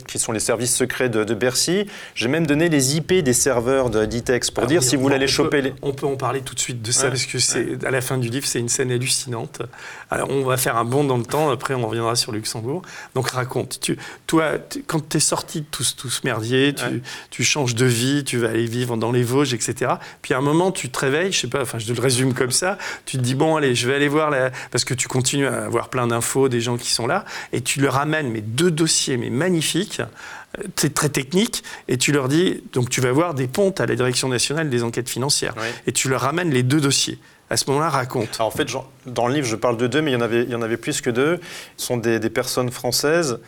qui 0.08 0.20
sont 0.20 0.32
les 0.32 0.40
services 0.40 0.76
secrets 0.76 1.10
de, 1.10 1.34
Bercy. 1.34 1.86
J'ai 2.16 2.28
même 2.28 2.48
donné 2.48 2.70
les 2.70 2.96
IP 2.98 3.13
des 3.24 3.34
serveurs 3.34 3.90
de 3.90 4.06
Ditex 4.06 4.50
pour 4.52 4.63
Ah 4.63 4.68
dire 4.68 4.82
oui, 4.82 4.88
si 4.88 4.96
vous 4.96 5.02
voulez 5.04 5.16
aller 5.16 5.26
peut- 5.26 5.32
choper 5.32 5.62
les. 5.62 5.74
On 5.82 5.94
peut 5.94 6.06
en 6.08 6.16
parler 6.16 6.42
tout 6.42 6.56
de 6.56 6.60
suite 6.60 6.82
de 6.82 6.92
ça 6.92 7.04
Ouais, 7.06 7.10
parce 7.10 7.26
que 7.26 7.86
à 7.86 7.92
la 7.92 8.02
fin 8.02 8.18
du 8.18 8.30
livre, 8.30 8.46
c'est 8.48 8.60
une 8.60 8.70
scène 8.70 8.92
hallucinante. 8.92 9.62
Alors 10.10 10.30
on 10.30 10.44
va 10.44 10.58
faire 10.58 10.78
un 10.78 10.86
bond 10.86 11.04
dans 11.04 11.18
le 11.18 11.26
temps. 11.26 11.50
Après, 11.50 11.74
on 11.74 11.88
reviendra 11.88 12.16
sur 12.16 12.32
Luxembourg. 12.32 12.82
Donc 13.16 13.30
raconte. 13.30 13.80
Tu, 13.82 13.98
toi, 14.26 14.54
quand 14.88 15.08
tu 15.10 15.18
es 15.18 15.20
sorti 15.20 15.62
de 15.62 15.66
tout, 15.70 15.84
ce- 15.84 15.96
tout 15.96 16.10
ce 16.10 16.22
merdier, 16.26 16.74
tu, 16.74 16.84
Ouais. 16.86 17.02
tu 17.30 17.44
changes 17.44 17.76
de 17.76 17.86
vie, 17.86 18.24
tu 18.24 18.38
vas 18.38 18.50
aller 18.50 18.66
vivre 18.66 18.98
dans 18.98 19.12
les 19.12 19.24
Vosges, 19.24 19.54
etc. 19.54 19.92
Puis 20.22 20.34
à 20.34 20.38
un 20.38 20.42
moment, 20.42 20.72
tu 20.72 20.90
te 20.90 21.00
réveilles. 21.00 21.32
Je 21.32 21.40
sais 21.42 21.48
pas. 21.48 21.62
Enfin, 21.62 21.78
je 21.80 21.86
te 21.88 21.92
le 21.94 22.02
résume 22.02 22.34
comme 22.34 22.52
ça. 22.52 22.78
Tu 23.06 23.18
te 23.18 23.22
dis 23.22 23.36
bon, 23.36 23.56
allez, 23.58 23.76
je 23.76 23.88
vais 23.88 23.96
aller 23.96 24.08
voir 24.08 24.30
la... 24.30 24.52
parce 24.72 24.86
que 24.86 24.94
tu 24.94 25.08
continues 25.08 25.48
à 25.48 25.66
avoir 25.66 25.90
plein 25.90 26.08
d'infos 26.08 26.50
des 26.50 26.62
gens 26.62 26.78
qui 26.78 26.92
sont 26.92 27.08
là 27.08 27.26
et 27.54 27.62
tu 27.62 27.80
leur 27.82 27.98
amènes 27.98 28.30
mais 28.32 28.42
deux 28.42 28.72
dossiers 28.72 29.18
mais 29.18 29.30
magnifiques. 29.30 29.66
Euh, 29.75 30.63
C'est 30.75 30.93
très 30.93 31.10
technique 31.10 31.63
et 31.88 31.97
tu 31.97 32.12
leur 32.12 32.27
dis 32.27 32.63
donc 32.73 32.89
tu 32.89 33.01
vas 33.01 33.12
voir 33.12 33.34
des 33.34 33.47
pontes 33.47 33.82
à 33.82 33.86
la 33.86 33.95
direction 33.95 34.27
nationale 34.30 34.69
des 34.69 34.84
enquêtes 34.84 35.10
financières 35.10 35.56
et 35.86 35.91
tu 35.91 36.10
leur 36.10 36.21
ramènes 36.21 36.51
les 36.51 36.63
deux 36.63 36.82
dossiers. 36.82 37.19
À 37.49 37.56
ce 37.56 37.69
moment-là, 37.69 37.89
raconte. 37.89 38.36
Alors, 38.36 38.47
en 38.47 38.51
fait, 38.51 38.67
dans 39.06 39.27
le 39.27 39.34
livre, 39.34 39.47
je 39.47 39.56
parle 39.56 39.77
de 39.77 39.88
deux, 39.88 40.01
mais 40.01 40.12
il 40.12 40.15
y 40.15 40.17
en 40.17 40.21
avait, 40.21 40.43
il 40.43 40.49
y 40.49 40.56
en 40.56 40.62
avait 40.62 40.75
plus 40.75 40.99
que 40.99 41.10
deux. 41.10 41.39
Ce 41.77 41.86
sont 41.86 41.95
des, 41.95 42.19
des 42.19 42.30
personnes 42.30 42.71
françaises 42.71 43.39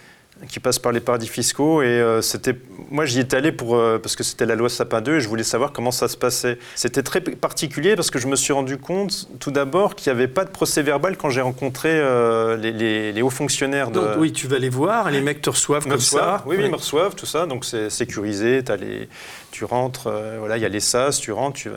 qui 0.47 0.59
passent 0.59 0.79
par 0.79 0.91
les 0.91 1.01
paradis 1.01 1.27
fiscaux. 1.27 1.81
Et 1.81 1.87
euh, 1.87 2.21
c'était, 2.21 2.55
moi, 2.91 3.05
j'y 3.05 3.19
étais 3.19 3.37
allé 3.37 3.51
pour, 3.51 3.75
euh, 3.75 3.99
parce 3.99 4.15
que 4.15 4.23
c'était 4.23 4.45
la 4.45 4.55
loi 4.55 4.69
Sapin 4.69 5.01
2 5.01 5.15
et 5.15 5.21
je 5.21 5.27
voulais 5.27 5.43
savoir 5.43 5.71
comment 5.71 5.91
ça 5.91 6.07
se 6.07 6.17
passait. 6.17 6.57
C'était 6.75 7.03
très 7.03 7.21
particulier 7.21 7.95
parce 7.95 8.09
que 8.11 8.19
je 8.19 8.27
me 8.27 8.35
suis 8.35 8.53
rendu 8.53 8.77
compte, 8.77 9.27
tout 9.39 9.51
d'abord, 9.51 9.95
qu'il 9.95 10.11
n'y 10.11 10.17
avait 10.19 10.27
pas 10.27 10.45
de 10.45 10.49
procès 10.49 10.81
verbal 10.81 11.15
quand 11.17 11.29
j'ai 11.29 11.41
rencontré 11.41 11.89
euh, 11.91 12.57
les, 12.57 12.71
les- 12.71 13.11
les 13.11 13.21
hauts 13.21 13.29
fonctionnaires 13.29 13.91
de. 13.91 13.99
Donc, 13.99 14.09
oui, 14.17 14.31
tu 14.33 14.47
vas 14.47 14.59
les 14.59 14.69
voir, 14.69 15.09
les 15.11 15.21
mecs 15.21 15.41
te 15.41 15.49
reçoivent 15.49 15.85
me 15.85 15.91
comme 15.91 15.99
reçoivent. 15.99 16.39
ça. 16.39 16.43
Oui, 16.47 16.55
oui, 16.57 16.65
ils 16.65 16.71
me 16.71 16.75
reçoivent, 16.77 17.15
tout 17.15 17.25
ça. 17.25 17.45
Donc 17.45 17.65
c'est 17.65 17.89
sécurisé. 17.89 18.61
Les, 18.79 19.07
tu 19.51 19.65
rentres, 19.65 20.07
euh, 20.07 20.37
voilà, 20.39 20.57
il 20.57 20.61
y 20.63 20.65
a 20.65 20.69
les 20.69 20.79
SAS, 20.79 21.19
tu 21.19 21.31
rentres, 21.31 21.57
tu, 21.57 21.69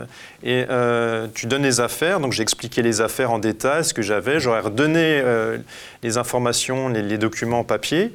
et 0.43 0.65
tu 1.33 1.45
donnes 1.47 1.63
les 1.63 1.79
affaires. 1.79 2.19
Donc 2.19 2.33
j'ai 2.33 2.43
expliqué 2.43 2.81
les 2.81 3.01
affaires 3.01 3.31
en 3.31 3.39
détail, 3.39 3.83
ce 3.83 3.93
que 3.93 4.01
j'avais. 4.01 4.39
J'aurais 4.39 4.61
redonné 4.61 5.23
les 6.03 6.17
informations, 6.17 6.89
les, 6.89 7.01
les 7.01 7.17
documents 7.17 7.59
en 7.59 7.63
papier. 7.63 8.11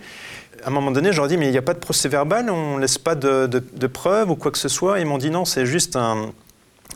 À 0.69 0.71
un 0.71 0.75
moment 0.75 0.91
donné, 0.91 1.13
je 1.13 1.17
leur 1.17 1.25
ai 1.25 1.29
dit, 1.31 1.39
mais 1.39 1.47
il 1.47 1.51
n'y 1.51 1.57
a 1.57 1.63
pas 1.63 1.73
de 1.73 1.79
procès 1.79 2.11
verbal, 2.11 2.51
on 2.51 2.77
ne 2.77 2.83
laisse 2.83 2.99
pas 2.99 3.15
de, 3.15 3.47
de, 3.47 3.65
de 3.73 3.87
preuves 3.87 4.31
ou 4.31 4.37
quoi 4.37 4.51
que 4.51 4.59
ce 4.59 4.69
soit. 4.69 5.01
Ils 5.01 5.07
m'ont 5.07 5.17
dit, 5.17 5.31
non, 5.31 5.47
c'est 5.47 5.65
juste 5.65 5.97
un, 5.97 6.31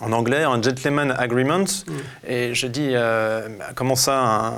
en 0.03 0.13
anglais, 0.13 0.43
un 0.43 0.61
gentleman 0.61 1.11
agreement. 1.17 1.65
Et 2.29 2.55
je 2.55 2.67
dis, 2.67 2.91
euh, 2.93 3.49
comment 3.75 3.97
ça, 3.97 4.21
un, 4.21 4.53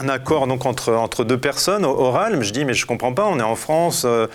un 0.00 0.08
accord 0.08 0.46
donc 0.46 0.64
entre, 0.64 0.92
entre 0.92 1.24
deux 1.24 1.38
personnes, 1.38 1.84
oral 1.84 2.36
Mais 2.36 2.44
je 2.44 2.52
dis, 2.52 2.64
mais 2.64 2.72
je 2.72 2.86
comprends 2.86 3.14
pas, 3.14 3.26
on 3.26 3.40
est 3.40 3.42
en 3.42 3.56
France, 3.56 4.04
euh, 4.04 4.28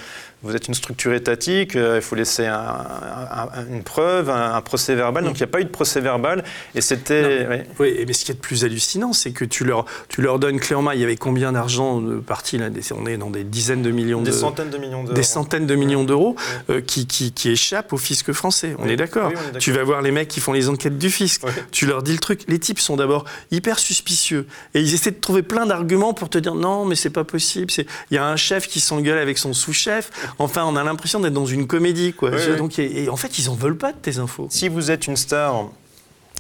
vous 0.44 0.56
êtes 0.56 0.68
une 0.68 0.74
structure 0.76 1.14
étatique, 1.14 1.76
euh, 1.76 1.96
il 1.96 2.02
faut 2.02 2.16
laisser 2.16 2.46
un- 2.46 2.56
un- 2.60 3.50
un- 3.62 3.68
une 3.72 3.84
preuve, 3.84 4.30
un, 4.30 4.54
un 4.56 4.62
procès 4.62 4.94
verbal. 4.96 5.24
Donc 5.24 5.36
il 5.38 5.40
n'y 5.42 5.44
a 5.44 5.48
pas 5.48 5.60
eu 5.62 5.66
de 5.66 5.70
procès 5.70 6.02
verbal. 6.02 6.44
Et 6.76 6.82
c'était. 6.82 7.66
Oui, 7.80 8.04
mais 8.06 8.14
ce 8.14 8.26
qui 8.26 8.32
est 8.32 8.36
de 8.36 8.40
plus 8.40 8.64
hallucinant, 8.64 9.12
c'est 9.14 9.32
que 9.32 9.46
tu 9.46 9.64
leur, 9.64 9.86
tu 10.08 10.22
leur 10.22 10.38
donnes 10.40 10.60
clé 10.60 10.76
en 10.76 10.82
main. 10.84 10.94
Il 10.94 11.00
y 11.00 11.04
avait 11.04 11.16
combien 11.18 11.52
d'argent 11.52 12.00
de 12.00 12.18
parti 12.18 12.58
là? 12.58 12.68
On 12.96 13.06
est 13.08 13.18
dans 13.18 13.30
des 13.32 13.44
dizaines 13.44 13.82
de 13.82 13.92
millions 13.92 14.22
Des 14.22 14.32
de. 14.32 14.36
centaines 14.36 14.70
de 14.70 14.78
millions 14.78 15.04
d'euros. 15.04 15.16
des 15.16 15.24
centaines 15.24 15.66
de 15.66 15.76
millions 15.76 16.04
d'euros 16.04 16.36
euh, 16.70 16.82
qui, 16.82 17.08
qui, 17.08 17.32
qui 17.32 17.50
échappent 17.50 17.94
au 17.94 17.98
fisc 17.98 18.32
français. 18.32 18.76
On 18.80 18.86
Oui. 18.86 18.92
est 18.92 18.96
d'accord. 18.98 19.32
Tu 19.60 19.72
vas 19.72 19.84
voir 19.84 20.02
les 20.02 20.12
mecs 20.12 20.28
qui 20.28 20.40
font 20.40 20.54
les 20.54 20.70
enquêtes 20.70 20.98
du 20.98 21.10
fisc. 21.10 21.42
Tu 21.72 21.86
leur 21.86 22.04
dis 22.04 22.12
le 22.12 22.20
truc. 22.20 22.42
Les 22.48 22.60
types 22.60 22.80
sont 22.80 22.96
d'abord 22.98 23.26
hyper 23.52 23.80
suspicieux 23.80 24.46
et 24.74 24.82
ils 24.82 24.94
essaient 24.94 25.12
de 25.12 25.20
trouver 25.20 25.42
plein 25.42 25.66
d'arguments 25.66 26.14
pour 26.14 26.30
te 26.30 26.38
dire 26.38 26.56
non, 26.56 26.86
mais 26.86 26.96
c'est 26.96 27.10
pas 27.10 27.24
possible. 27.24 27.72
Il 28.12 28.16
y 28.16 28.18
a 28.18 28.26
un 28.26 28.36
chef 28.36 28.68
qui 28.68 28.80
s'engueule 28.80 29.18
avec 29.18 29.38
son 29.38 29.54
sous-chef. 29.54 30.12
Enfin, 30.40 30.64
on 30.66 30.76
a 30.76 30.84
l'impression 30.84 31.20
d'être 31.20 31.34
dans 31.34 31.46
une 31.46 31.68
comédie, 31.68 32.14
quoi. 32.14 32.30
Oui, 32.32 32.38
Je- 32.40 32.52
oui. 32.52 32.58
Donc, 32.58 32.80
et, 32.80 33.04
et 33.04 33.10
en 33.10 33.16
fait, 33.16 33.38
ils 33.40 33.50
en 33.50 33.54
veulent 33.56 33.78
pas 33.78 33.92
de 33.92 33.98
tes 33.98 34.18
infos. 34.20 34.48
Si 34.50 34.70
vous 34.70 34.92
êtes 34.92 35.08
une 35.08 35.18
star 35.18 35.70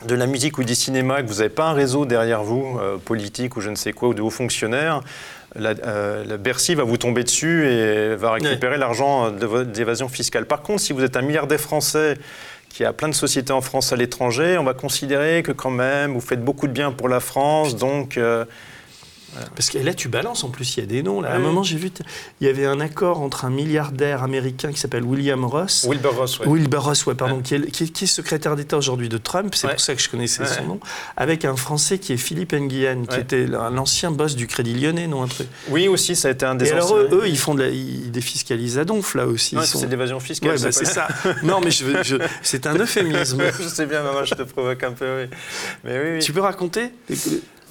de 0.07 0.15
la 0.15 0.27
musique 0.27 0.57
ou 0.57 0.63
du 0.63 0.75
cinéma, 0.75 1.21
que 1.23 1.27
vous 1.27 1.35
n'avez 1.35 1.49
pas 1.49 1.65
un 1.69 1.73
réseau 1.73 2.05
derrière 2.05 2.43
vous, 2.43 2.77
euh, 2.79 2.97
politique 2.97 3.55
ou 3.55 3.61
je 3.61 3.69
ne 3.69 3.75
sais 3.75 3.93
quoi, 3.93 4.09
ou 4.09 4.13
de 4.13 4.21
hauts 4.21 4.29
fonctionnaires, 4.29 5.01
la, 5.57 5.69
euh, 5.85 6.25
la 6.25 6.35
Bercy 6.37 6.75
va 6.75 6.83
vous 6.83 6.97
tomber 6.97 7.23
dessus 7.23 7.65
et 7.67 8.15
va 8.15 8.31
récupérer 8.33 8.77
l'argent 8.77 9.31
de 9.31 9.45
vo- 9.45 9.63
d'évasion 9.63 10.09
fiscale. 10.09 10.45
Par 10.45 10.61
contre, 10.61 10.81
si 10.81 10.91
vous 10.91 11.01
êtes 11.03 11.15
un 11.15 11.21
milliardaire 11.21 11.61
français 11.61 12.17
qui 12.69 12.83
a 12.83 12.91
plein 12.91 13.07
de 13.07 13.13
sociétés 13.15 13.53
en 13.53 13.61
France 13.61 13.93
à 13.93 13.95
l'étranger, 13.95 14.57
on 14.57 14.65
va 14.65 14.73
considérer 14.73 15.43
que 15.43 15.53
quand 15.53 15.69
même, 15.69 16.11
vous 16.13 16.19
faites 16.19 16.43
beaucoup 16.43 16.67
de 16.67 16.73
bien 16.73 16.91
pour 16.91 17.07
la 17.07 17.21
France, 17.21 17.77
donc... 17.77 18.17
euh, 18.17 18.43
Parce 19.55 19.69
que 19.69 19.77
là, 19.77 19.93
tu 19.93 20.07
balances, 20.07 20.43
en 20.43 20.49
plus, 20.49 20.77
il 20.77 20.79
y 20.81 20.83
a 20.83 20.85
des 20.85 21.03
noms. 21.03 21.21
Là. 21.21 21.29
À 21.31 21.33
un 21.35 21.37
Oui. 21.37 21.43
moment, 21.43 21.63
j'ai 21.63 21.77
vu, 21.77 21.91
il 22.41 22.47
y 22.47 22.49
avait 22.49 22.65
un 22.65 22.79
accord 22.79 23.21
entre 23.21 23.45
un 23.45 23.49
milliardaire 23.49 24.23
américain 24.23 24.71
qui 24.71 24.79
s'appelle 24.79 25.03
William 25.03 25.43
Ross. 25.45 25.85
Wilbur 25.87 26.15
Ross, 26.15 26.39
ouais. 26.39 26.47
Wilbur 26.47 26.83
Ross, 26.83 27.05
ouais, 27.05 27.15
pardon, 27.15 27.41
Qui, 27.41 27.55
est, 27.55 27.71
qui 27.71 27.83
est- 27.83 27.87
qui 27.91 28.03
est 28.05 28.07
secrétaire 28.07 28.55
d'État 28.55 28.77
aujourd'hui 28.77 29.09
de 29.09 29.17
Trump, 29.17 29.53
c'est 29.55 29.67
pour 29.67 29.79
ça 29.79 29.95
que 29.95 30.01
je 30.01 30.09
connaissais 30.09 30.45
son 30.45 30.63
nom, 30.65 30.79
avec 31.17 31.45
un 31.45 31.55
Français 31.55 31.99
qui 31.99 32.13
est 32.13 32.17
Philippe 32.17 32.53
Nguyen, 32.53 33.05
qui 33.07 33.19
était 33.19 33.47
un 33.53 33.77
ancien 33.77 34.11
boss 34.11 34.35
du 34.35 34.47
Crédit 34.47 34.73
Lyonnais, 34.73 35.07
non 35.07 35.23
un 35.23 35.27
truc. 35.27 35.47
Oui, 35.69 35.87
aussi, 35.87 36.15
ça 36.15 36.29
a 36.29 36.31
été 36.31 36.45
un 36.45 36.55
des 36.55 36.69
Et 36.69 36.71
alors 36.71 36.95
eux, 36.95 37.09
eux, 37.11 37.27
ils 37.27 37.37
font 37.37 37.55
de 37.55 37.63
la, 37.63 37.69
ils 37.69 38.11
défiscalisent 38.11 38.77
à 38.79 38.85
donf 38.85 39.15
là 39.15 39.27
aussi. 39.27 39.55
Sont- 39.55 39.79
c'est 39.79 39.85
de 39.85 39.91
l'évasion 39.91 40.19
fiscale. 40.19 40.51
Ouais, 40.51 40.61
bah, 40.61 40.71
c'est 40.71 40.85
ça. 40.85 41.07
Non, 41.43 41.59
mais 41.63 41.71
je, 41.71 41.85
veux- 41.85 42.03
je- 42.03 42.15
c'est 42.41 42.67
un 42.67 42.75
euphémisme. 42.75 43.41
je 43.61 43.67
sais 43.67 43.85
bien, 43.85 44.01
maman, 44.03 44.23
je 44.25 44.35
te 44.35 44.43
provoque 44.43 44.83
un 44.83 44.91
peu, 44.91 45.23
oui. 45.23 45.29
Mais 45.83 45.99
oui, 45.99 46.09
oui. 46.15 46.19
tu 46.19 46.33
peux 46.33 46.41
raconter? 46.41 46.91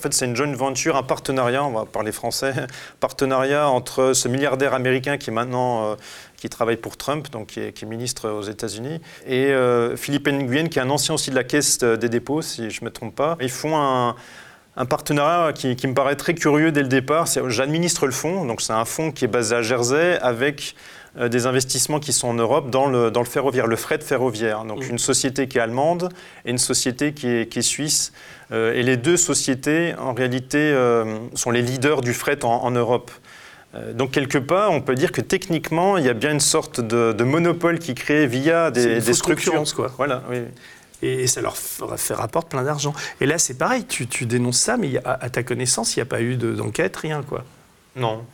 Fait, 0.05 0.15
c'est 0.15 0.27
une 0.27 0.37
joint 0.37 0.53
venture, 0.55 0.97
un 0.97 1.03
partenariat, 1.03 1.65
on 1.65 1.73
va 1.73 1.85
parler 1.85 2.13
français, 2.13 2.55
partenariat 3.01 3.69
entre 3.69 4.13
ce 4.13 4.29
milliardaire 4.29 4.75
américain 4.75 5.17
qui 5.17 5.31
est 5.31 5.33
maintenant 5.33 5.93
euh, 5.93 5.95
qui 6.37 6.49
travaille 6.49 6.77
pour 6.77 6.97
Trump, 6.97 7.31
donc 7.31 7.49
qui 7.49 7.61
est, 7.61 7.83
ministre 7.85 8.31
aux 8.31 8.43
États-Unis, 8.43 9.01
et 9.27 9.47
euh, 9.47 9.97
Philippe 9.97 10.29
Nguyen, 10.29 10.69
qui 10.69 10.79
est 10.79 10.83
un 10.83 10.91
ancien 10.91 11.15
aussi 11.15 11.31
de 11.31 11.35
la 11.35 11.45
Caisse 11.45 11.79
des 11.79 12.09
dépôts, 12.09 12.43
si 12.43 12.71
je 12.71 12.81
ne 12.83 12.87
me 12.87 12.91
trompe 12.91 13.15
pas. 13.15 13.37
Ils 13.41 13.51
font 13.51 13.77
un, 13.77 14.15
partenariat 14.87 15.53
qui, 15.53 15.77
qui 15.77 15.87
me 15.87 15.95
paraît 15.95 16.17
très 16.17 16.35
curieux 16.35 16.73
dès 16.73 16.83
le 16.83 16.89
départ. 16.89 17.27
J'administre 17.47 18.07
le 18.07 18.13
fonds, 18.13 18.45
donc 18.45 18.61
c'est 18.61 18.73
un 18.73 18.85
fonds 18.85 19.13
qui 19.13 19.25
est 19.25 19.29
basé 19.29 19.57
à 19.57 19.63
Jersey 19.63 20.19
avec 20.21 20.75
des 21.17 21.47
investissements 21.47 22.01
qui 22.01 22.13
sont 22.13 22.29
en 22.29 22.35
Europe 22.35 22.71
dans 22.71 22.87
le, 22.87 23.11
dans 23.11 23.21
le 23.21 23.27
ferroviaire, 23.27 23.67
le 23.67 23.77
fret 23.77 24.01
ferroviaire. 24.01 24.65
Donc 24.65 24.83
Mhm. 24.85 24.91
une 24.91 24.99
société 24.99 25.47
qui 25.49 25.59
est 25.59 25.61
allemande 25.61 26.09
et 26.45 26.51
une 26.51 26.59
société 26.59 27.13
qui 27.13 27.29
est, 27.29 27.49
qui 27.49 27.61
est 27.61 27.63
suisse. 27.63 28.13
Euh, 28.53 28.75
et 28.75 28.83
les 28.83 28.97
deux 28.97 29.17
sociétés, 29.17 29.95
en 29.99 30.13
réalité, 30.13 30.59
euh, 30.59 31.19
sont 31.35 31.51
les 31.53 31.63
leaders 31.63 32.01
du 32.01 32.13
fret 32.15 32.45
en, 32.45 32.49
en 32.65 32.71
Europe. 32.71 33.11
Euh, 33.75 33.93
donc 33.93 34.11
quelque 34.11 34.39
part, 34.39 34.71
on 34.73 34.81
peut 34.81 34.95
dire 34.95 35.13
que 35.13 35.21
techniquement, 35.21 35.97
il 35.99 36.05
y 36.05 36.09
a 36.09 36.15
bien 36.15 36.33
une 36.33 36.41
sorte 36.41 36.81
de, 36.81 37.13
de 37.13 37.25
monopole 37.25 37.79
qui 37.79 37.95
crée 37.95 38.27
via 38.27 38.71
des, 38.71 39.01
des 39.01 39.15
structures. 39.15 39.63
quoi. 39.75 39.93
Voilà, 39.97 40.23
oui. 40.31 40.39
Et 41.03 41.27
ça 41.27 41.41
leur 41.43 41.57
fait 41.57 42.15
rapporte 42.15 42.49
plein 42.49 42.63
d'argent. 42.63 42.95
Et 43.21 43.27
là, 43.27 43.37
c'est 43.39 43.55
pareil, 43.59 43.85
tu, 43.85 44.07
tu 44.07 44.25
dénonces 44.27 44.59
ça, 44.59 44.77
mais 44.77 44.97
a- 45.05 45.19
à, 45.21 45.29
ta 45.29 45.43
connaissance, 45.43 45.95
il 45.97 45.99
n'y 45.99 46.03
a 46.03 46.07
pas 46.07 46.23
eu 46.23 46.37
de- 46.37 46.53
d'enquête, 46.55 46.97
rien, 46.97 47.23
quoi. 47.23 47.45
Non. 47.95 48.25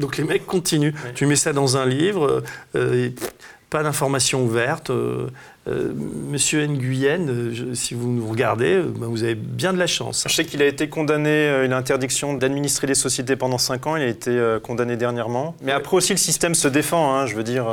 Donc 0.00 0.16
les 0.16 0.24
mecs 0.24 0.46
continuent. 0.46 0.94
Tu 1.14 1.26
mets 1.26 1.36
ça 1.36 1.52
dans 1.52 1.76
un 1.76 1.86
livre, 1.86 2.42
euh, 2.74 3.10
pff, 3.10 3.32
pas 3.68 3.82
d'informations 3.84 4.42
ouvertes. 4.42 4.90
euh, 4.90 5.28
euh, 5.70 5.92
Monsieur 6.30 6.66
Nguyen, 6.66 7.28
euh, 7.28 7.50
je- 7.52 7.74
si 7.74 7.94
vous 7.94 8.08
nous 8.10 8.26
regardez, 8.28 8.74
euh, 8.74 8.82
ben, 8.96 9.06
vous 9.06 9.22
avez 9.22 9.34
bien 9.34 9.72
de 9.72 9.78
la 9.78 9.86
chance. 9.86 10.24
Je 10.28 10.34
sais 10.34 10.44
qu'il 10.44 10.62
a 10.62 10.66
été 10.66 10.88
condamné, 10.88 11.28
euh, 11.30 11.64
il 11.66 11.72
a 11.72 11.76
interdiction 11.76 12.34
d'administrer 12.34 12.86
les 12.86 12.94
sociétés 12.94 13.36
pendant 13.36 13.58
5 13.58 13.86
ans, 13.86 13.96
il 13.96 14.02
a 14.02 14.06
été 14.06 14.30
euh, 14.30 14.60
condamné 14.60 14.96
dernièrement. 14.96 15.54
Mais 15.62 15.72
Ouais. 15.72 15.72
après 15.78 15.96
aussi, 15.96 16.12
le 16.12 16.18
système 16.18 16.54
se 16.54 16.68
défend, 16.68 17.14
hein, 17.14 17.26
je 17.26 17.34
veux 17.36 17.42
dire. 17.44 17.66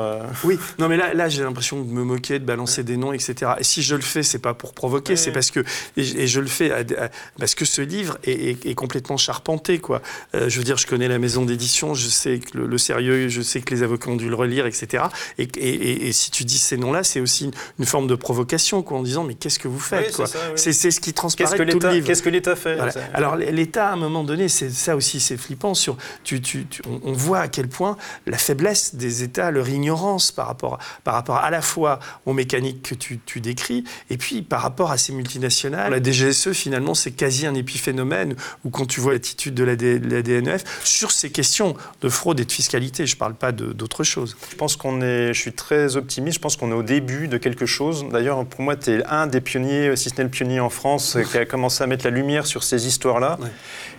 Oui, 0.44 0.58
non 0.80 0.88
mais 0.88 0.98
là, 0.98 1.14
là 1.14 1.30
j'ai 1.30 1.44
l'impression 1.44 1.82
de 1.82 1.90
me 1.92 2.04
moquer, 2.04 2.40
de 2.40 2.46
balancer 2.46 2.84
des 2.84 2.98
noms, 2.98 3.14
etc. 3.14 3.52
Et 3.60 3.64
si 3.64 3.82
je 3.82 3.96
le 3.96 4.02
fais, 4.02 4.24
c'est 4.24 4.40
pas 4.40 4.54
pour 4.54 4.74
provoquer, 4.74 5.16
c'est 5.16 5.32
parce 5.32 5.52
que 5.52 5.62
et, 5.98 6.04
je- 6.04 6.18
et 6.18 6.28
je 6.28 6.40
le 6.40 6.48
fais 6.48 6.72
à- 6.72 6.78
à- 6.80 7.10
parce 7.40 7.56
que 7.56 7.66
ce 7.66 7.82
livre 7.82 8.18
est, 8.24 8.32
est- 8.32 8.66
est 8.66 8.76
complètement 8.76 9.18
charpenté, 9.18 9.80
quoi. 9.80 10.02
Je 10.34 10.58
veux 10.58 10.64
dire, 10.64 10.78
je 10.78 10.88
connais 10.88 11.08
la 11.08 11.20
maison 11.20 11.46
d'édition, 11.46 11.94
je 11.94 12.08
sais 12.08 12.40
que 12.40 12.58
le, 12.58 12.68
le 12.68 12.78
sérieux, 12.78 13.28
je 13.30 13.42
sais 13.42 13.62
que 13.62 13.74
les 13.74 13.84
avocats 13.84 14.10
ont 14.10 14.16
dû 14.16 14.30
le 14.30 14.36
relire, 14.36 14.66
etc. 14.66 15.06
Et, 15.38 15.44
et- 15.58 15.68
et- 15.70 16.08
et 16.08 16.12
si 16.12 16.32
tu 16.32 16.44
dis 16.44 16.58
ces 16.58 16.78
noms-là, 16.78 17.04
c'est 17.04 17.20
aussi 17.20 17.46
une, 17.46 17.52
une 17.80 17.86
forme 17.88 18.08
de 18.08 18.15
provocation, 18.15 18.84
quoi, 18.84 18.97
en 19.00 19.04
disant 19.04 19.23
mais 19.23 19.34
qu'est-ce 19.34 19.60
que 19.60 19.67
vous 19.67 19.80
faites, 19.80 20.17
Oui, 20.19 20.26
c'est 20.56 20.69
oui. 20.69 20.73
Ce 20.73 21.00
qui 21.00 21.08
Qu'est-ce 21.08 21.13
transparaît 21.13 21.58
que 21.58 21.63
de 21.63 21.71
tout 21.71 21.80
le 21.80 21.89
livre. 21.91 22.08
qu'est-ce 22.08 22.21
que 22.21 22.30
l'État 22.30 22.56
fait 22.56 22.76
Voilà. 22.76 22.91
Alors 23.13 23.36
l'État, 23.36 23.89
à 23.89 23.93
un 23.93 23.97
moment 23.97 24.23
donné, 24.23 24.47
c'est 24.50 24.69
ça 24.69 24.95
aussi, 24.95 25.19
c'est 25.19 25.38
flippant. 25.38 25.73
Sur, 25.73 25.97
tu, 26.23 26.41
tu- 26.41 26.65
tu- 26.67 26.82
on, 26.88 27.00
on 27.04 27.13
voit 27.13 27.39
à 27.39 27.47
quel 27.47 27.67
point 27.67 27.97
la 28.26 28.38
faiblesse 28.38 28.95
des 28.95 29.23
États, 29.23 29.52
leur 29.52 29.67
ignorance 29.69 30.32
par 30.32 30.47
rapport, 30.47 30.78
par 31.04 31.13
rapport 31.13 31.38
à 31.38 31.50
la 31.50 31.62
fois 31.62 32.00
aux 32.26 32.34
mécaniques 32.34 32.82
que 32.84 32.95
tu, 32.95 33.19
tu 33.26 33.39
décris, 33.41 33.84
et 34.10 34.17
puis 34.17 34.41
par 34.41 34.62
rapport 34.62 34.91
à 34.91 34.97
ces 34.97 35.13
multinationales. 35.13 35.91
La 35.91 36.02
DGSE, 36.02 36.52
finalement, 36.54 36.93
c'est 36.95 37.12
quasi 37.12 37.45
un 37.45 37.54
épiphénomène, 37.56 38.36
où 38.65 38.69
quand 38.69 38.86
tu 38.86 39.00
vois 39.00 39.13
l'attitude 39.13 39.54
de 39.54 39.63
la, 39.63 39.76
D- 39.76 40.00
la 40.00 40.21
DNF 40.21 40.63
sur 40.84 41.12
ces 41.12 41.30
questions 41.30 41.76
de 42.02 42.10
fraude 42.10 42.39
et 42.39 42.45
de 42.45 42.52
fiscalité, 42.52 43.06
je 43.06 43.15
ne 43.15 43.19
parle 43.19 43.36
pas 43.36 43.52
de- 43.52 43.71
d'autre 43.73 44.04
chose. 44.04 44.36
Je 44.50 44.56
pense 44.56 44.76
qu'on 44.76 45.02
est, 45.02 45.34
je 45.34 45.39
suis 45.39 45.54
très 45.54 45.95
optimiste, 45.95 46.36
je 46.38 46.41
pense 46.41 46.56
qu'on 46.58 46.71
est 46.71 46.76
au 46.76 46.84
début 46.84 47.28
de 47.28 47.38
quelque 47.38 47.65
chose. 47.68 48.06
D'ailleurs, 48.12 48.46
pour 48.46 48.62
moi, 48.62 48.76
tu 48.76 48.92
es 48.92 49.04
un 49.06 49.28
des 49.28 49.42
pionniers, 49.42 49.96
si 49.96 50.10
ce 50.10 50.16
n'est 50.18 50.24
le 50.24 50.30
pionnier 50.30 50.60
en 50.60 50.70
France, 50.70 51.16
euh, 51.16 51.24
qui 51.24 51.38
a 51.38 51.46
commencé 51.46 51.84
à 51.84 51.88
mettre 51.88 52.06
la 52.06 52.12
lumière 52.12 52.46
sur 52.48 52.64
ces 52.64 52.88
histoires-là. 52.88 53.38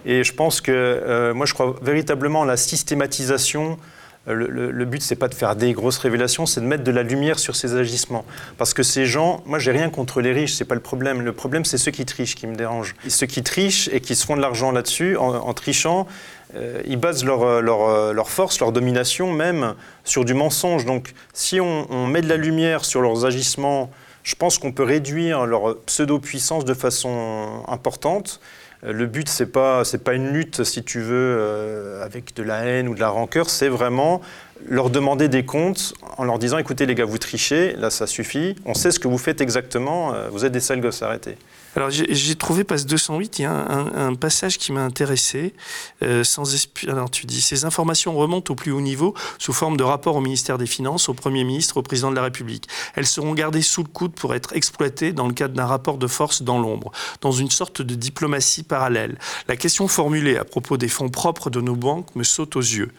Et 0.05 0.25
je 0.25 0.33
pense 0.33 0.61
que, 0.61 0.73
euh, 0.73 1.35
moi, 1.35 1.47
je 1.47 1.55
crois 1.55 1.77
véritablement 1.83 2.43
à 2.43 2.47
la 2.47 2.57
systématisation 2.57 3.79
le, 4.27 4.47
le, 4.47 4.71
le 4.71 4.85
but, 4.85 5.03
c'est 5.03 5.17
pas 5.17 5.29
de 5.29 5.35
faire 5.35 5.57
des 5.57 5.73
grosses 5.73 5.99
révélations, 5.99 6.47
c'est 6.47 6.61
de 6.61 6.67
mettre 6.67 6.85
de 6.85 6.91
la 6.91 7.03
lumière 7.03 7.39
sur 7.39 7.57
ces 7.57 7.75
agissements. 7.75 8.25
Parce 8.57 8.75
que 8.75 8.83
ces 8.83 9.07
gens, 9.07 9.43
moi, 9.47 9.59
j'ai 9.59 9.71
rien 9.71 9.91
contre 9.91 10.21
les 10.21 10.33
riches, 10.33 10.55
c'est 10.55 10.65
pas 10.65 10.75
le 10.75 10.81
problème. 10.81 11.23
Le 11.23 11.33
problème, 11.33 11.65
c'est 11.65 11.79
ceux 11.79 11.91
qui 11.91 12.05
trichent 12.05 12.35
qui 12.35 12.47
me 12.47 12.55
dérangent. 12.55 12.95
Et 13.07 13.11
ceux 13.11 13.27
qui 13.27 13.43
trichent 13.43 13.89
et 13.93 14.01
qui 14.01 14.15
se 14.15 14.27
font 14.27 14.37
de 14.37 14.43
l'argent 14.43 14.71
là-dessus, 14.71 15.17
en, 15.17 15.35
en, 15.35 15.55
trichant, 15.55 16.01
euh, 16.01 16.03
ils 16.87 16.97
basent 16.97 17.25
leur, 17.25 17.61
leur, 17.61 18.13
leur, 18.13 18.31
force, 18.31 18.59
leur 18.61 18.73
domination 18.73 19.33
même 19.33 19.75
sur 20.05 20.25
du 20.25 20.35
mensonge. 20.35 20.85
Donc, 20.85 21.13
si 21.33 21.61
on, 21.61 22.07
met 22.07 22.23
de 22.23 22.29
la 22.29 22.37
lumière 22.37 22.85
sur 22.85 23.01
leurs 23.01 23.25
agissements, 23.27 23.91
je 24.23 24.35
pense 24.35 24.59
qu'on 24.59 24.73
peut 24.73 24.83
réduire 24.83 25.47
leur 25.47 25.77
pseudo-puissance 25.87 26.65
de 26.65 26.75
façon 26.75 27.63
importante. 27.69 28.41
Euh, 28.85 28.93
le 28.93 29.07
but, 29.07 29.29
ce 29.29 29.45
n'est 29.45 29.49
pas, 29.49 30.15
une 30.15 30.31
lutte, 30.31 30.65
si 30.65 30.83
tu 30.83 31.01
veux, 31.01 31.37
euh, 31.39 32.05
avec 32.05 32.35
de 32.35 32.43
la 32.43 32.65
haine 32.65 32.89
ou 32.89 32.95
de 32.95 33.01
la 33.01 33.09
rancœur, 33.09 33.51
c'est 33.51 33.69
vraiment 33.69 34.21
leur 34.67 34.91
demander 34.91 35.29
des 35.29 35.45
comptes 35.45 35.95
en 36.17 36.25
leur 36.25 36.39
disant, 36.39 36.59
écoutez 36.59 36.87
les 36.87 36.95
gars, 36.95 37.05
vous 37.05 37.19
trichez, 37.19 37.75
là 37.77 37.91
ça 37.91 38.07
suffit, 38.07 38.57
on 38.65 38.75
sait 38.75 38.91
ce 38.91 38.99
que 38.99 39.07
vous 39.07 39.19
faites 39.19 39.41
exactement, 39.41 40.15
euh, 40.15 40.29
vous 40.31 40.45
êtes 40.45 40.53
des 40.53 40.61
sales 40.61 40.81
gosses, 40.81 41.03
arrêtez. 41.03 41.37
Alors 41.79 41.91
j'ai 41.91 42.35
trouvé, 42.35 42.65
passe 42.65 42.87
208, 42.87 43.39
il 43.39 43.43
y 43.43 43.45
a 43.45 43.53
un, 43.53 44.09
un, 44.09 44.15
passage 44.17 44.59
qui 44.59 44.73
m'a 44.73 44.83
intéressé. 44.83 45.55
Euh, 46.03 46.25
sans 46.25 46.43
Alors 46.89 47.09
tu 47.09 47.25
dis, 47.25 47.41
ces 47.41 47.65
informations 47.65 48.17
remontent 48.17 48.53
au 48.53 48.57
plus 48.57 48.73
haut 48.73 48.81
niveau 48.81 49.15
sous 49.39 49.53
forme 49.53 49.77
de 49.77 49.85
rapport 49.85 50.17
au 50.17 50.21
ministère 50.21 50.59
des 50.59 50.67
Finances, 50.67 51.09
au 51.09 51.15
Premier 51.15 51.45
ministre, 51.45 51.77
au 51.77 51.83
Président 51.83 52.11
de 52.11 52.17
la 52.17 52.23
République. 52.23 52.67
Elles 52.97 53.07
seront 53.07 53.33
gardées 53.33 53.63
sous 53.63 53.85
le 53.85 53.89
coude 53.89 54.13
pour 54.13 54.35
être 54.35 54.57
exploitées 54.57 55.13
dans 55.13 55.29
le 55.29 55.33
cadre 55.33 55.55
d'un 55.55 55.67
rapport 55.67 55.99
de 55.99 56.09
force 56.09 56.43
dans 56.43 56.59
l'ombre, 56.59 56.91
dans 57.21 57.31
une 57.31 57.49
sorte 57.49 57.81
de 57.81 57.95
diplomatie 57.95 58.65
parallèle. 58.65 59.17
La 59.47 59.55
question 59.55 59.87
formulée 59.87 60.37
à 60.37 60.45
propos 60.45 60.79
des 60.79 60.89
fonds 60.89 61.11
propres 61.11 61.49
de 61.49 61.61
nos 61.61 61.77
banques 61.77 62.13
me 62.17 62.25
saute 62.25 62.57
aux 62.57 62.61
yeux. 62.61 62.91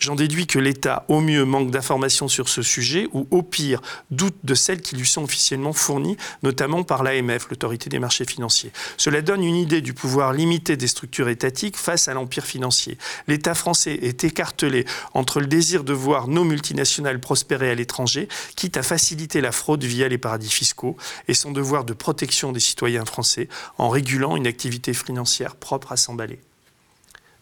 J'en 0.00 0.16
déduis 0.16 0.48
que 0.48 0.58
l'État, 0.58 1.04
au 1.06 1.20
mieux, 1.20 1.44
manque 1.44 1.70
d'informations 1.70 2.26
sur 2.26 2.48
ce 2.48 2.62
sujet, 2.62 3.06
ou 3.12 3.28
au 3.30 3.44
pire, 3.44 3.80
doute 4.10 4.38
de 4.42 4.56
celles 4.56 4.80
qui 4.80 4.96
lui 4.96 5.06
sont 5.06 5.22
officiellement 5.22 5.72
fournies, 5.72 6.16
notamment 6.42 6.82
par 6.82 7.04
l'AMF, 7.04 7.46
l'autorité 7.48 7.88
des 7.88 8.00
marchés 8.00 8.23
financiers. 8.24 8.72
Cela 8.96 9.22
donne 9.22 9.42
une 9.42 9.56
idée 9.56 9.80
du 9.80 9.94
pouvoir 9.94 10.32
limité 10.32 10.76
des 10.76 10.86
structures 10.86 11.28
étatiques 11.28 11.76
face 11.76 12.08
à 12.08 12.14
l'empire 12.14 12.44
financier. 12.44 12.98
L'État 13.28 13.54
français 13.54 13.98
est 14.02 14.24
écartelé 14.24 14.84
entre 15.12 15.40
le 15.40 15.46
désir 15.46 15.84
de 15.84 15.92
voir 15.92 16.28
nos 16.28 16.44
multinationales 16.44 17.20
prospérer 17.20 17.70
à 17.70 17.74
l'étranger, 17.74 18.28
quitte 18.56 18.76
à 18.76 18.82
faciliter 18.82 19.40
la 19.40 19.52
fraude 19.52 19.84
via 19.84 20.08
les 20.08 20.18
paradis 20.18 20.50
fiscaux, 20.50 20.96
et 21.28 21.34
son 21.34 21.52
devoir 21.52 21.84
de 21.84 21.92
protection 21.92 22.52
des 22.52 22.60
citoyens 22.60 23.04
français 23.04 23.48
en 23.78 23.88
régulant 23.88 24.36
une 24.36 24.46
activité 24.46 24.94
financière 24.94 25.56
propre 25.56 25.92
à 25.92 25.96
s'emballer. 25.96 26.40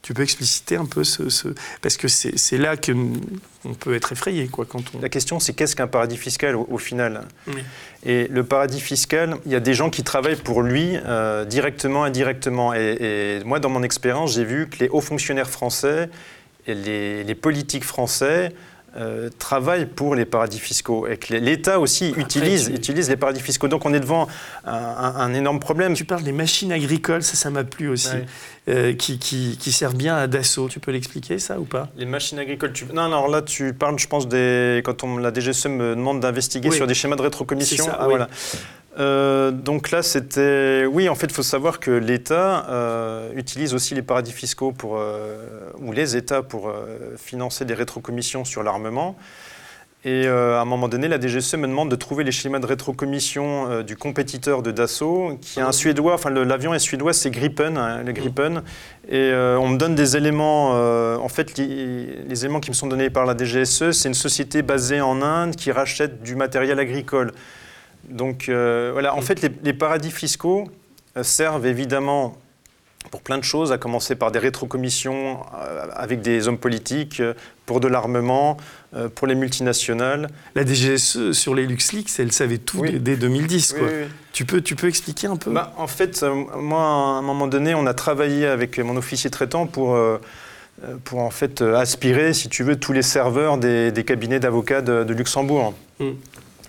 Tu 0.02 0.14
peux 0.14 0.22
expliciter 0.22 0.74
un 0.76 0.84
peu 0.84 1.04
ce, 1.04 1.28
ce... 1.28 1.48
parce 1.80 1.96
que 1.96 2.08
c'est 2.08 2.58
là 2.58 2.76
que 2.76 2.92
on 3.64 3.74
peut 3.74 3.94
être 3.94 4.10
effrayé 4.10 4.48
quoi 4.48 4.66
quand 4.66 4.82
on. 4.94 5.00
La 5.00 5.08
question 5.08 5.38
c'est 5.38 5.52
qu'est-ce 5.52 5.76
qu'un 5.76 5.86
paradis 5.86 6.16
fiscal 6.16 6.56
au, 6.56 6.66
au 6.68 6.78
final 6.78 7.22
oui. 7.46 7.62
Et 8.04 8.26
le 8.26 8.42
paradis 8.42 8.80
fiscal, 8.80 9.36
il 9.46 9.52
y 9.52 9.54
a 9.54 9.60
des 9.60 9.74
gens 9.74 9.88
qui 9.88 10.02
travaillent 10.02 10.34
pour 10.34 10.62
lui 10.62 10.96
euh, 10.96 11.44
directement, 11.44 12.02
indirectement. 12.02 12.74
Et, 12.74 13.38
et 13.40 13.44
moi, 13.44 13.60
dans 13.60 13.70
mon 13.70 13.84
expérience, 13.84 14.34
j'ai 14.34 14.44
vu 14.44 14.68
que 14.68 14.78
les 14.80 14.88
hauts 14.88 15.00
fonctionnaires 15.00 15.48
français 15.48 16.10
et 16.66 16.74
les, 16.74 17.22
les 17.22 17.34
politiques 17.36 17.84
français 17.84 18.52
euh, 18.96 19.30
travaillent 19.38 19.86
pour 19.86 20.14
les 20.14 20.26
paradis 20.26 20.58
fiscaux 20.58 21.06
et 21.06 21.16
que 21.16 21.32
l'État 21.34 21.80
aussi 21.80 22.08
Après, 22.08 22.20
utilise, 22.22 22.66
tu... 22.66 22.74
utilise 22.74 23.08
les 23.08 23.16
paradis 23.16 23.40
fiscaux. 23.40 23.68
Donc 23.68 23.86
on 23.86 23.94
est 23.94 24.00
devant 24.00 24.28
un, 24.64 24.72
un, 24.74 25.16
un, 25.16 25.34
énorme 25.34 25.60
problème. 25.60 25.94
Tu 25.94 26.04
parles 26.04 26.22
des 26.22 26.32
machines 26.32 26.72
agricoles, 26.72 27.22
ça, 27.22 27.36
ça 27.36 27.48
m'a 27.48 27.64
plu 27.64 27.88
aussi, 27.88 28.08
ouais. 28.08 28.26
euh, 28.68 28.92
qui, 28.94 29.18
qui, 29.18 29.56
qui, 29.58 29.72
servent 29.72 29.96
bien 29.96 30.16
à 30.16 30.26
Dassault. 30.26 30.68
Tu 30.68 30.78
peux 30.78 30.90
l'expliquer, 30.90 31.38
ça, 31.38 31.58
ou 31.58 31.64
pas? 31.64 31.88
Les 31.96 32.04
machines 32.04 32.38
agricoles, 32.38 32.74
tu... 32.74 32.84
non, 32.86 33.08
non, 33.08 33.16
alors 33.16 33.28
là, 33.28 33.40
tu 33.40 33.72
parles, 33.72 33.98
je 33.98 34.06
pense, 34.06 34.28
des... 34.28 34.82
quand 34.84 35.04
on, 35.04 35.16
la 35.16 35.32
DGSE 35.32 35.66
me 35.66 35.94
demande 35.96 36.20
d'investiguer 36.20 36.68
oui. 36.68 36.76
sur 36.76 36.86
des 36.86 36.94
schémas 36.94 37.16
de 37.16 37.22
rétrocommission. 37.22 37.84
Ça, 37.86 37.96
ah, 37.98 38.02
oui. 38.02 38.10
voilà. 38.10 38.28
Euh, 38.98 39.50
donc 39.50 39.90
là, 39.90 40.02
c'était. 40.02 40.84
Oui, 40.86 41.08
en 41.08 41.14
fait, 41.14 41.26
il 41.26 41.32
faut 41.32 41.42
savoir 41.42 41.80
que 41.80 41.90
l'État 41.90 42.66
euh, 42.68 43.32
utilise 43.34 43.74
aussi 43.74 43.94
les 43.94 44.02
paradis 44.02 44.32
fiscaux 44.32 44.74
euh, 44.84 45.70
ou 45.78 45.92
les 45.92 46.16
États 46.16 46.42
pour 46.42 46.72
financer 47.16 47.64
des 47.64 47.74
rétrocommissions 47.74 48.44
sur 48.44 48.62
l'armement. 48.62 49.16
Et 50.04 50.26
à 50.26 50.60
un 50.60 50.64
moment 50.64 50.88
donné, 50.88 51.06
la 51.06 51.20
DGSE 51.20 51.54
me 51.54 51.68
demande 51.68 51.88
de 51.88 51.94
trouver 51.94 52.24
les 52.24 52.32
schémas 52.32 52.58
de 52.58 52.66
rétrocommission 52.66 53.82
du 53.82 53.96
compétiteur 53.96 54.60
de 54.60 54.72
Dassault, 54.72 55.38
qui 55.40 55.60
est 55.60 55.62
un 55.62 55.70
Suédois, 55.70 56.14
enfin 56.14 56.28
l'avion 56.28 56.74
est 56.74 56.80
suédois, 56.80 57.12
c'est 57.12 57.30
Gripen, 57.30 57.78
hein, 57.78 58.02
le 58.02 58.10
Gripen. 58.10 58.64
Et 59.08 59.30
on 59.32 59.68
me 59.68 59.76
donne 59.76 59.94
des 59.94 60.16
éléments, 60.16 60.70
en 60.70 61.28
fait, 61.28 61.56
les, 61.56 62.44
éléments 62.44 62.58
qui 62.58 62.70
me 62.70 62.74
sont 62.74 62.88
donnés 62.88 63.10
par 63.10 63.26
la 63.26 63.36
DGSE, 63.36 63.92
c'est 63.92 64.08
une 64.08 64.14
société 64.14 64.62
basée 64.62 65.00
en 65.00 65.22
Inde 65.22 65.54
qui 65.54 65.70
rachète 65.70 66.20
du 66.24 66.34
matériel 66.34 66.80
agricole. 66.80 67.30
Donc 68.08 68.44
voilà, 68.48 69.14
en 69.14 69.22
fait, 69.22 69.42
les, 69.42 69.50
les 69.62 69.72
paradis 69.72 70.10
fiscaux 70.10 70.68
servent 71.22 71.66
évidemment 71.66 72.36
pour 73.10 73.20
plein 73.22 73.38
de 73.38 73.44
choses, 73.44 73.72
à 73.72 73.78
commencer 73.78 74.14
par 74.14 74.30
des 74.30 74.38
rétrocommissions 74.38 75.40
euh, 75.54 75.86
avec 75.94 76.20
des 76.22 76.48
hommes 76.48 76.58
politiques, 76.58 77.20
euh, 77.20 77.34
pour 77.66 77.80
de 77.80 77.88
l'armement, 77.88 78.56
euh, 78.94 79.08
pour 79.08 79.26
les 79.26 79.34
multinationales. 79.34 80.28
La 80.54 80.64
DGSE, 80.64 81.32
sur 81.32 81.54
les 81.54 81.66
LuxLeaks, 81.66 82.18
elle 82.18 82.32
savait 82.32 82.58
tout 82.58 82.78
oui. 82.78 82.98
dès 82.98 83.16
2010. 83.16 83.72
Quoi. 83.72 83.82
Oui, 83.82 83.88
oui. 84.02 84.08
Tu, 84.32 84.44
peux, 84.44 84.60
tu 84.60 84.76
peux 84.76 84.88
expliquer 84.88 85.26
un 85.26 85.36
peu? 85.36 85.50
Bah, 85.50 85.72
En 85.76 85.86
fait, 85.86 86.24
moi, 86.56 86.80
à 86.80 87.18
un 87.18 87.22
moment 87.22 87.46
donné, 87.46 87.74
on 87.74 87.86
a 87.86 87.94
travaillé 87.94 88.46
avec 88.46 88.78
mon 88.78 88.96
officier 88.96 89.30
traitant 89.30 89.66
pour... 89.66 89.98
pour 91.04 91.18
en 91.20 91.30
fait 91.30 91.60
aspirer, 91.60 92.32
si 92.32 92.48
tu 92.48 92.64
veux, 92.64 92.76
tous 92.76 92.92
les 92.92 93.02
serveurs 93.02 93.58
des, 93.58 93.92
des 93.92 94.04
cabinets 94.04 94.40
d'avocats 94.40 94.80
de, 94.80 95.04
de, 95.04 95.14
Luxembourg. 95.14 95.74
Mm. 96.00 96.10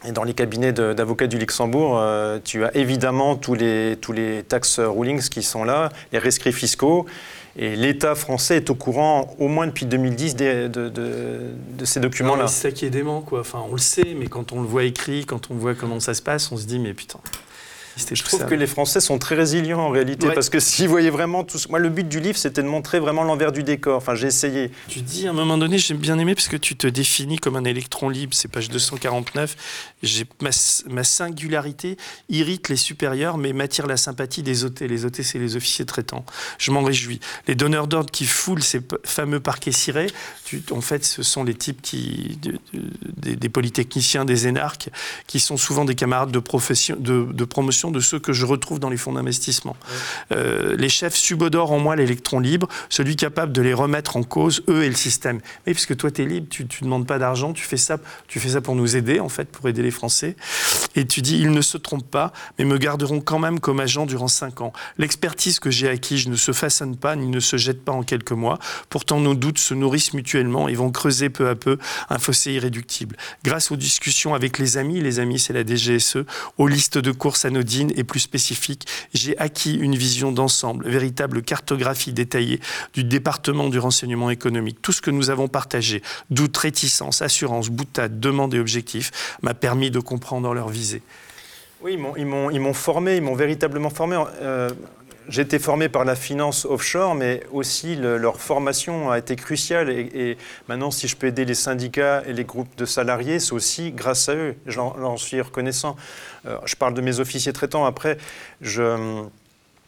Et 0.05 0.11
dans 0.11 0.23
les 0.23 0.33
cabinets 0.33 0.73
d'avocats 0.73 1.27
du 1.27 1.37
Luxembourg, 1.37 1.97
euh, 1.97 2.39
tu 2.43 2.65
as 2.65 2.75
évidemment 2.75 3.35
tous 3.35 3.53
les, 3.53 3.97
tous 4.01 4.11
les 4.11 4.43
tax 4.43 4.79
rulings 4.79 5.29
qui 5.29 5.43
sont 5.43 5.63
là, 5.63 5.89
les 6.11 6.19
rescrits 6.19 6.51
fiscaux. 6.51 7.05
Et 7.55 7.75
l'État 7.75 8.15
français 8.15 8.57
est 8.57 8.69
au 8.71 8.75
courant, 8.75 9.35
au 9.37 9.47
moins 9.47 9.67
depuis 9.67 9.85
2010, 9.85 10.35
de, 10.35 10.67
de, 10.67 11.85
ces 11.85 11.99
documents-là. 11.99 12.47
C'est 12.47 12.69
ça 12.69 12.71
qui 12.71 12.85
est 12.85 12.89
dément, 12.89 13.21
quoi. 13.21 13.41
Enfin, 13.41 13.63
on 13.69 13.73
le 13.73 13.79
sait, 13.79 14.15
mais 14.17 14.25
quand 14.25 14.53
on 14.53 14.61
le 14.61 14.67
voit 14.67 14.85
écrit, 14.85 15.25
quand 15.25 15.51
on 15.51 15.55
voit 15.55 15.75
comment 15.75 15.99
ça 15.99 16.15
se 16.15 16.21
passe, 16.23 16.51
on 16.51 16.57
se 16.57 16.65
dit, 16.65 16.79
mais 16.79 16.93
putain. 16.93 17.19
Je 17.97 18.23
trouve 18.23 18.39
ça. 18.39 18.45
que 18.45 18.55
les 18.55 18.67
Français 18.67 18.99
sont 18.99 19.19
très 19.19 19.35
résilients 19.35 19.79
en 19.79 19.89
réalité, 19.89 20.27
ouais. 20.27 20.33
parce 20.33 20.49
que 20.49 20.59
s'ils 20.59 20.87
voyaient 20.87 21.09
vraiment 21.09 21.43
tout... 21.43 21.57
Moi, 21.69 21.79
le 21.79 21.89
but 21.89 22.07
du 22.07 22.19
livre, 22.19 22.37
c'était 22.37 22.63
de 22.63 22.67
montrer 22.67 22.99
vraiment 22.99 23.23
l'envers 23.23 23.51
du 23.51 23.63
décor. 23.63 23.97
Enfin, 23.97 24.15
j'ai 24.15 24.27
essayé. 24.27 24.71
Tu 24.87 25.01
dis, 25.01 25.27
à 25.27 25.29
un 25.29 25.33
moment 25.33 25.57
donné, 25.57 25.77
j'ai 25.77 25.93
bien 25.93 26.17
aimé, 26.17 26.33
parce 26.33 26.47
que 26.47 26.57
tu 26.57 26.75
te 26.75 26.87
définis 26.87 27.37
comme 27.37 27.55
un 27.55 27.63
électron 27.63 28.09
libre, 28.09 28.33
c'est 28.33 28.47
page 28.47 28.69
249. 28.69 29.55
Ma, 30.41 30.49
ma, 30.89 31.03
singularité 31.03 31.97
irrite 32.29 32.69
les 32.69 32.75
supérieurs, 32.75 33.37
mais 33.37 33.53
m'attire 33.53 33.87
la 33.87 33.97
sympathie 33.97 34.43
des 34.43 34.65
OT. 34.65 34.81
Les 34.81 35.05
OT, 35.05 35.21
c'est 35.21 35.39
les 35.39 35.55
officiers 35.55 35.85
traitants. 35.85 36.25
Je 36.57 36.71
m'en 36.71 36.83
réjouis. 36.83 37.19
Les 37.47 37.55
donneurs 37.55 37.87
d'ordre 37.87 38.11
qui 38.11 38.25
foulent 38.25 38.63
ces 38.63 38.81
fameux 39.05 39.39
parquets 39.39 39.71
cirés, 39.71 40.07
tu, 40.45 40.63
en 40.71 40.81
fait, 40.81 41.05
ce 41.05 41.23
sont 41.23 41.43
les 41.43 41.53
types 41.53 41.81
qui, 41.81 42.37
de, 42.41 42.51
de, 42.51 42.83
des, 43.17 43.35
des, 43.35 43.49
polytechniciens, 43.49 44.25
des 44.25 44.47
énarques, 44.47 44.89
qui 45.27 45.39
sont 45.39 45.57
souvent 45.57 45.85
des 45.85 45.95
camarades 45.95 46.31
de, 46.31 46.39
profession, 46.39 46.95
de, 46.99 47.27
de 47.31 47.45
promotion 47.45 47.82
de 47.91 47.99
ceux 47.99 48.19
que 48.19 48.33
je 48.33 48.45
retrouve 48.45 48.79
dans 48.79 48.89
les 48.89 48.97
fonds 48.97 49.13
d'investissement. 49.13 49.75
Ouais. 50.31 50.37
Euh, 50.37 50.75
les 50.75 50.89
chefs 50.89 51.15
subodorent 51.15 51.71
en 51.71 51.79
moi 51.79 51.95
l'électron 51.95 52.39
libre, 52.39 52.67
celui 52.89 53.15
capable 53.15 53.51
de 53.51 53.61
les 53.61 53.73
remettre 53.73 54.17
en 54.17 54.23
cause, 54.23 54.63
eux 54.69 54.83
et 54.83 54.89
le 54.89 54.95
système. 54.95 55.39
Mais 55.65 55.73
puisque 55.73 55.95
toi, 55.95 56.11
tu 56.11 56.23
es 56.23 56.25
libre, 56.25 56.47
tu 56.49 56.63
ne 56.63 56.85
demandes 56.85 57.07
pas 57.07 57.19
d'argent, 57.19 57.53
tu, 57.53 57.63
fais 57.63 57.77
ça, 57.77 57.97
tu 58.27 58.39
fais 58.39 58.49
ça 58.49 58.61
pour 58.61 58.75
nous 58.75 58.95
aider, 58.95 59.19
en 59.19 59.29
fait, 59.29 59.49
pour 59.49 59.67
aider 59.67 59.81
les 59.81 59.91
Français. 59.91 60.35
Et 60.95 61.05
tu 61.05 61.21
dis, 61.21 61.39
ils 61.39 61.51
ne 61.51 61.61
se 61.61 61.77
trompent 61.77 62.09
pas, 62.09 62.33
mais 62.57 62.65
me 62.65 62.77
garderont 62.77 63.21
quand 63.21 63.39
même 63.39 63.59
comme 63.59 63.79
agent 63.79 64.05
durant 64.05 64.27
cinq 64.27 64.61
ans. 64.61 64.73
L'expertise 64.97 65.59
que 65.59 65.71
j'ai 65.71 65.89
acquise 65.89 66.27
ne 66.27 66.35
se 66.35 66.51
façonne 66.51 66.95
pas, 66.95 67.15
ni 67.15 67.27
ne 67.27 67.39
se 67.39 67.57
jette 67.57 67.83
pas 67.83 67.91
en 67.91 68.03
quelques 68.03 68.31
mois. 68.31 68.59
Pourtant, 68.89 69.19
nos 69.19 69.35
doutes 69.35 69.59
se 69.59 69.73
nourrissent 69.73 70.13
mutuellement 70.13 70.67
et 70.67 70.75
vont 70.75 70.91
creuser 70.91 71.29
peu 71.29 71.49
à 71.49 71.55
peu 71.55 71.77
un 72.09 72.19
fossé 72.19 72.53
irréductible. 72.53 73.17
Grâce 73.43 73.71
aux 73.71 73.75
discussions 73.75 74.33
avec 74.33 74.59
les 74.59 74.77
amis, 74.77 75.01
les 75.01 75.19
amis, 75.19 75.39
c'est 75.39 75.53
la 75.53 75.65
DGSE, 75.65 76.25
aux 76.57 76.67
listes 76.67 76.97
de 76.97 77.11
courses 77.11 77.45
anodines, 77.45 77.63
et 77.81 78.03
plus 78.03 78.19
spécifique, 78.19 78.87
j'ai 79.13 79.37
acquis 79.37 79.75
une 79.75 79.95
vision 79.95 80.31
d'ensemble, 80.31 80.87
véritable 80.87 81.41
cartographie 81.41 82.13
détaillée 82.13 82.59
du 82.93 83.03
département 83.03 83.69
du 83.69 83.79
renseignement 83.79 84.29
économique. 84.29 84.81
Tout 84.81 84.91
ce 84.91 85.01
que 85.01 85.11
nous 85.11 85.29
avons 85.29 85.47
partagé, 85.47 86.01
doute, 86.29 86.55
réticence, 86.57 87.21
assurance, 87.21 87.69
boutade, 87.69 88.19
demande 88.19 88.53
et 88.53 88.59
objectif, 88.59 89.11
m'a 89.41 89.53
permis 89.53 89.91
de 89.91 89.99
comprendre 89.99 90.53
leur 90.53 90.69
visée. 90.69 91.01
Oui, 91.81 91.99
ils 92.17 92.25
m'ont 92.25 92.73
formé, 92.73 93.17
ils 93.17 93.21
m'ont 93.21 93.35
véritablement 93.35 93.89
formé. 93.89 94.17
Euh, 94.41 94.71
j'ai 95.29 95.41
été 95.41 95.59
formé 95.59 95.89
par 95.89 96.05
la 96.05 96.15
finance 96.15 96.65
offshore, 96.65 97.15
mais 97.15 97.43
aussi 97.51 97.95
le, 97.95 98.17
leur 98.17 98.39
formation 98.39 99.11
a 99.11 99.17
été 99.17 99.35
cruciale. 99.35 99.89
Et, 99.89 100.37
maintenant, 100.67 100.91
si 100.91 101.07
je 101.07 101.15
peux 101.15 101.27
aider 101.27 101.45
les 101.45 101.55
syndicats 101.55 102.23
et 102.27 102.33
les 102.33 102.43
groupes 102.43 102.75
de 102.77 102.85
salariés, 102.85 103.39
c'est 103.39 103.53
aussi 103.53 103.91
grâce 103.91 104.29
à 104.29 104.35
eux. 104.35 104.55
J'en 104.65 105.17
suis 105.17 105.41
reconnaissant. 105.41 105.95
Euh, 106.45 106.57
je 106.65 106.75
parle 106.75 106.93
de 106.93 107.01
mes 107.01 107.19
officiers 107.19 107.53
traitants. 107.53 107.85
Après, 107.85 108.17
je 108.61 109.23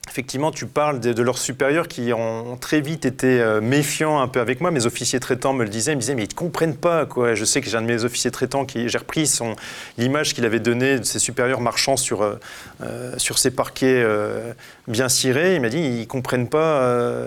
effectivement, 0.10 0.52
tu 0.52 0.66
parles 0.66 1.00
de, 1.00 1.22
leurs 1.22 1.38
supérieurs 1.38 1.88
qui 1.88 2.14
ont 2.14 2.58
très 2.58 2.82
vite 2.82 3.06
été 3.06 3.42
euh, 3.42 3.62
méfiants 3.62 4.20
un 4.22 4.28
peu 4.28 4.40
avec 4.40 4.62
moi. 4.62 4.72
Mes 4.72 4.86
officiers 4.86 5.20
traitants 5.20 5.54
me 5.54 5.64
le 5.64 5.70
disaient, 5.70 5.94
ils 5.94 5.96
me 5.96 6.02
disaient, 6.02 6.16
mais 6.16 6.24
ils 6.24 6.30
ne 6.30 6.36
comprennent 6.36 6.76
pas. 6.76 7.06
Quoi. 7.06 7.36
Je 7.36 7.46
sais 7.46 7.62
que 7.62 7.70
j'ai 7.70 7.78
un 7.78 7.82
de 7.82 7.88
mes 7.88 8.04
officiers 8.04 8.32
traitants 8.32 8.66
qui, 8.66 8.88
j'ai 8.90 8.98
repris 8.98 9.28
son, 9.28 9.56
l'image 9.98 10.34
qu'il 10.34 10.46
avait 10.46 10.60
donnée 10.60 11.00
de 11.00 11.04
ses 11.04 11.20
supérieurs 11.20 11.62
marchant 11.62 11.98
sur, 11.98 12.22
euh, 12.22 12.36
euh, 12.82 13.14
sur 13.18 13.38
ses 13.38 13.52
parquets 13.52 14.06
bien 14.88 15.10
cirés. 15.10 15.56
Il 15.56 15.62
m'a 15.62 15.70
dit, 15.70 15.80
ils 15.80 16.00
ne 16.02 16.06
comprennent 16.06 16.48
pas 16.48 17.26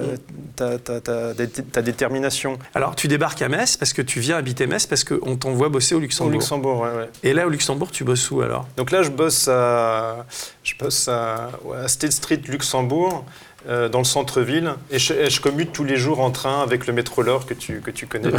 ta, 0.56 0.78
ta, 0.78 1.00
ta, 1.00 1.82
détermination. 1.82 2.58
Alors, 2.74 2.96
tu 2.96 3.08
débarques 3.08 3.42
à 3.42 3.48
Metz 3.48 3.76
parce 3.76 3.92
que 3.92 4.02
tu 4.02 4.20
viens 4.20 4.36
habiter 4.36 4.66
Metz 4.66 4.86
parce 4.86 5.04
qu'on 5.04 5.36
t'envoie 5.36 5.68
bosser 5.68 5.94
au 5.94 6.00
Luxembourg. 6.00 6.30
Au 6.30 6.32
Luxembourg, 6.32 6.80
ouais, 6.80 6.96
ouais. 6.96 7.10
Et 7.22 7.32
là, 7.32 7.46
au 7.46 7.50
Luxembourg, 7.50 7.90
tu 7.90 8.04
bosses 8.04 8.30
où 8.30 8.42
alors? 8.42 8.66
Donc 8.76 8.90
là, 8.90 9.02
je 9.02 9.10
bosse 9.10 9.48
à, 9.48 10.26
je 10.62 10.74
bosse 10.78 11.08
à, 11.08 11.50
à 11.82 11.88
State 11.88 12.12
Street, 12.12 12.40
Luxembourg 12.46 13.24
euh, 13.68 13.88
dans 13.88 13.98
le 13.98 14.04
centre-ville, 14.04 14.74
et 14.90 15.00
je, 15.00 15.40
commute 15.40 15.72
tous 15.72 15.82
les 15.82 15.96
jours 15.96 16.20
en 16.20 16.30
train 16.30 16.62
avec 16.62 16.86
le 16.86 16.92
métro 16.92 17.22
LOR 17.22 17.44
que 17.44 17.54
tu, 17.54 17.80
que 17.80 17.90
tu 17.90 18.06
connais. 18.06 18.30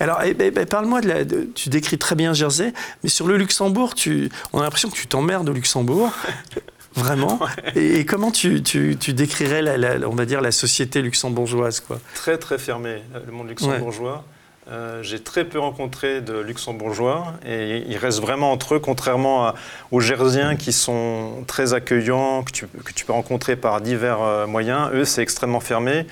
Alors, 0.00 0.22
eh, 0.24 0.34
eh, 0.38 0.50
ben, 0.50 0.64
parle-moi 0.64 1.02
de 1.02 1.08
la. 1.08 1.24
tu 1.54 1.68
décris 1.68 1.98
très 1.98 2.14
bien 2.14 2.32
Jersey, 2.32 2.72
mais 3.02 3.10
sur 3.10 3.26
le 3.26 3.36
Luxembourg, 3.36 3.94
tu, 3.94 4.30
on 4.54 4.60
a 4.60 4.62
l'impression 4.62 4.88
que 4.88 4.96
tu 4.96 5.06
t'emmerdes 5.06 5.48
au 5.48 5.52
Luxembourg. 5.52 6.10
Vraiment 6.96 7.38
et, 7.76 8.04
comment 8.04 8.30
tu, 8.30 8.62
tu, 8.62 8.96
tu 8.98 9.12
décrirais, 9.12 9.62
la, 9.62 10.08
on 10.08 10.14
va 10.14 10.24
dire, 10.24 10.40
la 10.40 10.52
société 10.52 11.02
luxembourgeoise 11.02 11.80
quoi? 11.80 12.00
Très, 12.14 12.38
très 12.38 12.58
fermé, 12.58 13.02
le 13.26 13.32
monde 13.32 13.48
luxembourgeois. 13.48 14.24
Euh, 14.68 15.00
j'ai 15.04 15.20
très 15.20 15.44
peu 15.44 15.60
rencontré 15.60 16.20
de 16.20 16.40
luxembourgeois 16.40 17.34
et 17.46 17.84
ils 17.86 17.98
restent 17.98 18.20
vraiment 18.20 18.50
entre 18.50 18.74
eux, 18.74 18.78
contrairement 18.80 19.52
aux 19.92 20.00
Jersiens 20.00 20.56
qui 20.56 20.72
sont 20.72 21.44
très 21.46 21.72
accueillants, 21.72 22.42
que 22.42 22.50
tu, 22.50 22.66
que 22.66 22.92
tu 22.92 23.04
peux 23.04 23.12
rencontrer 23.12 23.54
par 23.54 23.80
divers 23.80 24.20
euh, 24.22 24.46
moyens. 24.48 24.90
Eux, 24.92 25.04
c'est 25.04 25.22
extrêmement 25.22 25.60
fermé. 25.60 26.06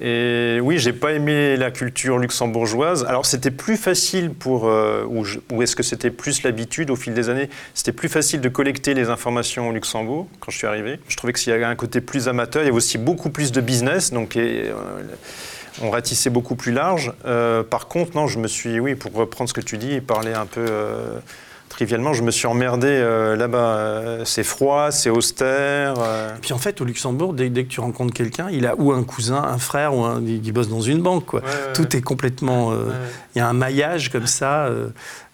Et 0.00 0.58
oui, 0.62 0.78
j'ai 0.78 0.92
pas 0.92 1.12
aimé 1.12 1.56
la 1.56 1.70
culture 1.70 2.18
luxembourgeoise. 2.18 3.04
Alors 3.04 3.24
c'était 3.24 3.50
plus 3.50 3.76
facile 3.76 4.30
pour, 4.30 4.68
euh, 4.68 5.04
ou, 5.04 5.62
est-ce 5.62 5.76
que 5.76 5.82
c'était 5.82 6.10
plus 6.10 6.42
l'habitude 6.42 6.90
au 6.90 6.96
fil 6.96 7.14
des 7.14 7.28
années? 7.28 7.48
C'était 7.74 7.92
plus 7.92 8.08
facile 8.08 8.40
de 8.40 8.48
collecter 8.48 8.94
les 8.94 9.08
informations 9.08 9.68
au 9.68 9.72
Luxembourg 9.72 10.26
quand 10.40 10.50
je 10.50 10.58
suis 10.58 10.66
arrivé. 10.66 11.00
Je 11.08 11.16
trouvais 11.16 11.32
qu'il 11.32 11.50
y 11.50 11.54
avait 11.54 11.64
un 11.64 11.76
côté 11.76 12.00
plus 12.00 12.28
amateur. 12.28 12.62
Il 12.62 12.66
y 12.66 12.68
avait 12.68 12.76
aussi 12.76 12.98
beaucoup 12.98 13.30
plus 13.30 13.52
de 13.52 13.60
business, 13.60 14.12
donc 14.12 14.36
on 15.82 15.90
ratissait 15.90 16.30
beaucoup 16.30 16.56
plus 16.56 16.72
large. 16.72 17.12
Euh, 17.26 17.62
par 17.62 17.88
contre, 17.88 18.16
non, 18.16 18.26
je 18.26 18.38
me 18.38 18.48
suis, 18.48 18.80
oui, 18.80 18.94
pour 18.94 19.12
reprendre 19.12 19.48
ce 19.48 19.54
que 19.54 19.60
tu 19.60 19.78
dis 19.78 19.92
et 19.92 20.00
parler 20.00 20.32
un 20.32 20.46
peu 20.46 20.64
euh, 20.68 21.18
trivialement, 21.76 22.14
je 22.14 22.22
me 22.22 22.30
suis 22.30 22.46
emmerdé 22.46 22.88
euh, 22.88 23.36
là-bas. 23.36 24.24
c'est 24.24 24.44
froid, 24.44 24.90
c'est 24.90 25.10
austère. 25.10 25.94
Et 25.94 26.40
puis 26.40 26.54
en 26.54 26.58
fait, 26.58 26.80
au 26.80 26.84
Luxembourg, 26.84 27.34
dès, 27.34 27.50
que 27.50 27.60
tu 27.68 27.80
rencontres 27.80 28.14
quelqu'un, 28.14 28.48
il 28.50 28.66
a 28.66 28.74
ou 28.76 28.92
un 28.92 29.04
cousin, 29.04 29.42
un 29.42 29.58
frère, 29.58 29.94
ou 29.94 30.02
un, 30.02 30.22
il 30.24 30.52
bosse 30.52 30.68
dans 30.68 30.80
une 30.80 31.02
banque. 31.02 31.26
Quoi. 31.26 31.42
Tout 31.74 31.94
est 31.94 32.00
complètement. 32.00 32.72
Il 33.34 33.38
y 33.38 33.42
a 33.42 33.46
un 33.46 33.52
maillage 33.52 34.10
comme 34.10 34.26
ça. 34.26 34.70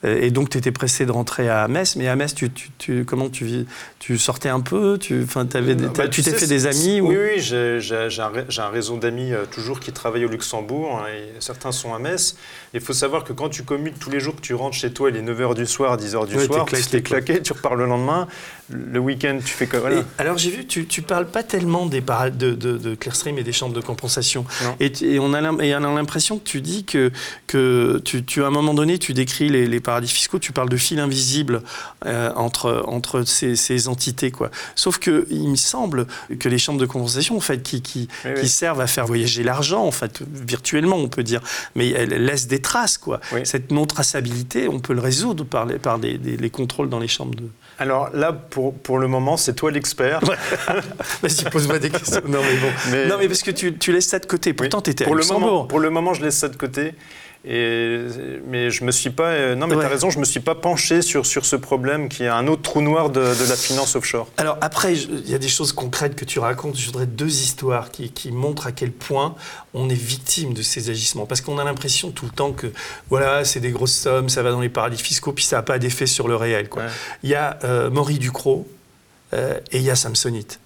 Et 0.05 0.30
donc, 0.30 0.50
tu 0.50 0.59
étais 0.59 0.72
pressé 0.72 1.07
de 1.07 1.12
rentrer 1.12 1.48
à 1.48 1.68
Metz. 1.68 1.96
Mais 1.96 2.09
à 2.09 2.16
Metz, 2.16 2.34
tu, 2.34 2.50
tu, 2.78 3.05
comment 3.05 3.30
tu 3.30 3.44
vis 3.44 3.66
Tu 3.98 4.18
sortais 4.18 4.48
un 4.48 4.61
peu 4.61 4.98
Tu 4.98 5.24
avais 5.55 5.74
bah, 5.74 6.09
tu 6.09 6.22
t'es 6.22 6.32
fait 6.32 6.46
des 6.46 6.66
amis 6.66 7.00
Oui, 7.00 7.16
oui 7.16 7.40
j'ai 7.40 7.78
un, 8.20 8.68
réseau 8.68 8.96
d'amis 8.96 9.32
euh, 9.32 9.44
toujours 9.50 9.80
qui 9.80 9.92
travaillent 9.92 10.24
au 10.24 10.28
Luxembourg. 10.28 11.00
Hein, 11.00 11.07
et 11.12 11.40
certains 11.40 11.72
sont 11.72 11.94
à 11.94 11.98
Metz. 11.98 12.36
Il 12.74 12.80
faut 12.80 12.92
savoir 12.92 13.24
que 13.24 13.32
quand 13.32 13.48
tu 13.48 13.62
commutes 13.62 13.98
tous 13.98 14.11
les 14.11 14.20
jours, 14.20 14.34
que 14.34 14.40
tu 14.40 14.55
rentres 14.55 14.76
chez 14.76 14.92
toi, 14.92 15.11
il 15.11 15.16
est 15.16 15.22
9h 15.22 15.55
du 15.55 15.66
soir, 15.66 15.96
10h 15.96 16.26
du 16.26 16.38
soir, 16.44 16.66
tu 16.66 16.96
es 16.96 17.03
claqué, 17.03 17.40
tu 17.42 17.53
repars 17.53 17.76
le 17.76 17.86
lendemain. 17.86 18.26
Le 18.73 18.99
week-end, 18.99 19.39
tu 19.45 19.53
fais 19.53 19.66
quoi 19.66 19.81
voilà. 19.81 20.03
Alors, 20.18 20.39
j'ai 20.39 20.51
vu, 20.51 20.66
tu, 20.66 20.87
tu 20.87 21.03
parles 21.03 21.27
pas 21.27 21.43
tellement 21.43 21.87
des 21.87 22.01
de, 22.01 22.55
de, 22.55 22.79
de 22.79 22.95
Clearstream 22.95 23.39
et 23.39 23.43
des 23.43 23.53
chambres 23.53 23.75
de 23.75 23.81
compensation. 23.81 24.45
Et, 24.81 24.93
et, 25.03 25.18
on 25.18 25.33
a 25.33 25.41
l'impression 25.41 26.39
que 26.39 26.45
tu 26.45 26.61
dis 26.61 26.85
que, 26.85 27.11
que 27.47 28.01
tu, 28.05 28.25
tu, 28.25 28.43
à 28.43 28.47
un 28.47 28.51
moment 28.51 28.75
donné, 28.75 28.99
tu 28.99 29.12
décris 29.14 29.49
les, 29.49 29.66
les 29.66 29.81
paradis 29.81 30.09
fiscaux, 30.09 30.39
tu 30.39 30.53
parles 30.53 30.68
de 30.68 30.77
fil 30.77 30.99
invisible 31.01 31.62
euh, 32.07 32.33
entre, 32.35 32.85
entre 32.87 33.23
ces, 33.23 33.89
entités. 33.89 34.31
Quoi. 34.31 34.51
Sauf 34.75 34.99
qu'il 34.99 35.49
me 35.49 35.57
semble 35.57 36.07
que 36.39 36.49
les 36.49 36.59
chambres 36.59 36.81
de 36.81 36.87
compensation, 36.87 37.37
en 37.37 37.41
fait, 37.41 37.62
qui, 37.62 37.83
qui, 37.83 38.09
servent 38.49 38.81
à 38.81 38.87
faire 38.87 39.07
voyager 39.07 39.43
l'argent, 39.43 39.85
en 39.85 39.93
fait, 39.93 40.23
virtuellement, 40.31 40.97
on 40.97 41.09
peut 41.09 41.23
dire, 41.23 41.41
mais 41.75 41.89
elles 41.91 42.25
laissent 42.25 42.49
des 42.49 42.61
traces. 42.61 42.99
Quoi. 42.99 43.20
Cette 43.45 43.70
non-traçabilité, 43.70 44.68
on 44.68 44.81
peut 44.81 44.93
le 44.93 45.01
résoudre 45.01 45.45
par 45.45 45.66
les, 45.66 45.79
par 45.79 45.99
des, 45.99 46.18
les 46.18 46.51
contrôles 46.51 46.89
dans 46.89 47.01
les 47.01 47.09
chambres 47.09 47.35
de... 47.35 47.49
Alors 47.79 48.11
là, 48.14 48.33
pour, 48.33 48.75
pour 48.75 48.99
le 48.99 49.09
moment, 49.09 49.37
c'est 49.37 49.55
toi 49.55 49.70
l'expert. 49.70 50.20
Vas-y, 51.23 51.51
pose-moi 51.51 51.79
des 51.79 51.91
questions. 51.91 52.23
Non, 52.27 52.41
mais 52.43 52.57
bon. 52.57 53.09
Non, 53.09 53.16
mais 53.18 53.27
parce 53.27 53.43
que 53.43 53.51
tu, 53.51 53.77
tu 53.77 53.93
laisses 53.93 54.09
ça 54.09 54.18
de 54.18 54.27
côté. 54.27 54.53
Pourtant, 54.53 54.81
tu 54.83 54.91
étais 54.91 55.05
à 55.05 55.07
pour 55.07 55.16
Le 55.16 55.25
moment, 55.25 55.64
pour 55.64 55.81
le 55.81 55.91
moment, 55.91 56.14
je 56.14 56.23
laisse 56.23 56.37
ça 56.37 56.49
de 56.49 56.57
côté. 56.57 56.95
Et, 57.45 57.99
mais 58.47 58.70
je 58.70 58.84
me 58.84 58.93
suis 58.93 59.11
pas. 59.11 59.30
Euh, 59.30 59.55
non, 59.57 59.66
mais 59.66 59.74
tu 59.74 59.82
as 59.82 59.88
raison, 59.88 60.11
je 60.11 60.20
me 60.20 60.24
suis 60.24 60.40
pas 60.40 60.55
penché 60.55 61.03
sur, 61.03 61.26
sur 61.26 61.45
ce 61.45 61.57
problème 61.57 62.09
qui 62.09 62.22
est 62.22 62.28
un 62.28 62.47
autre 62.47 62.62
trou 62.62 62.80
noir 62.80 63.11
de, 63.11 63.20
la 63.20 63.57
finance 63.57 63.97
offshore. 63.97 64.28
Alors 64.36 64.59
après, 64.61 64.95
il 64.95 65.28
y 65.28 65.34
a 65.34 65.38
des 65.38 65.49
choses 65.49 65.72
concrètes 65.72 66.14
que 66.14 66.24
tu 66.24 66.38
racontes. 66.38 66.76
Je 66.78 66.86
voudrais 66.86 67.07
deux 67.07 67.43
histoires 67.43 67.90
qui, 67.90 68.11
qui 68.12 68.30
montrent 68.30 68.68
à 68.68 68.72
quel 68.72 68.93
point 68.93 69.34
on 69.74 69.88
est 69.88 69.95
victime 69.95 70.55
de 70.55 70.62
ces 70.62 70.90
agissements. 70.90 71.26
Parce 71.26 71.40
qu'on 71.40 71.59
a 71.59 71.64
l'impression 71.64 72.12
tout 72.12 72.26
le 72.26 72.32
temps 72.32 72.53
que 72.53 72.68
voilà, 73.11 73.45
c'est 73.45 73.61
des 73.61 73.70
grosses 73.70 73.97
sommes, 73.97 74.28
ça 74.28 74.43
va 74.43 74.53
dans 74.53 74.61
les 74.61 74.68
paradis 74.68 75.03
fiscaux, 75.03 75.32
puis 75.32 75.45
ça 75.45 75.57
n'a 75.57 75.62
pas 75.62 75.80
d'effet 75.80 76.07
sur 76.07 76.28
le 76.28 76.36
réel. 76.36 76.68
Quoi. 76.68 76.84
Il 77.24 77.30
y 77.30 77.34
a 77.34 77.59
euh, 77.64 77.90
Maury 77.90 78.18
Ducrot 78.18 78.68
euh, 79.34 79.59
et 79.72 79.78
il 79.78 79.84
y 79.84 79.90
a 79.90 79.97
Samsonite. 79.97 80.61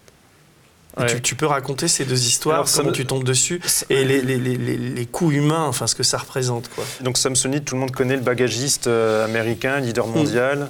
Tu, 1.22 1.34
peux 1.34 1.46
raconter 1.46 1.88
ces 1.88 2.06
deux 2.06 2.26
histoires, 2.26 2.64
comment 2.74 2.92
tu 2.92 3.04
tombes 3.04 3.24
dessus, 3.24 3.60
et 3.90 4.04
les, 4.04 4.22
les, 4.22 4.38
les, 4.38 4.56
les, 4.56 5.06
coûts 5.06 5.30
humains, 5.30 5.64
enfin 5.64 5.86
ce 5.86 5.94
que 5.94 6.02
ça 6.02 6.16
représente. 6.16 6.70
Quoi. 6.74 6.84
Donc 7.02 7.18
Samsonite, 7.18 7.66
tout 7.66 7.74
le 7.74 7.82
monde 7.82 7.90
connaît 7.90 8.16
le 8.16 8.22
bagagiste 8.22 8.86
euh, 8.86 9.24
américain, 9.26 9.78
leader 9.80 10.06
mondial. 10.06 10.58
Mm. 10.58 10.68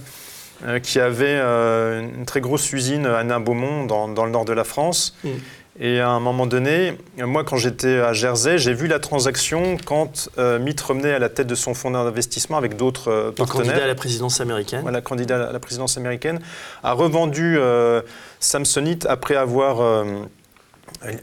Euh, 0.64 0.78
qui 0.80 0.98
avait 1.00 1.38
euh, 1.38 2.00
une 2.00 2.24
très 2.24 2.40
grosse 2.40 2.72
usine 2.72 3.04
à 3.04 3.22
Nain-Beaumont, 3.22 3.84
dans, 3.84 4.08
dans, 4.08 4.24
le 4.24 4.30
nord 4.30 4.46
de 4.46 4.54
la 4.54 4.64
France. 4.64 5.14
Mm. 5.22 5.28
Et 5.78 6.00
à 6.00 6.08
un 6.08 6.20
moment 6.20 6.46
donné, 6.46 6.96
moi, 7.18 7.44
quand 7.44 7.56
j'étais 7.56 7.98
à 7.98 8.14
Jersey, 8.14 8.56
j'ai 8.56 8.72
vu 8.72 8.86
la 8.86 8.98
transaction 8.98 9.76
quand 9.84 10.30
euh, 10.38 10.58
Mitt 10.58 10.80
revenait 10.80 11.12
à 11.12 11.18
la 11.18 11.28
tête 11.28 11.46
de 11.46 11.54
son 11.54 11.74
fonds 11.74 11.90
d'investissement 11.90 12.56
avec 12.56 12.76
d'autres 12.76 13.10
euh, 13.10 13.30
partenaires. 13.30 13.66
candidat 13.66 13.84
à 13.84 13.86
la 13.86 13.94
présidence 13.94 14.40
américaine. 14.40 14.80
Voilà, 14.80 15.02
candidat 15.02 15.48
à 15.48 15.52
la 15.52 15.60
présidence 15.60 15.98
américaine, 15.98 16.40
a 16.82 16.92
revendu 16.92 17.58
euh, 17.58 18.00
Samsonite 18.40 19.04
après 19.06 19.36
avoir 19.36 19.82
euh, 19.82 20.04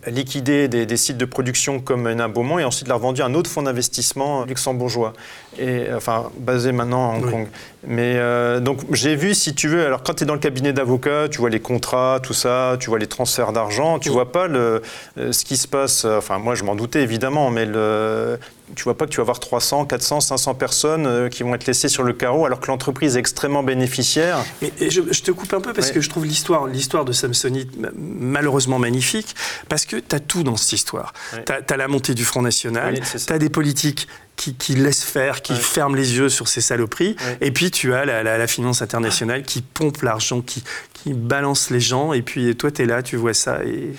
liquidé 0.07 0.67
des, 0.67 0.97
sites 0.97 1.17
de 1.17 1.25
production 1.25 1.79
comme 1.79 2.07
un 2.07 2.29
Beaumont 2.29 2.59
et 2.59 2.63
ensuite 2.63 2.87
l'a 2.87 2.95
revendu 2.95 3.21
à 3.21 3.25
un 3.25 3.33
autre 3.33 3.49
fonds 3.49 3.63
d'investissement 3.63 4.45
luxembourgeois, 4.45 5.13
et, 5.59 5.87
enfin 5.95 6.31
basé 6.37 6.71
maintenant 6.71 7.11
à 7.11 7.15
Hong 7.15 7.29
Kong. 7.29 7.47
Mais 7.85 8.13
euh, 8.15 8.59
donc 8.59 8.79
j'ai 8.91 9.15
vu, 9.15 9.33
si 9.33 9.53
tu 9.53 9.67
veux, 9.67 9.85
alors 9.85 10.03
quand 10.03 10.13
tu 10.15 10.23
es 10.23 10.25
dans 10.25 10.33
le 10.33 10.39
cabinet 10.39 10.73
d'avocat, 10.73 11.27
tu 11.29 11.39
vois 11.39 11.49
les 11.49 11.59
contrats, 11.59 12.19
tout 12.23 12.33
ça, 12.33 12.77
tu 12.79 12.89
vois 12.89 12.99
les 12.99 13.07
transferts 13.07 13.51
d'argent, 13.51 13.99
tu 13.99 14.09
vois 14.09 14.31
pas 14.31 14.47
le, 14.47 14.81
euh, 15.17 15.31
ce 15.31 15.43
qui 15.43 15.57
se 15.57 15.67
passe, 15.67 16.05
euh, 16.05 16.17
enfin 16.17 16.39
moi 16.39 16.55
je 16.55 16.63
m'en 16.63 16.75
doutais 16.75 17.01
évidemment, 17.01 17.49
mais 17.49 17.65
le, 17.65 18.39
tu 18.75 18.83
vois 18.83 18.97
pas 18.97 19.05
que 19.05 19.11
tu 19.11 19.17
vas 19.17 19.23
avoir 19.23 19.39
300, 19.39 19.85
400, 19.85 20.21
500 20.21 20.55
personnes 20.55 21.29
qui 21.29 21.43
vont 21.43 21.53
être 21.55 21.67
laissées 21.67 21.89
sur 21.89 22.03
le 22.03 22.13
carreau 22.13 22.45
alors 22.45 22.59
que 22.59 22.67
l'entreprise 22.67 23.17
est 23.17 23.19
extrêmement 23.19 23.63
bénéficiaire. 23.63 24.43
Et, 24.61 24.89
je, 24.89 25.01
te 25.01 25.31
coupe 25.31 25.53
un 25.53 25.61
peu 25.61 25.73
parce 25.73 25.91
que 25.91 26.01
je 26.01 26.09
trouve 26.09 26.25
l'histoire, 26.25 26.67
l'histoire 26.67 27.05
de 27.05 27.11
Samsonite 27.11 27.71
malheureusement 27.95 28.79
magnifique 28.79 29.35
parce 29.69 29.85
que 29.85 29.97
tu 29.97 30.15
as 30.15 30.19
tout 30.19 30.43
dans 30.43 30.57
cette 30.57 30.73
histoire. 30.73 31.13
Tu 31.45 31.73
as, 31.73 31.77
la 31.77 31.87
montée 31.87 32.13
du 32.13 32.25
Front 32.25 32.41
National, 32.41 32.99
tu 32.99 33.33
as 33.33 33.37
des 33.37 33.49
politiques 33.49 34.07
qui, 34.35 34.55
qui 34.55 34.75
laisse 34.75 35.03
faire, 35.03 35.41
qui 35.41 35.55
ferme 35.55 35.95
les 35.95 36.15
yeux 36.17 36.29
sur 36.29 36.47
ces 36.47 36.61
saloperies. 36.61 37.15
Et 37.41 37.51
puis 37.51 37.71
tu 37.71 37.93
as 37.93 38.05
la, 38.05 38.47
finance 38.47 38.81
internationale 38.81 39.43
qui 39.43 39.61
pompe 39.61 40.01
l'argent, 40.01 40.41
qui, 40.41 40.63
qui 41.03 41.13
balance 41.13 41.69
les 41.69 41.81
gens. 41.81 42.13
Et 42.13 42.21
puis 42.21 42.55
toi, 42.55 42.71
tu 42.71 42.83
es 42.83 42.85
là, 42.85 43.03
tu 43.03 43.17
vois 43.17 43.33
ça. 43.33 43.59
Et... 43.63 43.93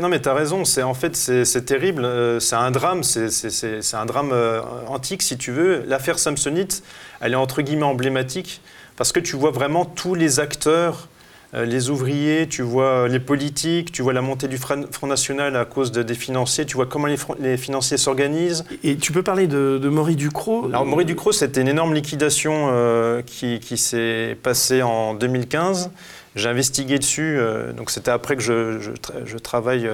Non, 0.00 0.08
mais 0.08 0.20
tu 0.20 0.28
as 0.28 0.34
raison. 0.34 0.64
En 0.82 0.94
fait, 0.94 1.16
c'est 1.16 1.64
terrible. 1.64 2.04
Euh, 2.04 2.40
c'est 2.40 2.56
un 2.56 2.70
drame. 2.70 3.02
C'est 3.02 3.94
un 3.94 4.06
drame 4.06 4.30
euh, 4.32 4.60
antique, 4.88 5.22
si 5.22 5.38
tu 5.38 5.52
veux. 5.52 5.84
L'affaire 5.86 6.18
Samsonite, 6.18 6.82
elle 7.20 7.32
est 7.32 7.36
entre 7.36 7.62
guillemets 7.62 7.84
emblématique 7.84 8.60
parce 8.96 9.12
que 9.12 9.20
tu 9.20 9.36
vois 9.36 9.50
vraiment 9.50 9.84
tous 9.84 10.14
les 10.14 10.40
acteurs 10.40 11.08
euh, 11.52 11.64
les 11.64 11.90
ouvriers, 11.90 12.46
tu 12.48 12.62
vois 12.62 13.08
les 13.08 13.18
politiques, 13.18 13.90
tu 13.90 14.02
vois 14.02 14.12
la 14.12 14.22
montée 14.22 14.46
du 14.46 14.56
Front 14.56 15.06
National 15.06 15.56
à 15.56 15.64
cause 15.64 15.90
des 15.90 16.14
financiers, 16.14 16.64
tu 16.64 16.76
vois 16.76 16.86
comment 16.86 17.08
les, 17.40 17.56
financiers 17.56 17.96
s'organisent. 17.96 18.64
Et 18.84 18.96
tu 18.96 19.10
peux 19.10 19.24
parler 19.24 19.48
de, 19.48 19.78
de 19.82 19.88
Maurice 19.88 20.16
Ducrot? 20.16 20.66
Alors 20.68 20.86
Maurice 20.86 21.06
Ducrot, 21.06 21.32
c'était 21.32 21.60
une 21.60 21.68
énorme 21.68 21.92
liquidation 21.92 22.68
euh, 22.70 23.22
qui, 23.22 23.76
s'est 23.76 24.38
passée 24.40 24.82
en 24.82 25.14
2015. 25.14 25.90
J'ai 26.36 26.48
investigué 26.48 26.98
dessus, 26.98 27.36
euh, 27.38 27.72
donc 27.72 27.90
c'était 27.90 28.12
après 28.12 28.36
que 28.36 28.42
je, 28.42 29.36
travaille, 29.38 29.90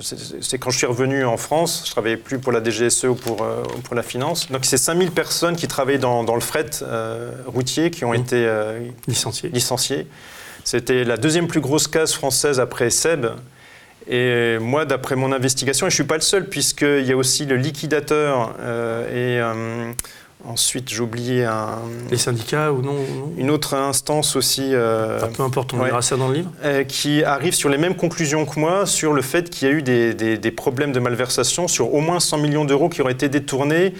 c'est 0.00 0.58
quand 0.58 0.70
je 0.70 0.78
suis 0.78 0.86
revenu 0.86 1.24
en 1.24 1.36
France, 1.36 1.84
je 1.86 1.92
travaillais 1.92 2.16
plus 2.16 2.40
pour 2.40 2.50
la 2.50 2.62
DGSE 2.62 3.04
ou 3.04 3.14
pour, 3.14 3.46
pour 3.84 3.94
la 3.94 4.02
finance. 4.02 4.50
Donc 4.50 4.64
c'est 4.64 4.78
5000 4.78 5.12
personnes 5.12 5.54
qui 5.54 5.68
travaillaient 5.68 5.98
dans, 5.98 6.34
le 6.34 6.40
fret 6.40 6.70
routier 7.46 7.90
qui 7.90 8.04
ont 8.04 8.10
mmh. 8.10 8.14
été 8.14 8.50
licenciées. 9.06 9.50
licenciées. 9.50 10.06
C'était 10.64 11.04
la 11.04 11.16
deuxième 11.16 11.46
plus 11.46 11.60
grosse 11.60 11.86
case 11.86 12.12
française 12.12 12.58
après 12.58 12.90
Seb. 12.90 13.26
Et 14.08 14.58
moi, 14.58 14.84
d'après 14.84 15.14
mon 15.14 15.32
investigation, 15.32 15.86
et 15.86 15.90
je 15.90 15.94
ne 15.94 15.96
suis 15.96 16.04
pas 16.04 16.16
le 16.16 16.20
seul, 16.20 16.48
puisqu'il 16.48 17.06
y 17.06 17.12
a 17.12 17.16
aussi 17.16 17.44
le 17.44 17.56
liquidateur 17.56 18.54
et 19.12 19.40
ensuite 20.48 20.88
j'ai 20.88 21.00
oublié 21.00 21.44
un... 21.44 21.78
Les 22.10 22.16
syndicats 22.16 22.72
ou 22.72 22.82
non, 22.82 22.94
Une 23.36 23.50
autre 23.50 23.74
instance 23.74 24.36
aussi... 24.36 24.70
peu 24.70 25.42
importe, 25.42 25.74
on 25.74 25.78
verra 25.78 26.02
ça 26.02 26.16
dans 26.16 26.28
le 26.28 26.34
livre. 26.34 26.50
qui 26.88 27.24
arrive 27.24 27.54
sur 27.54 27.68
les 27.68 27.78
mêmes 27.78 27.96
conclusions 27.96 28.44
que 28.46 28.58
moi 28.58 28.86
sur 28.86 29.12
le 29.12 29.22
fait 29.22 29.50
qu'il 29.50 29.68
y 29.68 29.70
a 29.70 29.74
eu 29.74 29.82
des, 29.82 30.14
des, 30.14 30.50
problèmes 30.50 30.92
de 30.92 31.00
malversation 31.00 31.68
sur 31.68 31.94
au 31.94 32.00
moins 32.00 32.20
100 32.20 32.38
millions 32.38 32.64
d'euros 32.64 32.88
qui 32.88 33.02
auraient 33.02 33.12
été 33.12 33.28
détournés 33.28 33.94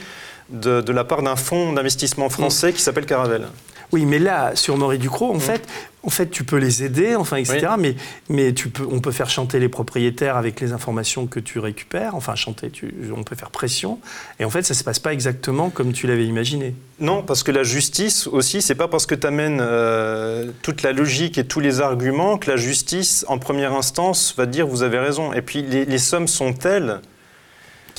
de, 0.51 0.81
de 0.81 0.93
la 0.93 1.05
part 1.05 1.23
d'un 1.23 1.37
fonds 1.37 1.73
d'investissement 1.73 2.29
français 2.29 2.73
qui 2.73 2.81
s'appelle 2.81 3.07
Caravel. 3.07 3.47
Oui, 3.93 4.05
mais 4.07 4.19
là, 4.19 4.55
sur 4.55 4.77
Maurice 4.77 5.01
Ducrot, 5.01 5.35
en, 5.35 5.39
fait, 5.39 5.67
en 6.03 6.11
fait, 6.11 6.31
tu 6.31 6.45
peux 6.45 6.57
les 6.57 6.83
aider, 6.83 7.15
enfin, 7.15 7.37
etc. 7.37 7.69
Mais, 7.79 7.95
mais 8.29 8.53
tu 8.53 8.69
peux, 8.69 8.87
on 8.91 9.01
peut 9.01 9.13
faire 9.13 9.31
chanter 9.31 9.59
les 9.59 9.69
propriétaires 9.69 10.37
avec 10.37 10.61
les 10.61 10.73
informations 10.73 11.27
que 11.27 11.41
tu 11.41 11.59
récupères. 11.59 12.15
Enfin, 12.15 12.35
chanter, 12.35 12.71
tu, 12.71 12.93
on 13.17 13.23
peut 13.23 13.37
faire 13.37 13.51
pression. 13.51 13.99
Et 14.41 14.45
en 14.45 14.51
fait, 14.51 14.63
ça 14.63 14.75
ne 14.75 14.79
se 14.79 14.85
passe 14.85 14.99
pas 14.99 15.13
exactement 15.13 15.71
comme 15.71 15.93
tu 15.93 16.07
l'avais 16.07 16.27
imaginé. 16.27 16.75
Non, 17.01 17.23
parce 17.23 17.43
que 17.43 17.53
la 17.53 17.63
justice 17.63 18.27
aussi, 18.27 18.63
c'est 18.63 18.75
pas 18.75 18.89
parce 18.89 19.07
que 19.07 19.15
tu 19.15 19.27
amènes 19.27 19.61
euh, 19.61 20.51
toute 20.63 20.83
la 20.83 20.93
logique 20.93 21.39
et 21.39 21.45
tous 21.45 21.61
les 21.61 21.81
arguments 21.81 22.39
que 22.39 22.51
la 22.51 22.57
justice, 22.57 23.25
en 23.29 23.39
première 23.39 23.73
instance, 23.73 24.35
va 24.37 24.47
dire 24.47 24.67
vous 24.67 24.83
avez 24.83 24.99
raison. 24.99 25.33
Et 25.33 25.43
puis, 25.43 25.63
les, 25.63 25.85
les 25.85 25.99
sommes 25.99 26.29
sont 26.29 26.53
telles 26.53 27.01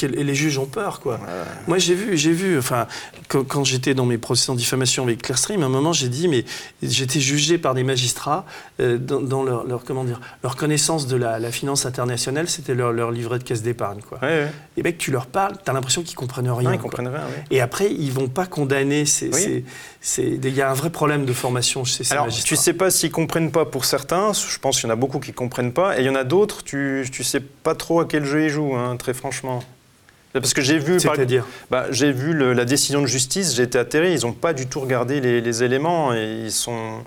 et 0.03 0.23
les 0.23 0.35
juges 0.35 0.57
ont 0.57 0.65
peur, 0.65 0.99
quoi. 0.99 1.19
Moi, 1.67 1.77
j'ai 1.77 1.95
vu, 1.95 2.17
j'ai 2.17 2.31
vu, 2.31 2.57
enfin, 2.57 2.87
quand, 3.27 3.63
j'étais 3.63 3.93
dans 3.93 4.05
mes 4.05 4.17
procès 4.17 4.51
en 4.51 4.55
diffamation 4.55 5.03
avec 5.03 5.21
Clearstream, 5.21 5.63
à 5.63 5.65
un 5.65 5.69
moment, 5.69 5.93
j'ai 5.93 6.09
dit, 6.09 6.27
mais 6.27 6.45
j'étais 6.81 7.19
jugé 7.19 7.57
par 7.57 7.73
des 7.73 7.83
magistrats 7.83 8.45
euh, 8.79 8.97
dans, 8.97 9.43
leur, 9.43 9.83
comment 9.85 10.03
dire, 10.03 10.19
leur 10.43 10.55
connaissance 10.55 11.07
de 11.07 11.15
la, 11.15 11.51
finance 11.51 11.85
internationale, 11.85 12.47
c'était 12.47 12.75
leur, 12.75 13.11
livret 13.11 13.39
de 13.39 13.43
caisse 13.43 13.61
d'épargne, 13.61 13.99
quoi. 14.07 14.19
Et 14.77 14.83
mec, 14.83 14.97
tu 14.97 15.11
leur 15.11 15.25
parles, 15.25 15.55
tu 15.63 15.69
as 15.69 15.73
l'impression 15.73 16.03
qu'ils 16.03 16.15
comprennent 16.15 16.49
rien. 16.49 16.73
ils 16.73 16.79
comprennent 16.79 17.07
rien, 17.07 17.23
Et 17.51 17.61
après, 17.61 17.91
ils 17.91 18.11
vont 18.11 18.27
pas 18.27 18.45
condamner. 18.45 19.05
Il 20.17 20.53
y 20.55 20.61
a 20.61 20.69
un 20.69 20.73
vrai 20.73 20.89
problème 20.89 21.25
de 21.25 21.33
formation 21.33 21.83
chez 21.83 22.03
ces 22.03 22.13
Alors, 22.13 22.25
magistrats. 22.25 22.47
Tu 22.47 22.55
sais 22.55 22.73
pas 22.73 22.91
s'ils 22.91 23.11
comprennent 23.11 23.51
pas 23.51 23.65
pour 23.65 23.85
certains. 23.85 24.33
Je 24.33 24.59
pense 24.59 24.79
qu'il 24.79 24.87
y 24.87 24.91
en 24.91 24.93
a 24.93 24.97
beaucoup 24.97 25.19
qui 25.19 25.33
comprennent 25.33 25.73
pas, 25.73 25.97
et 25.97 26.01
il 26.01 26.05
y 26.05 26.09
en 26.09 26.15
a 26.15 26.23
d'autres. 26.23 26.63
Tu, 26.63 27.05
tu 27.11 27.23
sais 27.23 27.39
pas 27.39 27.75
trop 27.75 27.99
à 27.99 28.05
quel 28.05 28.25
jeu 28.25 28.45
ils 28.45 28.49
jouent, 28.49 28.75
hein, 28.75 28.95
très 28.97 29.13
franchement. 29.13 29.63
Parce 30.33 30.53
que 30.53 30.61
j'ai 30.61 30.77
vu, 30.77 30.99
C'est-à-dire 30.99 31.45
bah, 31.71 31.85
j'ai 31.91 32.11
vu 32.11 32.33
la 32.33 32.65
décision 32.65 33.01
de 33.01 33.07
justice, 33.07 33.55
j'ai 33.55 33.63
été 33.63 33.77
atterré. 33.77 34.13
Ils 34.13 34.25
n'ont 34.25 34.33
pas 34.33 34.53
du 34.53 34.67
tout 34.67 34.79
regardé 34.79 35.19
les, 35.21 35.63
éléments 35.63 36.13
et 36.13 36.41
ils 36.45 36.51
sont. 36.51 37.03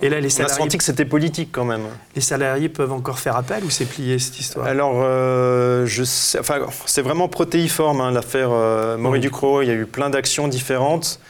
Et 0.00 0.08
là, 0.08 0.20
les 0.20 0.30
salariés... 0.30 0.54
On 0.54 0.56
a 0.56 0.64
senti 0.64 0.78
que 0.78 0.84
c'était 0.84 1.04
politique 1.04 1.48
quand 1.50 1.64
même. 1.64 1.82
Les 2.14 2.20
salariés 2.20 2.68
peuvent 2.68 2.92
encore 2.92 3.18
faire 3.18 3.36
appel 3.36 3.64
ou 3.64 3.70
c'est 3.70 3.84
plié 3.84 4.18
cette 4.18 4.38
histoire? 4.38 4.66
Alors, 4.66 5.00
euh, 5.02 5.86
je 5.86 6.02
enfin, 6.38 6.60
c'est 6.86 7.02
vraiment 7.02 7.28
protéiforme 7.28 8.00
hein, 8.00 8.12
l'affaire 8.12 8.50
euh, 8.52 8.96
Maurice 8.96 9.22
Ducrot. 9.22 9.62
Il 9.62 9.68
y 9.68 9.72
a 9.72 9.74
eu 9.74 9.86
plein 9.86 10.10
d'actions 10.10 10.46
différentes. 10.46 11.20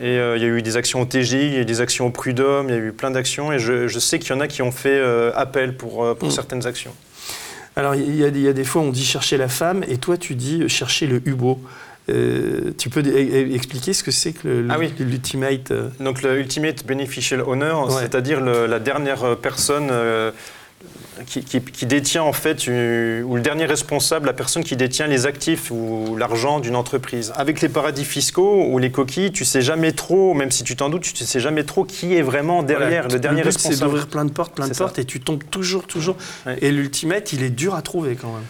Et 0.00 0.18
euh, 0.18 0.36
il 0.36 0.42
y 0.42 0.46
a 0.46 0.48
eu 0.48 0.62
des 0.62 0.76
actions 0.76 1.02
au 1.02 1.04
TJ, 1.04 1.32
il 1.32 1.54
y 1.54 1.56
a 1.56 1.60
eu 1.60 1.64
des 1.66 1.82
actions 1.82 2.06
au 2.06 2.10
Prud'homme, 2.10 2.68
il 2.68 2.74
y 2.74 2.78
a 2.78 2.80
eu 2.80 2.92
plein 2.92 3.10
d'actions. 3.10 3.52
Et 3.52 3.58
je, 3.58 3.98
sais 3.98 4.18
qu'il 4.18 4.34
y 4.34 4.38
en 4.38 4.40
a 4.40 4.48
qui 4.48 4.62
ont 4.62 4.72
fait 4.72 5.02
appel 5.34 5.76
pour, 5.76 6.16
pour 6.16 6.28
mm. 6.28 6.32
certaines 6.32 6.66
actions. 6.66 6.94
Alors, 7.76 7.94
il 7.94 8.14
y, 8.16 8.24
a, 8.24 8.30
des 8.30 8.64
fois, 8.64 8.82
on 8.82 8.90
dit 8.90 9.04
chercher 9.04 9.36
la 9.36 9.48
femme, 9.48 9.82
et 9.88 9.96
toi, 9.96 10.16
tu 10.16 10.34
dis 10.34 10.68
chercher 10.68 11.06
le 11.06 11.26
hubo. 11.26 11.58
Euh, 12.08 12.72
tu 12.76 12.90
peux 12.90 13.02
expliquer 13.54 13.92
ce 13.92 14.02
que 14.02 14.10
c'est 14.10 14.32
que 14.32 14.66
ah 14.68 14.76
l'ultimate 14.98 15.70
euh 15.70 15.88
Donc, 16.00 16.22
le 16.22 16.38
Ultimate 16.38 16.84
Beneficial 16.84 17.40
Owner, 17.40 17.74
c'est-à-dire 18.00 18.40
la 18.40 18.78
dernière 18.78 19.36
personne 19.38 19.88
euh, 19.90 20.32
qui, 21.26 21.86
détient 21.86 22.22
en 22.22 22.32
fait, 22.32 22.66
ou 22.66 22.70
le 23.36 23.40
dernier 23.40 23.66
responsable, 23.66 24.26
la 24.26 24.32
personne 24.32 24.64
qui 24.64 24.76
détient 24.76 25.06
les 25.06 25.26
actifs 25.26 25.70
ou 25.70 26.16
l'argent 26.16 26.60
d'une 26.60 26.76
entreprise. 26.76 27.32
Avec 27.36 27.60
les 27.60 27.68
paradis 27.68 28.04
fiscaux 28.04 28.66
ou 28.68 28.78
les 28.78 28.90
coquilles, 28.90 29.32
tu 29.32 29.44
sais 29.44 29.62
jamais 29.62 29.92
trop, 29.92 30.34
même 30.34 30.50
si 30.50 30.64
tu 30.64 30.76
t'en 30.76 30.88
doutes, 30.88 31.02
tu 31.02 31.24
sais 31.24 31.40
jamais 31.40 31.64
trop 31.64 31.84
qui 31.84 32.14
est 32.14 32.22
vraiment 32.22 32.62
derrière 32.62 33.08
le 33.08 33.18
dernier 33.18 33.42
responsable. 33.42 33.74
C'est 33.76 33.84
d'ouvrir 33.84 34.06
plein 34.06 34.24
de 34.24 34.32
portes, 34.32 34.54
plein 34.54 34.68
de 34.68 34.74
portes, 34.74 34.98
et 34.98 35.04
tu 35.04 35.20
tombes 35.20 35.42
toujours, 35.50 35.86
toujours. 35.86 36.16
Et 36.60 36.70
l'ultimate, 36.70 37.32
il 37.32 37.42
est 37.42 37.50
dur 37.50 37.74
à 37.74 37.82
trouver 37.82 38.16
quand 38.16 38.32
même. 38.32 38.44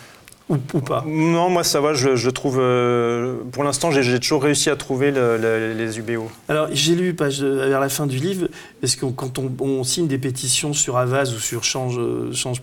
Ou, 0.75 0.81
pas 0.81 1.05
Non, 1.07 1.49
moi 1.49 1.65
ça 1.65 1.81
va, 1.81 1.95
je, 1.95 2.31
trouve. 2.31 2.59
Euh, 2.61 3.37
pour 3.53 3.65
l'instant, 3.65 3.91
j'ai 3.91 4.21
toujours 4.21 4.43
réussi 4.43 4.71
à 4.71 4.77
trouver 4.77 5.11
les 5.11 5.99
UBO. 5.99 6.31
Alors, 6.49 6.69
j'ai 6.73 6.95
lu 6.95 7.15
page, 7.15 7.43
vers 7.43 7.81
la 7.81 7.89
fin 7.89 8.07
du 8.07 8.19
livre, 8.19 8.49
parce 8.81 8.97
que 8.97 9.07
quand 9.07 9.39
on, 9.39 9.85
signe 9.85 10.07
des 10.07 10.19
pétitions 10.19 10.73
sur 10.73 10.97
Avaz 10.97 11.35
ou 11.35 11.39
sur 11.39 11.65
change.org, 11.65 12.33
change 12.35 12.61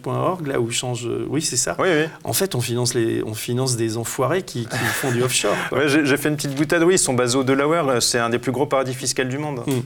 là 0.48 0.60
où 0.60 0.72
change. 0.72 1.10
Oui, 1.30 1.42
c'est 1.42 1.58
ça. 1.58 1.76
Oui, 1.80 1.88
oui. 1.90 2.06
En 2.24 2.34
fait, 2.34 2.56
on 2.56 2.62
finance, 2.62 2.94
les, 2.94 3.24
on 3.24 3.34
finance 3.34 3.76
des 3.76 3.98
enfoirés 3.98 4.44
qui, 4.44 4.68
font 4.94 5.12
du 5.12 5.24
offshore. 5.24 5.56
j'ai 5.88 6.18
fait 6.18 6.30
une 6.30 6.36
petite 6.36 6.56
boutade, 6.56 6.84
oui, 6.84 6.96
ils 6.96 7.00
sont 7.00 7.14
basés 7.14 7.38
au 7.38 7.44
Delaware, 7.44 8.02
c'est 8.02 8.20
un 8.20 8.30
des 8.30 8.40
plus 8.40 8.52
gros 8.52 8.66
paradis 8.66 8.94
fiscaux 8.94 9.24
du 9.24 9.38
monde. 9.38 9.62
Hmm. 9.66 9.82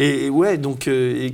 Et, 0.00 0.30
ouais, 0.30 0.56
donc 0.56 0.88
euh, 0.88 1.28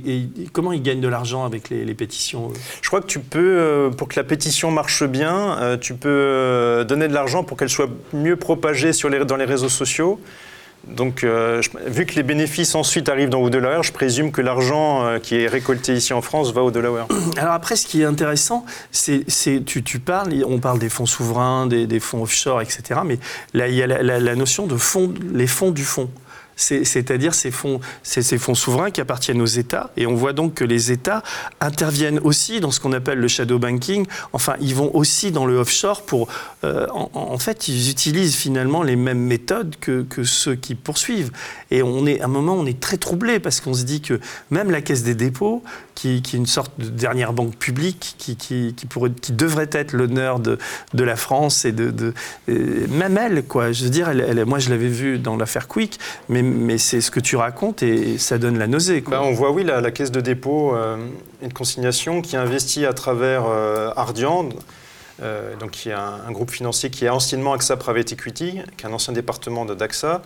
comment 0.51 0.73
ils 0.73 0.83
gagnent 0.83 0.99
de 0.99 1.07
l'argent 1.07 1.45
avec 1.45 1.69
les, 1.69 1.93
pétitions 1.93 2.51
Je 2.81 2.87
crois 2.89 2.99
que 2.99 3.07
tu 3.07 3.19
peux, 3.19 3.39
euh, 3.59 3.89
pour 3.89 4.09
que 4.09 4.19
la 4.19 4.25
pétition 4.25 4.71
marche 4.71 5.05
bien, 5.05 5.57
euh, 5.61 5.77
tu 5.77 5.93
peux 5.93 6.85
donner 6.85 7.07
de 7.07 7.13
l'argent 7.13 7.45
pour 7.45 7.55
qu'elle 7.55 7.69
soit 7.69 7.89
mieux 8.11 8.35
propagée 8.35 8.91
sur 8.91 9.07
les, 9.07 9.23
dans 9.23 9.37
les 9.37 9.45
réseaux 9.45 9.69
sociaux. 9.69 10.19
Donc, 10.85 11.25
vu 11.85 12.05
que 12.05 12.15
les 12.15 12.23
bénéfices 12.23 12.73
ensuite 12.73 13.09
arrivent 13.09 13.29
dans 13.29 13.41
au 13.41 13.49
Delaware, 13.49 13.83
je 13.83 13.91
présume 13.91 14.31
que 14.31 14.41
l'argent 14.41 15.19
qui 15.21 15.35
est 15.35 15.47
récolté 15.47 15.93
ici 15.93 16.13
en 16.13 16.21
France 16.21 16.53
va 16.53 16.61
au 16.61 16.71
Delaware. 16.71 17.07
Alors 17.37 17.53
après, 17.53 17.75
ce 17.75 17.85
qui 17.85 18.03
est 18.03 18.05
intéressant, 18.05 18.65
c'est 18.91 19.25
tu, 19.65 19.83
tu, 19.83 19.99
parles, 19.99 20.33
on 20.47 20.59
parle 20.59 20.79
des 20.79 20.87
fonds 20.87 21.05
souverains, 21.05 21.67
des, 21.67 21.99
fonds 21.99 22.21
offshore, 22.21 22.61
etc. 22.61 23.01
Mais 23.05 23.17
là, 23.53 23.67
il 23.67 23.75
y 23.75 23.83
a 23.83 23.87
la, 23.87 24.01
la 24.01 24.35
notion 24.35 24.65
de 24.65 24.77
fonds, 24.77 25.13
les 25.33 25.47
fonds 25.47 25.71
du 25.71 25.83
fonds 25.83 26.09
c'est-à-dire 26.57 27.35
ces 27.35 27.51
fonds, 27.51 27.79
ces, 28.03 28.37
fonds 28.37 28.55
souverains 28.55 28.89
qui 28.89 28.99
appartiennent 28.99 29.41
aux 29.41 29.45
États. 29.45 29.91
Et 29.95 30.07
on 30.07 30.15
voit 30.15 30.33
donc 30.33 30.55
que 30.55 30.63
les 30.63 30.91
États 30.91 31.23
interviennent 31.61 32.19
aussi 32.19 32.59
dans 32.59 32.71
ce 32.71 32.79
qu'on 32.79 32.93
appelle 32.93 33.19
le 33.19 33.27
shadow 33.27 33.59
banking. 33.59 34.05
Enfin, 34.33 34.55
ils 34.59 34.73
vont 34.73 34.93
aussi 34.95 35.31
dans 35.31 35.45
le 35.45 35.57
offshore 35.57 36.01
pour. 36.01 36.27
Euh, 36.63 36.87
en, 36.91 37.37
fait, 37.37 37.67
ils 37.67 37.89
utilisent 37.91 38.35
finalement 38.35 38.81
les 38.81 38.95
mêmes 38.95 39.19
méthodes 39.19 39.75
que, 39.79 40.05
ceux 40.23 40.55
qui 40.55 40.73
poursuivent. 40.73 41.31
Et 41.69 41.83
on 41.83 42.05
est, 42.07 42.21
à 42.21 42.25
un 42.25 42.27
moment, 42.27 42.55
on 42.55 42.65
est 42.65 42.79
très 42.79 42.97
troublé 42.97 43.39
parce 43.39 43.61
qu'on 43.61 43.75
se 43.75 43.83
dit 43.83 44.01
que 44.01 44.19
même 44.49 44.71
la 44.71 44.81
Caisse 44.81 45.03
des 45.03 45.15
dépôts, 45.15 45.63
qui, 45.93 46.09
est 46.09 46.33
une 46.33 46.45
sorte 46.45 46.71
de 46.79 46.89
dernière 46.89 47.33
banque 47.33 47.55
publique, 47.55 48.15
qui, 48.17 48.35
qui, 48.35 48.73
pourrait, 48.87 49.11
qui 49.11 49.31
devrait 49.31 49.69
être 49.71 49.93
l'honneur 49.93 50.39
de, 50.39 50.57
de, 50.93 51.03
la 51.03 51.15
France 51.15 51.65
et 51.65 51.71
de, 51.71 52.13
même 52.47 53.17
elle, 53.17 53.43
quoi. 53.43 53.71
Je 53.71 53.83
veux 53.83 53.89
dire, 53.89 54.11
moi, 54.45 54.59
je 54.59 54.69
l'avais 54.69 54.87
vu 54.87 55.17
dans 55.17 55.37
l'affaire 55.37 55.67
Quick, 55.67 55.99
mais 56.29 56.43
mais 56.47 56.77
c'est 56.77 57.01
ce 57.01 57.11
que 57.11 57.19
tu 57.19 57.35
racontes 57.35 57.83
et 57.83 58.17
ça 58.17 58.37
donne 58.37 58.57
la 58.57 58.67
nausée. 58.67 59.01
Bah, 59.01 59.21
on 59.23 59.31
voit, 59.31 59.51
oui, 59.51 59.63
la, 59.63 59.91
caisse 59.91 60.11
de 60.11 60.21
dépôt 60.21 60.75
euh, 60.75 60.97
et 61.41 61.47
de 61.47 61.53
consignation 61.53 62.21
qui 62.21 62.37
investit 62.37 62.85
à 62.85 62.93
travers 62.93 63.45
euh, 63.45 63.91
Ardian, 63.95 64.49
euh, 65.21 65.55
donc 65.57 65.71
qui 65.71 65.89
est 65.89 65.93
un, 65.93 66.31
groupe 66.31 66.51
financier 66.51 66.89
qui 66.89 67.05
est 67.05 67.09
anciennement 67.09 67.53
AXA 67.53 67.77
Private 67.77 68.13
Equity, 68.13 68.61
qui 68.77 68.85
est 68.85 68.87
un 68.87 68.93
ancien 68.93 69.13
département 69.13 69.65
de 69.65 69.73
d'AXA. 69.73 70.21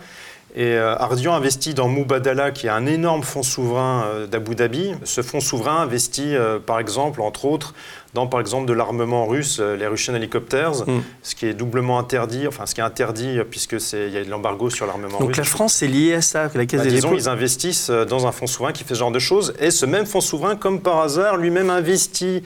Et 0.54 0.76
Ardian 0.76 1.34
investit 1.34 1.72
dans 1.72 1.88
Mubadala, 1.88 2.50
qui 2.50 2.66
est 2.66 2.70
un 2.70 2.86
énorme 2.86 3.22
fonds 3.22 3.42
souverain 3.42 4.26
d'Abu 4.30 4.54
Dhabi. 4.54 4.92
Ce 5.04 5.22
fonds 5.22 5.40
souverain 5.40 5.76
investit, 5.76 6.34
par 6.66 6.78
exemple, 6.78 7.22
entre 7.22 7.46
autres, 7.46 7.74
dans 8.14 8.26
par 8.26 8.40
exemple 8.40 8.66
de 8.66 8.72
l'armement 8.72 9.26
russe, 9.26 9.58
euh, 9.60 9.76
les 9.76 9.86
Russian 9.86 10.14
Helicopters, 10.14 10.86
mm. 10.86 11.02
ce 11.22 11.34
qui 11.34 11.46
est 11.46 11.54
doublement 11.54 11.98
interdit, 11.98 12.46
enfin 12.46 12.66
ce 12.66 12.74
qui 12.74 12.80
est 12.80 12.84
interdit 12.84 13.38
euh, 13.38 13.44
puisque 13.44 13.80
c'est 13.80 14.06
il 14.06 14.12
y 14.12 14.18
a 14.18 14.24
de 14.24 14.30
l'embargo 14.30 14.68
sur 14.68 14.86
l'armement 14.86 15.18
russe. 15.18 15.26
Donc 15.28 15.36
la 15.36 15.44
France 15.44 15.82
est 15.82 15.88
liée 15.88 16.14
à 16.14 16.20
ça, 16.20 16.50
la 16.54 16.66
Caisse 16.66 16.80
bah, 16.80 16.86
des 16.86 16.92
disons, 16.92 17.14
ils 17.14 17.28
investissent 17.28 17.90
euh, 17.90 18.04
dans 18.04 18.26
un 18.26 18.32
fonds 18.32 18.46
souverain 18.46 18.72
qui 18.72 18.84
fait 18.84 18.94
ce 18.94 18.98
genre 18.98 19.12
de 19.12 19.18
choses, 19.18 19.54
et 19.58 19.70
ce 19.70 19.86
même 19.86 20.04
fonds 20.04 20.20
souverain, 20.20 20.56
comme 20.56 20.80
par 20.80 21.00
hasard, 21.00 21.38
lui-même 21.38 21.70
investit 21.70 22.42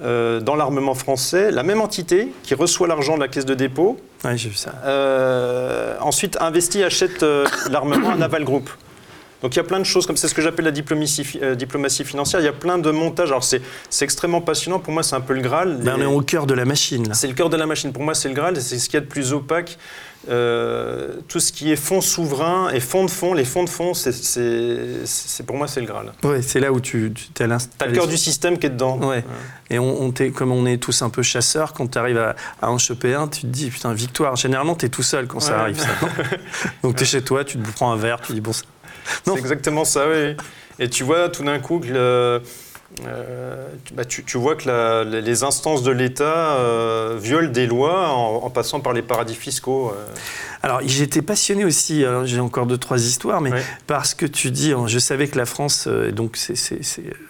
dans 0.00 0.56
l'armement 0.56 0.94
français, 0.94 1.50
la 1.50 1.62
même 1.62 1.80
entité 1.80 2.32
qui 2.42 2.54
reçoit 2.54 2.86
l'argent 2.86 3.16
de 3.16 3.20
la 3.20 3.28
caisse 3.28 3.46
de 3.46 3.54
dépôt. 3.54 3.98
Ouais, 4.24 4.36
j'ai 4.36 4.48
vu 4.48 4.56
ça. 4.56 4.72
ensuite, 6.00 6.36
investit, 6.40 6.82
achète 6.82 7.24
l'armement 7.70 8.10
à 8.10 8.16
Naval 8.16 8.44
Group. 8.44 8.70
Donc 9.42 9.54
il 9.54 9.58
y 9.58 9.60
a 9.60 9.64
plein 9.64 9.78
de 9.78 9.84
choses 9.84 10.06
comme 10.06 10.16
c'est 10.16 10.28
ce 10.28 10.34
que 10.34 10.42
j'appelle 10.42 10.64
la 10.64 10.70
diplomatie, 10.70 11.38
euh, 11.42 11.54
diplomatie, 11.54 12.04
financière. 12.04 12.40
Il 12.40 12.44
y 12.44 12.48
a 12.48 12.52
plein 12.52 12.78
de 12.78 12.90
montages. 12.90 13.28
Alors 13.28 13.44
c'est 13.44 13.62
extrêmement 14.00 14.40
passionnant. 14.40 14.80
Pour 14.80 14.92
moi, 14.92 15.02
c'est 15.02 15.16
un 15.16 15.20
peu 15.20 15.34
le 15.34 15.40
Graal. 15.40 15.78
Ben, 15.82 15.94
on 15.98 16.00
est 16.00 16.06
au 16.06 16.20
cœur 16.20 16.46
de 16.46 16.54
la 16.54 16.64
machine. 16.64 17.12
C'est 17.14 17.28
le 17.28 17.34
cœur 17.34 17.48
de 17.48 17.56
la 17.56 17.66
machine. 17.66 17.92
Pour 17.92 18.02
moi, 18.02 18.14
c'est 18.14 18.28
le 18.28 18.34
Graal. 18.34 18.60
C'est 18.60 18.78
ce 18.78 18.88
qu'il 18.88 18.94
y 18.94 18.98
a 18.98 19.00
de 19.00 19.06
plus 19.06 19.32
opaque. 19.32 19.78
Euh, 20.28 21.14
tout 21.28 21.38
ce 21.38 21.52
qui 21.52 21.70
est 21.70 21.76
fonds 21.76 22.00
souverains 22.00 22.70
et 22.70 22.80
fonds 22.80 23.04
de 23.04 23.10
fonds, 23.10 23.34
les 23.34 23.44
fonds 23.44 23.62
de 23.62 23.68
fonds, 23.68 23.94
c'est 23.94 25.46
pour 25.46 25.56
moi 25.56 25.68
c'est 25.68 25.80
le 25.80 25.86
Graal. 25.86 26.12
Oui, 26.24 26.42
c'est 26.42 26.58
là 26.58 26.72
où 26.72 26.80
tu, 26.80 27.14
tu 27.14 27.42
as 27.42 27.46
Tu 27.46 27.84
as 27.84 27.86
le 27.86 27.92
cœur 27.92 28.08
du 28.08 28.16
système 28.16 28.58
qui 28.58 28.66
est 28.66 28.70
dedans. 28.70 28.98
Ouais. 28.98 29.24
Et 29.70 29.78
on, 29.78 30.12
comme 30.34 30.50
on 30.50 30.66
est 30.66 30.78
tous 30.78 31.02
un 31.02 31.10
peu 31.10 31.22
chasseurs, 31.22 31.72
quand 31.72 31.86
tu 31.86 31.98
arrives 31.98 32.18
à, 32.18 32.34
à, 32.60 32.70
en 32.70 32.78
choper 32.78 33.14
un, 33.14 33.28
tu 33.28 33.42
te 33.42 33.46
dis 33.46 33.70
putain, 33.70 33.92
victoire. 33.92 34.34
Généralement, 34.34 34.74
tu 34.74 34.86
es 34.86 34.88
tout 34.88 35.04
seul 35.04 35.28
quand 35.28 35.40
ça 35.40 35.60
arrive. 35.60 35.78
Ça, 35.78 35.88
Donc 36.82 36.96
tu 36.96 37.04
es 37.04 37.06
chez 37.06 37.22
toi, 37.22 37.44
tu 37.44 37.56
te 37.56 37.70
prends 37.70 37.92
un 37.92 37.96
verre, 37.96 38.20
tu 38.20 38.32
dis 38.32 38.40
bon, 38.40 38.52
ça, 38.52 38.64
c'est 39.24 39.36
exactement 39.38 39.84
ça, 39.84 40.08
oui. 40.08 40.36
Et 40.78 40.88
tu 40.88 41.02
vois 41.02 41.28
tout 41.28 41.44
d'un 41.44 41.58
coup 41.58 41.80
que 41.80 42.40
euh, 43.06 43.68
bah, 43.92 44.04
tu, 44.06 44.24
tu, 44.24 44.38
vois 44.38 44.56
que 44.56 44.66
la, 44.66 45.04
les 45.04 45.44
instances 45.44 45.82
de 45.82 45.90
l'État 45.90 46.56
euh, 46.56 47.18
violent 47.20 47.50
des 47.50 47.66
lois 47.66 48.08
en, 48.08 48.36
en, 48.44 48.50
passant 48.50 48.80
par 48.80 48.94
les 48.94 49.02
paradis 49.02 49.34
fiscaux. 49.34 49.90
Euh. 49.90 50.14
Alors, 50.62 50.80
j'étais 50.84 51.22
passionné 51.22 51.64
aussi, 51.64 52.04
j'ai 52.24 52.40
encore 52.40 52.66
deux, 52.66 52.78
trois 52.78 52.98
histoires, 52.98 53.40
mais 53.40 53.52
parce 53.86 54.14
que 54.14 54.26
tu 54.26 54.50
dis, 54.50 54.72
je 54.86 54.98
savais 54.98 55.28
que 55.28 55.38
la 55.38 55.46
France, 55.46 55.86
donc 55.86 56.36
c'est 56.36 56.80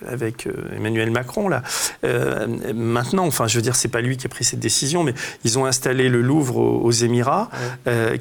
avec 0.06 0.48
Emmanuel 0.74 1.10
Macron, 1.10 1.50
là, 1.50 1.62
maintenant, 2.74 3.26
enfin, 3.26 3.46
je 3.46 3.56
veux 3.56 3.62
dire, 3.62 3.76
c'est 3.76 3.88
pas 3.88 4.00
lui 4.00 4.16
qui 4.16 4.26
a 4.26 4.30
pris 4.30 4.44
cette 4.44 4.60
décision, 4.60 5.04
mais 5.04 5.12
ils 5.44 5.58
ont 5.58 5.66
installé 5.66 6.08
le 6.08 6.22
Louvre 6.22 6.56
aux, 6.56 6.80
aux 6.80 6.90
Émirats, 6.90 7.50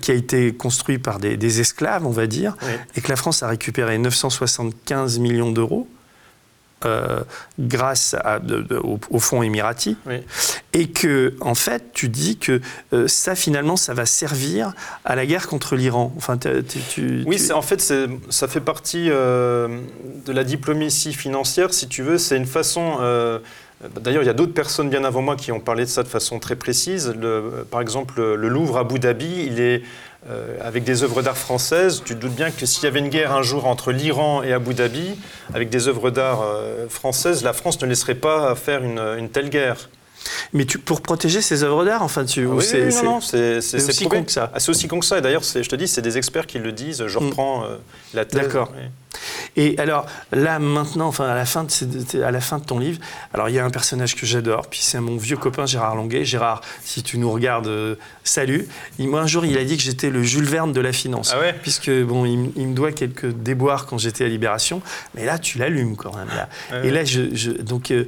qui 0.01 0.11
a 0.11 0.13
été 0.13 0.53
construit 0.53 0.97
par 0.97 1.19
des, 1.19 1.37
des 1.37 1.61
esclaves, 1.61 2.05
on 2.05 2.11
va 2.11 2.27
dire, 2.27 2.57
et 2.97 2.99
que 2.99 3.07
la 3.07 3.15
France 3.15 3.43
a 3.43 3.47
récupéré 3.47 3.97
975 3.97 5.19
millions 5.19 5.53
d'euros. 5.53 5.87
Euh, 6.85 7.21
grâce 7.57 8.15
à, 8.23 8.37
de, 8.37 8.61
de, 8.61 8.75
au, 8.77 8.99
au, 9.09 9.19
fonds 9.19 9.41
émirati, 9.41 9.97
oui. 10.05 10.17
et 10.73 10.87
que 10.91 11.33
en 11.41 11.55
fait, 11.55 11.85
tu 11.91 12.07
dis 12.07 12.37
que 12.37 12.61
euh, 12.93 13.07
ça 13.07 13.33
finalement, 13.33 13.77
ça 13.77 13.95
va 13.95 14.05
servir 14.05 14.73
à 15.03 15.15
la 15.15 15.25
guerre 15.25 15.47
contre 15.47 15.75
l'Iran. 15.75 16.13
Enfin, 16.17 16.37
tu, 16.37 16.79
tu, 16.87 17.23
oui, 17.25 17.43
tu... 17.43 17.51
en 17.51 17.63
fait, 17.63 17.81
ça 18.29 18.47
fait 18.47 18.61
partie 18.61 19.07
euh, 19.09 19.79
de 20.27 20.31
la 20.31 20.43
diplomatie 20.43 21.13
financière, 21.13 21.73
si 21.73 21.87
tu 21.87 22.03
veux. 22.03 22.19
C'est 22.19 22.37
une 22.37 22.45
façon. 22.45 22.99
D'ailleurs, 23.99 24.21
il 24.21 24.27
y 24.27 24.29
a 24.29 24.33
d'autres 24.33 24.53
personnes 24.53 24.91
bien 24.91 25.03
avant 25.03 25.23
moi 25.23 25.35
qui 25.35 25.51
ont 25.51 25.59
parlé 25.59 25.83
de 25.83 25.89
ça 25.89 26.03
de 26.03 26.07
façon 26.07 26.37
très 26.37 26.55
précise. 26.55 27.11
Le, 27.19 27.65
par 27.71 27.81
exemple, 27.81 28.21
le 28.21 28.49
Louvre 28.49 28.77
à 28.77 28.81
Abu 28.81 28.99
Dhabi, 28.99 29.47
il 29.47 29.59
est 29.59 29.81
euh, 30.29 30.57
avec 30.61 30.83
des 30.83 31.03
œuvres 31.03 31.21
d'art 31.21 31.37
françaises, 31.37 32.01
tu 32.03 32.15
te 32.15 32.19
doutes 32.19 32.35
bien 32.35 32.51
que 32.51 32.65
s'il 32.65 32.83
y 32.83 32.87
avait 32.87 32.99
une 32.99 33.09
guerre 33.09 33.31
un 33.31 33.43
jour 33.43 33.65
entre 33.65 33.91
l'Iran 33.91 34.43
et 34.43 34.51
Abu 34.51 34.73
Dhabi, 34.73 35.17
avec 35.53 35.69
des 35.69 35.87
œuvres 35.87 36.09
d'art 36.09 36.41
euh, 36.41 36.87
françaises, 36.89 37.43
la 37.43 37.53
France 37.53 37.81
ne 37.81 37.87
laisserait 37.87 38.15
pas 38.15 38.55
faire 38.55 38.83
une, 38.83 38.99
une 38.99 39.29
telle 39.29 39.49
guerre. 39.49 39.89
Mais 40.53 40.65
tu, 40.65 40.79
pour 40.79 41.01
protéger 41.01 41.41
ces 41.41 41.63
œuvres 41.63 41.85
d'art, 41.85 42.03
enfin, 42.03 42.25
tu. 42.25 42.45
Ah 42.45 42.49
oui, 42.49 42.63
c'est, 42.63 42.87
oui, 42.87 42.95
non, 42.95 43.03
non, 43.03 43.21
c'est, 43.21 43.61
c'est, 43.61 43.79
c'est 43.79 43.89
aussi 43.89 44.07
con 44.07 44.23
que 44.23 44.31
ça. 44.31 44.51
Ah, 44.53 44.59
c'est 44.59 44.69
aussi 44.69 44.87
con 44.87 44.99
que 44.99 45.05
ça. 45.05 45.17
Et 45.17 45.21
d'ailleurs, 45.21 45.43
je 45.43 45.67
te 45.67 45.75
dis, 45.75 45.87
c'est 45.87 46.01
des 46.01 46.17
experts 46.17 46.47
qui 46.47 46.59
le 46.59 46.71
disent. 46.71 47.05
Je 47.07 47.17
reprends 47.17 47.61
mm. 47.61 47.65
euh, 47.65 47.77
la 48.13 48.25
thèse. 48.25 48.41
D'accord. 48.41 48.71
Oui. 48.75 48.83
Et 49.55 49.77
alors 49.79 50.05
là 50.31 50.59
maintenant, 50.59 51.07
enfin 51.07 51.27
à 51.27 51.35
la 51.35 51.45
fin 51.45 51.63
de, 51.63 52.21
à 52.21 52.31
la 52.31 52.41
fin 52.41 52.59
de 52.59 52.65
ton 52.65 52.79
livre, 52.79 52.99
alors 53.33 53.49
il 53.49 53.55
y 53.55 53.59
a 53.59 53.65
un 53.65 53.69
personnage 53.69 54.15
que 54.15 54.25
j'adore, 54.25 54.67
puis 54.67 54.79
c'est 54.81 54.99
mon 54.99 55.17
vieux 55.17 55.37
copain 55.37 55.65
Gérard 55.65 55.95
Longuet. 55.95 56.25
Gérard, 56.25 56.61
si 56.83 57.03
tu 57.03 57.17
nous 57.17 57.31
regardes, 57.31 57.67
euh, 57.67 57.95
salut. 58.23 58.67
Il, 58.99 59.07
moi 59.09 59.21
un 59.21 59.27
jour 59.27 59.45
il 59.45 59.57
a 59.57 59.63
dit 59.63 59.77
que 59.77 59.83
j'étais 59.83 60.09
le 60.09 60.23
Jules 60.23 60.45
Verne 60.45 60.73
de 60.73 60.81
la 60.81 60.93
finance, 60.93 61.31
ah 61.33 61.39
ouais? 61.39 61.53
Puisque 61.53 61.91
bon 62.03 62.25
il, 62.25 62.51
il, 62.55 62.67
me 62.67 62.75
doit 62.75 62.91
quelques 62.91 63.27
déboires 63.27 63.85
quand 63.85 63.97
j'étais 63.97 64.25
à 64.25 64.27
Libération, 64.27 64.81
mais 65.15 65.25
là 65.25 65.39
tu 65.39 65.57
l'allumes 65.57 65.95
quand 65.95 66.15
même 66.15 66.29
là. 66.29 66.49
Ah 66.71 66.81
ouais. 66.81 66.87
Et 66.87 66.91
là 66.91 67.03
je, 67.03 67.33
je 67.33 67.51
donc 67.51 67.91
euh, 67.91 68.05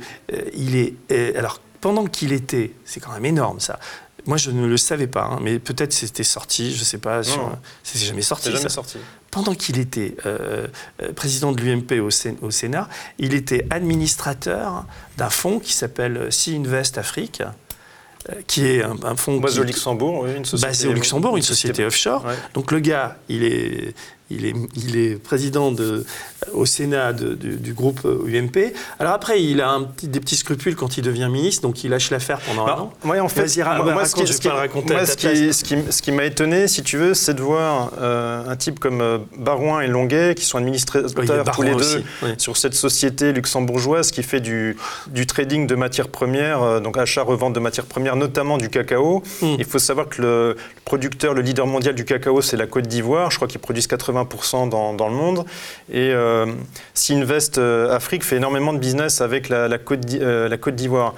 il 0.53 0.75
est 0.75 0.93
alors 1.35 1.59
pendant 1.81 2.05
qu'il 2.05 2.33
était, 2.33 2.73
c'est 2.85 2.99
quand 2.99 3.11
même 3.11 3.25
énorme 3.25 3.59
ça. 3.59 3.79
Moi, 4.25 4.37
je 4.37 4.51
ne 4.51 4.67
le 4.67 4.77
savais 4.77 5.07
pas, 5.07 5.23
hein, 5.23 5.39
mais 5.41 5.59
peut-être 5.59 5.93
c'était 5.93 6.23
sorti, 6.23 6.73
je 6.73 6.79
ne 6.79 6.85
sais 6.85 6.97
pas. 6.97 7.23
Sur, 7.23 7.57
c'est 7.83 7.99
jamais 7.99 8.21
sorti. 8.21 8.45
C'est 8.45 8.51
jamais 8.51 8.63
ça. 8.63 8.69
sorti. 8.69 8.97
Pendant 9.31 9.55
qu'il 9.55 9.79
était 9.79 10.15
euh, 10.25 10.67
président 11.15 11.51
de 11.51 11.61
l'UMP 11.61 11.99
au, 12.01 12.09
au, 12.41 12.51
Sénat, 12.51 12.89
il 13.17 13.33
était 13.33 13.65
administrateur 13.69 14.85
d'un 15.17 15.29
fonds 15.29 15.59
qui 15.59 15.73
s'appelle 15.73 16.31
Sea 16.31 16.57
Invest 16.57 16.97
Afrique 16.97 17.43
qui 18.47 18.65
est 18.65 18.83
un, 18.83 18.97
un 19.03 19.15
fonds 19.15 19.39
basé 19.39 19.61
au 19.61 19.63
Luxembourg, 19.63 20.23
oui, 20.23 20.35
une 20.35 20.45
société 20.45 20.67
basé 20.67 20.87
au 20.89 20.93
Luxembourg, 20.93 21.37
une 21.37 21.43
société, 21.43 21.85
offshore. 21.85 22.25
Ouais. 22.25 22.35
Donc 22.53 22.71
le 22.71 22.79
gars, 22.79 23.17
il 23.29 23.43
est 23.43 23.95
il 24.29 24.45
est, 24.45 24.53
il 24.75 24.97
est, 24.97 25.21
président 25.21 25.71
de, 25.71 26.05
au 26.53 26.65
Sénat 26.65 27.13
de, 27.13 27.33
du 27.33 27.73
groupe 27.73 28.05
UMP. 28.05 28.73
Alors 28.99 29.13
après, 29.13 29.43
il 29.43 29.61
a 29.61 29.71
un 29.71 29.83
petit, 29.83 30.07
des 30.07 30.19
petits 30.19 30.35
scrupules 30.35 30.75
quand 30.75 30.97
il 30.97 31.03
devient 31.03 31.29
ministre, 31.31 31.63
donc 31.63 31.83
il 31.83 31.89
lâche 31.89 32.11
l'affaire 32.11 32.39
pendant 32.39 32.65
bah, 32.65 32.75
un 32.77 32.81
an. 32.81 32.93
Moi, 33.03 33.19
en 33.19 33.29
fait, 33.29 33.57
moi, 33.57 33.93
moi, 33.93 34.05
ce 34.05 34.15
qui, 34.15 34.27
ce 34.27 34.39
qui, 35.63 35.75
ce, 35.89 36.11
m'a 36.11 36.25
étonné, 36.25 36.67
si 36.67 36.83
tu 36.83 36.97
veux, 36.97 37.13
c'est 37.13 37.33
de 37.33 37.41
voir 37.41 37.91
euh, 37.99 38.47
un 38.47 38.55
type 38.55 38.79
comme 38.79 39.01
euh, 39.01 39.17
Barouin 39.37 39.81
et 39.81 39.87
Longuet, 39.87 40.35
qui 40.35 40.45
sont 40.45 40.57
administrateurs 40.57 41.09
oui, 41.17 41.51
tous 41.53 41.61
les 41.61 41.71
deux 41.71 41.77
aussi, 41.77 42.03
oui. 42.23 42.29
sur 42.37 42.57
cette 42.57 42.73
société 42.75 43.33
luxembourgeoise 43.33 44.11
qui 44.11 44.23
fait 44.23 44.39
du, 44.39 44.77
du 45.07 45.25
trading 45.25 45.67
de 45.67 45.75
matières 45.75 46.09
premières, 46.09 46.61
euh, 46.61 46.79
donc 46.79 46.97
achat-revente 46.97 47.53
de 47.53 47.59
matières 47.59 47.85
premières, 47.85 48.15
notamment 48.15 48.57
du 48.57 48.69
cacao. 48.69 49.23
Mm. 49.41 49.55
Il 49.59 49.65
faut 49.65 49.79
savoir 49.79 50.07
que 50.07 50.21
le 50.21 50.55
producteur, 50.85 51.33
le 51.33 51.41
leader 51.41 51.67
mondial 51.67 51.95
du 51.95 52.05
cacao, 52.05 52.41
c'est 52.41 52.57
la 52.57 52.67
Côte 52.67 52.87
d'Ivoire. 52.87 53.31
Je 53.31 53.37
crois 53.37 53.47
qu'ils 53.47 53.59
produisent 53.59 53.87
80 53.87 54.18
dans, 54.25 54.93
dans, 54.93 55.07
le 55.07 55.15
monde. 55.15 55.45
Et 55.91 56.11
euh, 56.11 56.45
Sinvest 56.93 57.57
euh, 57.57 57.95
Afrique 57.95 58.23
fait 58.23 58.37
énormément 58.37 58.73
de 58.73 58.79
business 58.79 59.21
avec 59.21 59.49
la, 59.49 59.67
la 59.67 59.77
Côte 59.77 59.99
d'Ivoire. 60.01 61.13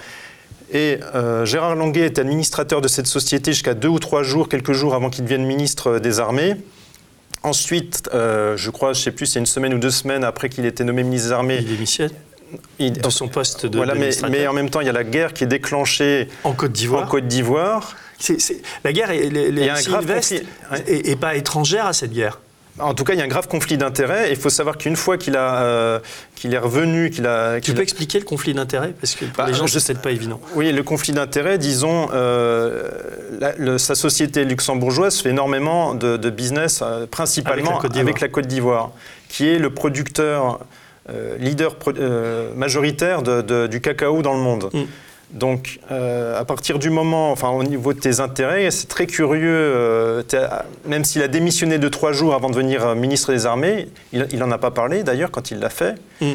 Et 0.71 0.99
euh, 1.15 1.45
Gérard 1.45 1.75
Longuet 1.75 2.05
est 2.05 2.19
administrateur 2.19 2.81
de 2.81 2.87
cette 2.87 3.07
société 3.07 3.51
jusqu'à 3.51 3.73
deux 3.73 3.89
ou 3.89 3.99
trois 3.99 4.23
jours, 4.23 4.47
quelques 4.47 4.71
jours 4.71 4.95
avant 4.95 5.09
qu'il 5.09 5.25
devienne 5.25 5.45
ministre 5.45 5.99
des 5.99 6.19
Armées. 6.19 6.55
Ensuite, 7.43 8.09
euh, 8.13 8.55
je 8.55 8.69
crois, 8.69 8.93
je 8.93 8.99
ne 8.99 9.03
sais 9.03 9.11
plus, 9.11 9.25
c'est 9.25 9.39
une 9.39 9.45
semaine 9.45 9.73
ou 9.73 9.79
deux 9.79 9.91
semaines 9.91 10.23
après 10.23 10.47
qu'il 10.47 10.65
était 10.65 10.83
nommé 10.83 11.03
ministre 11.03 11.27
des 11.27 11.33
Armées. 11.33 11.57
Il 11.59 11.67
démissionne 11.67 12.11
il, 12.79 12.93
de 12.93 13.09
son 13.09 13.27
poste 13.27 13.65
de 13.65 13.77
voilà, 13.77 13.95
mais, 13.95 14.11
mais, 14.29 14.45
en 14.45 14.53
même 14.53 14.69
temps, 14.69 14.81
il 14.81 14.87
y 14.87 14.89
a 14.89 14.93
la 14.93 15.05
guerre 15.05 15.33
qui 15.33 15.45
est 15.45 15.47
déclenchée 15.47 16.27
en 16.43 16.53
Côte 16.53 16.73
d'Ivoire. 16.73 17.03
En 17.03 17.07
Côte 17.07 17.27
d'Ivoire. 17.27 17.95
La 18.83 18.93
guerre, 18.93 19.11
les, 19.11 19.29
les, 19.29 19.63
est, 19.63 21.09
est 21.09 21.15
pas 21.15 21.35
étrangère 21.35 21.87
à 21.87 21.93
cette 21.93 22.11
guerre. 22.11 22.39
En 22.80 22.93
tout 22.93 23.03
cas, 23.03 23.13
il 23.13 23.19
y 23.19 23.22
a 23.22 23.26
un 23.26 23.28
grave 23.28 23.47
conflit 23.47 23.78
d'intérêts. 23.78 24.30
Il 24.32 24.38
faut 24.38 24.49
savoir 24.49 24.78
qu'une 24.78 24.95
fois 24.95 25.17
qu'il 25.17 25.36
a, 25.36 25.63
euh, 25.63 25.99
qu'il 26.36 26.53
est 26.53 26.57
revenu, 26.57 27.09
qu'il 27.09 27.28
a. 27.28 27.59
Tu 27.59 27.74
peux 27.74 27.80
a... 27.80 27.84
expliquer 27.84 28.19
le 28.19 28.26
conflit 28.26 28.53
d'intérêts? 28.53 28.93
Parce 28.99 29.15
que 29.15 29.26
pour 29.26 29.43
bah, 29.43 29.47
les 29.47 29.53
gens, 29.53 29.67
je 29.67 29.78
sais 29.78 29.93
pas 29.93 30.11
évident. 30.11 30.39
Oui, 30.55 30.72
le 30.72 30.84
conflit 30.84 31.13
d'intérêts, 31.13 31.57
disons, 31.57 32.09
euh, 32.13 32.89
la, 33.39 33.53
le, 33.57 33.78
sa 33.78 33.95
société 33.95 34.45
luxembourgeoise 34.45 35.19
fait 35.19 35.30
énormément 35.30 35.93
de, 35.93 36.17
de 36.17 36.30
business, 36.30 36.82
euh, 36.82 37.05
principalement 37.07 37.80
avec 37.80 38.22
la 38.22 38.30
Côte 38.30 38.47
d'Ivoire, 38.47 38.91
qui 39.28 39.47
est 39.49 39.59
le 39.59 39.69
producteur 39.69 40.59
leader 41.39 41.76
majoritaire 42.55 43.22
de, 43.22 43.41
de, 43.41 43.67
du 43.67 43.82
cacao 43.82 44.22
dans 44.22 44.34
le 44.34 44.39
monde. 44.39 44.69
Mm. 44.72 44.84
Donc, 45.34 45.79
euh, 45.91 46.39
à 46.39 46.43
partir 46.43 46.77
du 46.77 46.89
moment, 46.89 47.32
enfin, 47.32 47.49
au 47.49 47.63
niveau 47.63 47.93
de 47.93 47.99
tes 47.99 48.19
intérêts, 48.19 48.69
c'est 48.71 48.88
très 48.88 49.07
curieux. 49.07 49.47
Euh, 49.47 50.23
même 50.86 51.05
s'il 51.05 51.21
a 51.21 51.27
démissionné 51.27 51.79
de 51.79 51.88
trois 51.88 52.11
jours 52.11 52.34
avant 52.34 52.49
de 52.49 52.55
devenir 52.55 52.95
ministre 52.95 53.32
des 53.32 53.45
Armées, 53.45 53.88
il 54.11 54.38
n'en 54.38 54.51
a 54.51 54.57
pas 54.57 54.71
parlé 54.71 55.03
d'ailleurs 55.03 55.32
quand 55.32 55.51
il 55.51 55.59
l'a 55.59 55.69
fait. 55.69 55.95
Mm. 56.19 56.34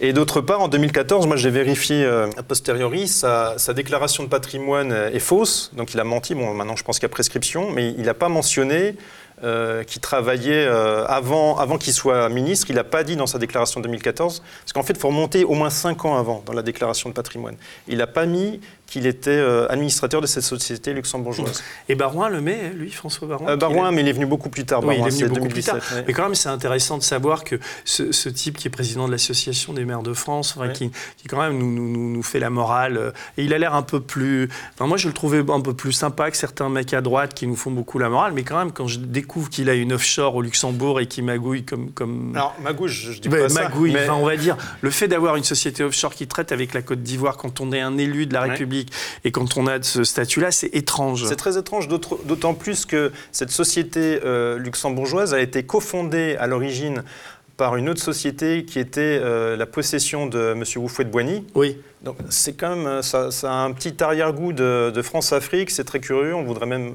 Et 0.00 0.12
d'autre 0.12 0.40
part, 0.40 0.60
en 0.60 0.68
2014, 0.68 1.26
moi 1.26 1.36
j'ai 1.36 1.50
vérifié 1.50 2.04
euh, 2.04 2.26
a 2.36 2.42
posteriori, 2.42 3.06
sa, 3.06 3.54
sa, 3.58 3.72
déclaration 3.74 4.24
de 4.24 4.28
patrimoine 4.28 4.92
est 4.92 5.20
fausse. 5.20 5.70
Donc 5.76 5.94
il 5.94 6.00
a 6.00 6.04
menti. 6.04 6.34
Bon, 6.34 6.52
maintenant 6.52 6.76
je 6.76 6.82
pense 6.82 6.98
qu'il 6.98 7.04
y 7.04 7.06
a 7.06 7.10
prescription, 7.10 7.70
mais 7.70 7.94
il 7.96 8.02
n'a 8.02 8.14
pas 8.14 8.28
mentionné 8.28 8.96
euh, 9.44 9.84
qui 9.84 10.00
travaillait 10.00 10.66
euh, 10.66 11.04
avant, 11.06 11.58
avant 11.58 11.76
qu'il 11.76 11.92
soit 11.92 12.28
ministre. 12.30 12.66
Il 12.70 12.76
n'a 12.76 12.84
pas 12.84 13.04
dit 13.04 13.14
dans 13.14 13.26
sa 13.26 13.38
déclaration 13.38 13.80
de 13.80 13.84
2014, 13.84 14.40
parce 14.40 14.72
qu'en 14.72 14.82
fait, 14.82 14.94
il 14.94 14.98
faut 14.98 15.08
remonter 15.08 15.44
au 15.44 15.52
moins 15.52 15.68
5 15.68 16.06
ans 16.06 16.16
avant 16.16 16.42
dans 16.46 16.54
la 16.54 16.62
déclaration 16.62 17.10
de 17.10 17.14
patrimoine. 17.14 17.56
Il 17.86 17.98
n'a 17.98 18.06
pas 18.06 18.24
mis 18.24 18.60
qu'il 18.86 19.06
était 19.06 19.30
euh, 19.30 19.66
administrateur 19.70 20.20
de 20.20 20.26
cette 20.26 20.42
société 20.42 20.92
luxembourgeoise. 20.92 21.62
Et 21.88 21.94
Barouin 21.94 22.28
le 22.28 22.40
met, 22.40 22.70
lui, 22.74 22.90
François 22.90 23.26
Barouin 23.26 23.48
euh, 23.50 23.56
Barouin, 23.56 23.90
mais 23.90 24.02
il 24.02 24.08
est 24.08 24.12
venu 24.12 24.26
beaucoup 24.26 24.50
plus 24.50 24.64
tard. 24.64 24.84
Oui, 24.84 24.96
il 24.98 25.06
est 25.06 25.10
venu 25.10 25.28
beaucoup 25.28 25.48
2017, 25.48 25.74
plus 25.74 25.80
tard. 25.80 25.96
Ouais. 25.96 26.04
Mais 26.06 26.12
quand 26.12 26.24
même, 26.24 26.34
c'est 26.34 26.48
intéressant 26.48 26.98
de 26.98 27.02
savoir 27.02 27.44
que 27.44 27.56
ce, 27.84 28.12
ce, 28.12 28.28
type 28.28 28.58
qui 28.58 28.68
est 28.68 28.70
président 28.70 29.06
de 29.06 29.12
l'Association 29.12 29.72
des 29.72 29.84
maires 29.84 30.02
de 30.02 30.12
France, 30.12 30.54
enfin, 30.56 30.68
ouais. 30.68 30.72
qui, 30.72 30.90
qui, 31.16 31.28
quand 31.28 31.40
même 31.40 31.58
nous, 31.58 31.70
nous, 31.72 32.10
nous, 32.10 32.22
fait 32.22 32.38
la 32.38 32.50
morale, 32.50 32.96
euh, 32.96 33.10
et 33.38 33.44
il 33.44 33.54
a 33.54 33.58
l'air 33.58 33.74
un 33.74 33.82
peu 33.82 34.00
plus... 34.00 34.48
Enfin, 34.74 34.86
moi, 34.86 34.96
je 34.96 35.08
le 35.08 35.14
trouvais 35.14 35.42
un 35.48 35.60
peu 35.60 35.74
plus 35.74 35.92
sympa 35.92 36.30
que 36.30 36.36
certains 36.36 36.68
mecs 36.68 36.92
à 36.92 37.00
droite 37.00 37.34
qui 37.34 37.46
nous 37.46 37.56
font 37.56 37.70
beaucoup 37.70 37.98
la 37.98 38.08
morale, 38.08 38.32
mais 38.34 38.42
quand 38.42 38.58
même, 38.58 38.72
quand 38.72 38.86
je 38.86 38.98
découvre 38.98 39.50
qu'il 39.50 39.70
a 39.70 39.74
une 39.74 39.92
offshore 39.92 40.36
au 40.36 40.42
Luxembourg 40.42 41.00
et 41.00 41.06
qu'il 41.06 41.24
magouille 41.24 41.64
comme... 41.64 41.90
comme... 41.90 42.32
Alors, 42.34 42.54
magouille, 42.62 42.90
je, 42.90 43.12
je 43.12 43.20
dis 43.20 43.28
ouais, 43.28 43.46
pas 43.48 43.54
magouille, 43.54 43.92
ça, 43.92 43.98
mais... 43.98 44.04
enfin, 44.04 44.18
on 44.20 44.26
va 44.26 44.36
dire, 44.36 44.56
le 44.82 44.90
fait 44.90 45.08
d'avoir 45.08 45.36
une 45.36 45.44
société 45.44 45.82
offshore 45.82 46.14
qui 46.14 46.26
traite 46.26 46.52
avec 46.52 46.74
la 46.74 46.82
Côte 46.82 47.02
d'Ivoire 47.02 47.36
quand 47.36 47.60
on 47.60 47.72
est 47.72 47.80
un 47.80 47.96
élu 47.98 48.26
de 48.26 48.34
la 48.34 48.42
République, 48.42 48.73
et 49.24 49.30
quand 49.30 49.56
on 49.56 49.66
a 49.66 49.78
de 49.78 49.84
ce 49.84 50.04
statut-là, 50.04 50.50
c'est 50.50 50.74
étrange. 50.74 51.24
C'est 51.26 51.36
très 51.36 51.58
étrange, 51.58 51.88
d'autant 51.88 52.54
plus 52.54 52.86
que 52.86 53.12
cette 53.32 53.50
société 53.50 54.20
euh, 54.24 54.58
luxembourgeoise 54.58 55.34
a 55.34 55.40
été 55.40 55.62
cofondée 55.62 56.36
à 56.38 56.46
l'origine 56.46 57.02
par 57.56 57.76
une 57.76 57.88
autre 57.88 58.02
société 58.02 58.64
qui 58.64 58.78
était 58.78 59.20
euh, 59.22 59.56
la 59.56 59.66
possession 59.66 60.26
de 60.26 60.52
M. 60.52 60.64
Woufouet 60.76 61.04
de 61.04 61.10
Boigny. 61.10 61.44
Oui. 61.54 61.78
Donc 62.04 62.16
c'est 62.28 62.54
quand 62.54 62.76
même, 62.76 63.02
ça, 63.02 63.30
ça, 63.30 63.52
a 63.52 63.64
un 63.64 63.72
petit 63.72 64.02
arrière-goût 64.02 64.52
de, 64.52 64.92
de 64.94 65.02
France-Afrique, 65.02 65.70
c'est 65.70 65.84
très 65.84 66.00
curieux, 66.00 66.34
on 66.34 66.44
voudrait 66.44 66.66
même... 66.66 66.92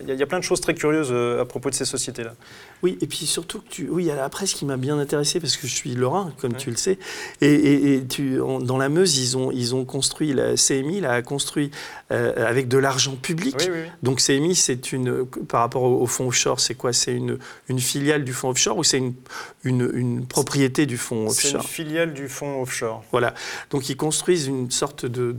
Il 0.00 0.12
y, 0.12 0.16
y, 0.16 0.22
a 0.22 0.26
plein 0.26 0.38
de 0.38 0.44
choses 0.44 0.60
très 0.60 0.74
curieuses 0.74 1.12
à 1.40 1.44
propos 1.44 1.70
de 1.70 1.74
ces 1.74 1.84
sociétés-là. 1.84 2.34
Oui, 2.82 2.98
et 3.00 3.06
puis 3.06 3.26
surtout 3.26 3.60
que 3.60 3.68
tu... 3.68 3.88
Oui, 3.88 4.04
il 4.04 4.06
y 4.06 4.10
a 4.10 4.16
la 4.16 4.28
presse 4.28 4.54
qui 4.54 4.64
m'a 4.64 4.76
bien 4.76 4.98
intéressé, 4.98 5.40
parce 5.40 5.56
que 5.56 5.66
je 5.66 5.74
suis 5.74 5.94
lorrain, 5.94 6.32
comme 6.40 6.52
ouais. 6.52 6.58
tu 6.58 6.70
le 6.70 6.76
sais, 6.76 6.98
et, 7.40 7.52
et, 7.52 7.94
et 7.94 8.06
tu, 8.06 8.40
on, 8.40 8.58
dans 8.58 8.78
la 8.78 8.88
Meuse, 8.88 9.18
ils 9.18 9.36
ont, 9.36 9.50
ils 9.50 9.74
ont 9.74 9.84
construit, 9.84 10.32
la 10.32 10.54
CMI 10.54 11.00
là, 11.00 11.12
a 11.12 11.22
construit 11.22 11.70
euh, 12.10 12.46
avec 12.46 12.68
de 12.68 12.78
l'argent 12.78 13.16
public. 13.16 13.56
Oui, 13.60 13.66
oui, 13.70 13.78
oui. 13.84 13.90
Donc 14.02 14.20
CMI, 14.20 14.54
c'est 14.54 14.92
une, 14.92 15.26
par 15.26 15.60
rapport 15.60 15.82
au, 15.82 16.00
au 16.00 16.06
fonds 16.06 16.28
offshore, 16.28 16.60
c'est 16.60 16.74
quoi? 16.74 16.92
C'est 16.92 17.14
une, 17.14 17.38
une 17.68 17.80
filiale 17.80 18.24
du 18.24 18.32
fonds 18.32 18.48
offshore 18.48 18.78
ou 18.78 18.84
c'est 18.84 18.98
une, 18.98 19.14
une, 19.64 19.90
une, 19.94 20.26
propriété 20.26 20.86
du 20.86 20.96
fonds 20.96 21.28
offshore 21.28 21.50
C'est 21.50 21.56
une 21.56 21.62
filiale 21.62 22.14
du 22.14 22.28
fonds 22.28 22.62
offshore. 22.62 23.04
Voilà. 23.12 23.34
Donc 23.70 23.88
ils 23.90 23.96
construisent 23.96 24.39
une 24.46 24.70
sorte 24.70 25.06
de, 25.06 25.34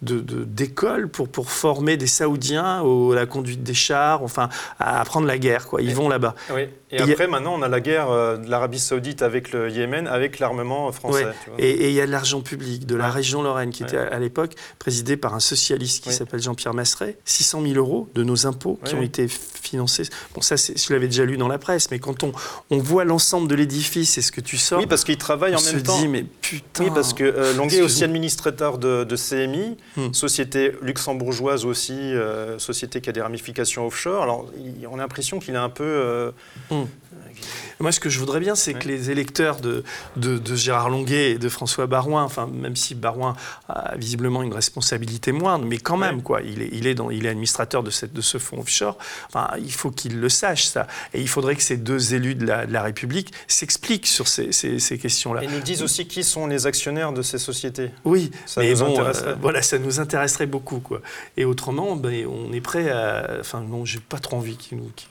d'école 0.00 1.08
pour, 1.08 1.28
pour 1.28 1.50
former 1.50 1.96
des 1.96 2.06
Saoudiens 2.06 2.82
à 2.82 3.14
la 3.14 3.26
conduite 3.26 3.62
des 3.62 3.74
chars, 3.74 4.22
enfin 4.22 4.48
à 4.78 5.00
apprendre 5.00 5.26
la 5.26 5.38
guerre. 5.38 5.66
Quoi. 5.66 5.82
Ils 5.82 5.90
et, 5.90 5.94
vont 5.94 6.08
là-bas. 6.08 6.34
Oui. 6.52 6.62
Et, 6.90 6.96
et 6.96 7.00
après, 7.00 7.24
a... 7.24 7.28
maintenant, 7.28 7.54
on 7.54 7.62
a 7.62 7.68
la 7.68 7.80
guerre 7.80 8.10
euh, 8.10 8.36
de 8.36 8.50
l'Arabie 8.50 8.78
Saoudite 8.78 9.22
avec 9.22 9.52
le 9.52 9.70
Yémen, 9.70 10.06
avec 10.06 10.38
l'armement 10.38 10.92
français. 10.92 11.24
Ouais. 11.24 11.32
Et 11.58 11.88
il 11.88 11.94
y 11.94 12.00
a 12.00 12.06
de 12.06 12.10
l'argent 12.10 12.42
public 12.42 12.86
de 12.86 12.96
la 12.96 13.06
ouais. 13.06 13.10
région 13.10 13.42
Lorraine 13.42 13.70
qui 13.70 13.82
était 13.82 13.96
à, 13.96 14.08
à 14.08 14.18
l'époque 14.18 14.54
présidée 14.78 15.16
par 15.16 15.34
un 15.34 15.40
socialiste 15.40 16.04
qui 16.04 16.12
s'appelle 16.12 16.42
Jean-Pierre 16.42 16.74
Masseret. 16.74 17.16
600 17.24 17.62
000 17.62 17.74
euros 17.74 18.08
de 18.14 18.22
nos 18.22 18.46
impôts 18.46 18.78
qui 18.84 18.94
ont 18.94 19.02
été 19.02 19.26
financés. 19.28 20.04
Bon, 20.34 20.40
ça, 20.40 20.56
je 20.56 20.92
l'avais 20.92 21.06
déjà 21.06 21.24
lu 21.24 21.36
dans 21.36 21.48
la 21.48 21.58
presse, 21.58 21.90
mais 21.90 21.98
quand 21.98 22.24
on, 22.24 22.32
on 22.70 22.78
voit 22.78 23.04
l'ensemble 23.04 23.48
de 23.48 23.54
l'édifice 23.54 24.18
et 24.18 24.22
ce 24.22 24.32
que 24.32 24.40
tu 24.40 24.56
sors. 24.58 24.80
Oui, 24.80 24.86
parce 24.86 25.04
qu'ils 25.04 25.16
travaillent 25.16 25.56
en 25.56 25.62
même 25.62 25.82
temps. 25.82 25.94
On 25.94 25.96
se 25.96 26.02
dit, 26.02 26.08
mais 26.08 26.24
putain. 26.24 26.84
Oui, 26.84 26.90
parce 26.94 27.14
que 27.14 27.24
euh, 27.24 27.54
Longuet 27.54 27.78
est 27.78 27.82
aussi 27.82 28.04
administrateur 28.04 28.31
de, 28.78 29.04
de 29.04 29.16
CMI, 29.16 29.76
hmm. 29.96 30.12
société 30.12 30.72
luxembourgeoise 30.82 31.64
aussi, 31.64 31.92
euh, 31.92 32.58
société 32.58 33.00
qui 33.00 33.08
a 33.08 33.12
des 33.12 33.22
ramifications 33.22 33.86
offshore. 33.86 34.22
Alors, 34.22 34.50
il, 34.56 34.86
on 34.86 34.94
a 34.94 34.98
l'impression 34.98 35.38
qu'il 35.38 35.54
est 35.54 35.58
un 35.58 35.68
peu. 35.68 35.84
Euh, 35.84 36.30
hmm. 36.70 36.84
Moi, 37.80 37.92
ce 37.92 38.00
que 38.00 38.08
je 38.08 38.18
voudrais 38.18 38.40
bien, 38.40 38.54
c'est 38.54 38.74
ouais. 38.74 38.80
que 38.80 38.88
les 38.88 39.10
électeurs 39.10 39.60
de, 39.60 39.84
de, 40.16 40.38
de, 40.38 40.54
Gérard 40.54 40.90
Longuet 40.90 41.32
et 41.32 41.38
de 41.38 41.48
François 41.48 41.86
Barouin, 41.86 42.22
enfin, 42.22 42.46
même 42.46 42.76
si 42.76 42.94
Barouin 42.94 43.34
a 43.68 43.96
visiblement 43.96 44.42
une 44.42 44.54
responsabilité 44.54 45.32
moindre, 45.32 45.64
mais 45.64 45.78
quand 45.78 45.96
même, 45.96 46.16
ouais. 46.16 46.22
quoi, 46.22 46.40
il 46.42 46.62
est, 46.62 46.68
il 46.72 46.86
est, 46.86 46.94
dans, 46.94 47.10
il 47.10 47.26
est 47.26 47.30
administrateur 47.30 47.82
de, 47.82 47.90
cette, 47.90 48.12
de 48.12 48.20
ce 48.20 48.38
fonds 48.38 48.60
offshore, 48.60 48.98
enfin, 49.28 49.48
il 49.58 49.72
faut 49.72 49.90
qu'il 49.90 50.20
le 50.20 50.28
sache, 50.28 50.64
ça. 50.64 50.86
Et 51.14 51.20
il 51.20 51.28
faudrait 51.28 51.56
que 51.56 51.62
ces 51.62 51.76
deux 51.76 52.14
élus 52.14 52.34
de 52.34 52.46
la, 52.46 52.66
de 52.66 52.72
la 52.72 52.82
République 52.82 53.32
s'expliquent 53.48 54.06
sur 54.06 54.28
ces, 54.28 54.52
ces, 54.52 54.78
ces 54.78 54.98
questions-là. 54.98 55.42
Et 55.42 55.48
nous 55.48 55.60
disent 55.60 55.82
aussi 55.82 56.06
qui 56.06 56.24
sont 56.24 56.46
les 56.46 56.66
actionnaires 56.66 57.12
de 57.12 57.22
ces 57.22 57.38
sociétés. 57.38 57.90
Oui, 58.04 58.30
ça 58.46 58.60
mais 58.60 58.72
nous 58.72 58.78
bon, 58.78 59.00
euh, 59.00 59.34
voilà, 59.40 59.62
ça 59.62 59.78
nous 59.78 60.00
intéresserait 60.00 60.46
beaucoup, 60.46 60.80
quoi. 60.80 61.00
Et 61.36 61.44
autrement, 61.44 61.96
ben, 61.96 62.26
on 62.26 62.52
est 62.52 62.60
prêt 62.60 62.90
à. 62.90 63.38
Enfin, 63.40 63.60
non, 63.60 63.84
j'ai 63.84 64.00
pas 64.00 64.18
trop 64.18 64.36
envie 64.36 64.56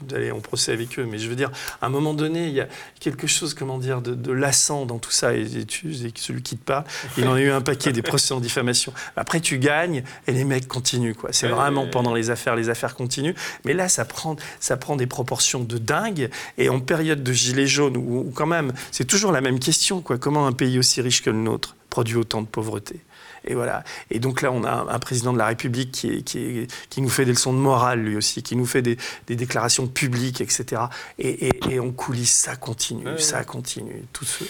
d'aller 0.02 0.32
en 0.32 0.40
procès 0.40 0.72
avec 0.72 1.00
eux, 1.00 1.06
mais 1.06 1.18
je 1.20 1.28
veux 1.28 1.36
dire, 1.36 1.52
à 1.82 1.88
un 1.88 1.90
moment 1.90 2.11
donné, 2.14 2.48
il 2.48 2.54
y 2.54 2.62
a 2.62 2.68
quelque 3.00 3.28
chose, 3.28 3.54
comment 3.54 3.78
dire, 3.78 4.02
de, 4.02 4.14
de 4.14 4.32
lassant 4.32 4.86
dans 4.86 5.00
tout 5.00 5.12
ça. 5.12 5.36
Et, 5.36 5.42
et, 5.42 5.66
tu, 5.66 5.92
et 5.92 6.14
celui 6.16 6.42
qui 6.42 6.58
te 6.58 6.64
parle, 6.64 6.84
il 7.18 7.28
en 7.28 7.34
a 7.34 7.42
eu 7.42 7.50
un 7.50 7.62
paquet 7.62 7.92
des 7.92 8.02
procès 8.02 8.34
en 8.34 8.40
diffamation. 8.40 8.94
Après, 9.16 9.40
tu 9.40 9.58
gagnes 9.60 10.04
et 10.28 10.32
les 10.32 10.44
mecs 10.44 10.68
continuent. 10.68 11.16
Quoi. 11.16 11.32
C'est 11.34 11.48
vraiment 11.48 11.88
pendant 11.88 12.14
les 12.14 12.30
affaires, 12.30 12.56
les 12.56 12.70
affaires 12.70 12.96
continuent. 12.96 13.36
Mais 13.66 13.74
là, 13.74 13.90
ça 13.90 14.06
prend, 14.06 14.36
ça 14.60 14.78
prend 14.78 14.96
des 14.96 15.08
proportions 15.08 15.64
de 15.64 15.78
dingue. 15.78 16.30
Et 16.58 16.70
en 16.70 16.80
période 16.80 17.24
de 17.24 17.34
gilet 17.34 17.68
jaune, 17.68 17.98
où, 17.98 18.20
où 18.28 18.32
quand 18.32 18.48
même, 18.48 18.74
c'est 18.92 19.06
toujours 19.06 19.32
la 19.32 19.42
même 19.42 19.60
question. 19.60 20.02
Quoi. 20.02 20.18
Comment 20.18 20.48
un 20.48 20.54
pays 20.54 20.80
aussi 20.80 21.02
riche 21.02 21.22
que 21.22 21.30
le 21.30 21.38
nôtre 21.38 21.76
produit 21.90 22.16
autant 22.16 22.42
de 22.42 22.48
pauvreté? 22.48 23.02
Et 23.46 23.56
voilà. 23.56 23.84
Et 24.10 24.20
donc 24.20 24.42
là, 24.42 24.52
on 24.52 24.64
a 24.64 24.86
un, 24.90 25.00
président 25.00 25.34
de 25.34 25.38
la 25.38 25.48
République 25.48 25.92
qui, 25.92 26.10
est, 26.10 26.22
qui, 26.22 26.40
est, 26.40 26.74
qui, 26.90 27.02
nous 27.02 27.10
fait 27.10 27.26
des 27.26 27.32
leçons 27.32 27.54
de 27.54 27.58
morale, 27.58 28.02
lui 28.02 28.16
aussi, 28.16 28.44
qui 28.44 28.56
nous 28.56 28.66
fait 28.66 28.82
des, 28.82 28.98
des 29.28 29.36
déclarations 29.36 29.88
publiques, 29.88 30.42
etc. 30.42 30.84
Et, 31.18 31.48
et, 31.48 31.60
et, 31.70 31.80
en 31.80 31.92
coulisses, 31.92 32.36
ça 32.36 32.56
continue, 32.56 33.06
ouais, 33.06 33.18
ça 33.18 33.44
continue. 33.44 34.04
Tout 34.14 34.26
ce... 34.26 34.44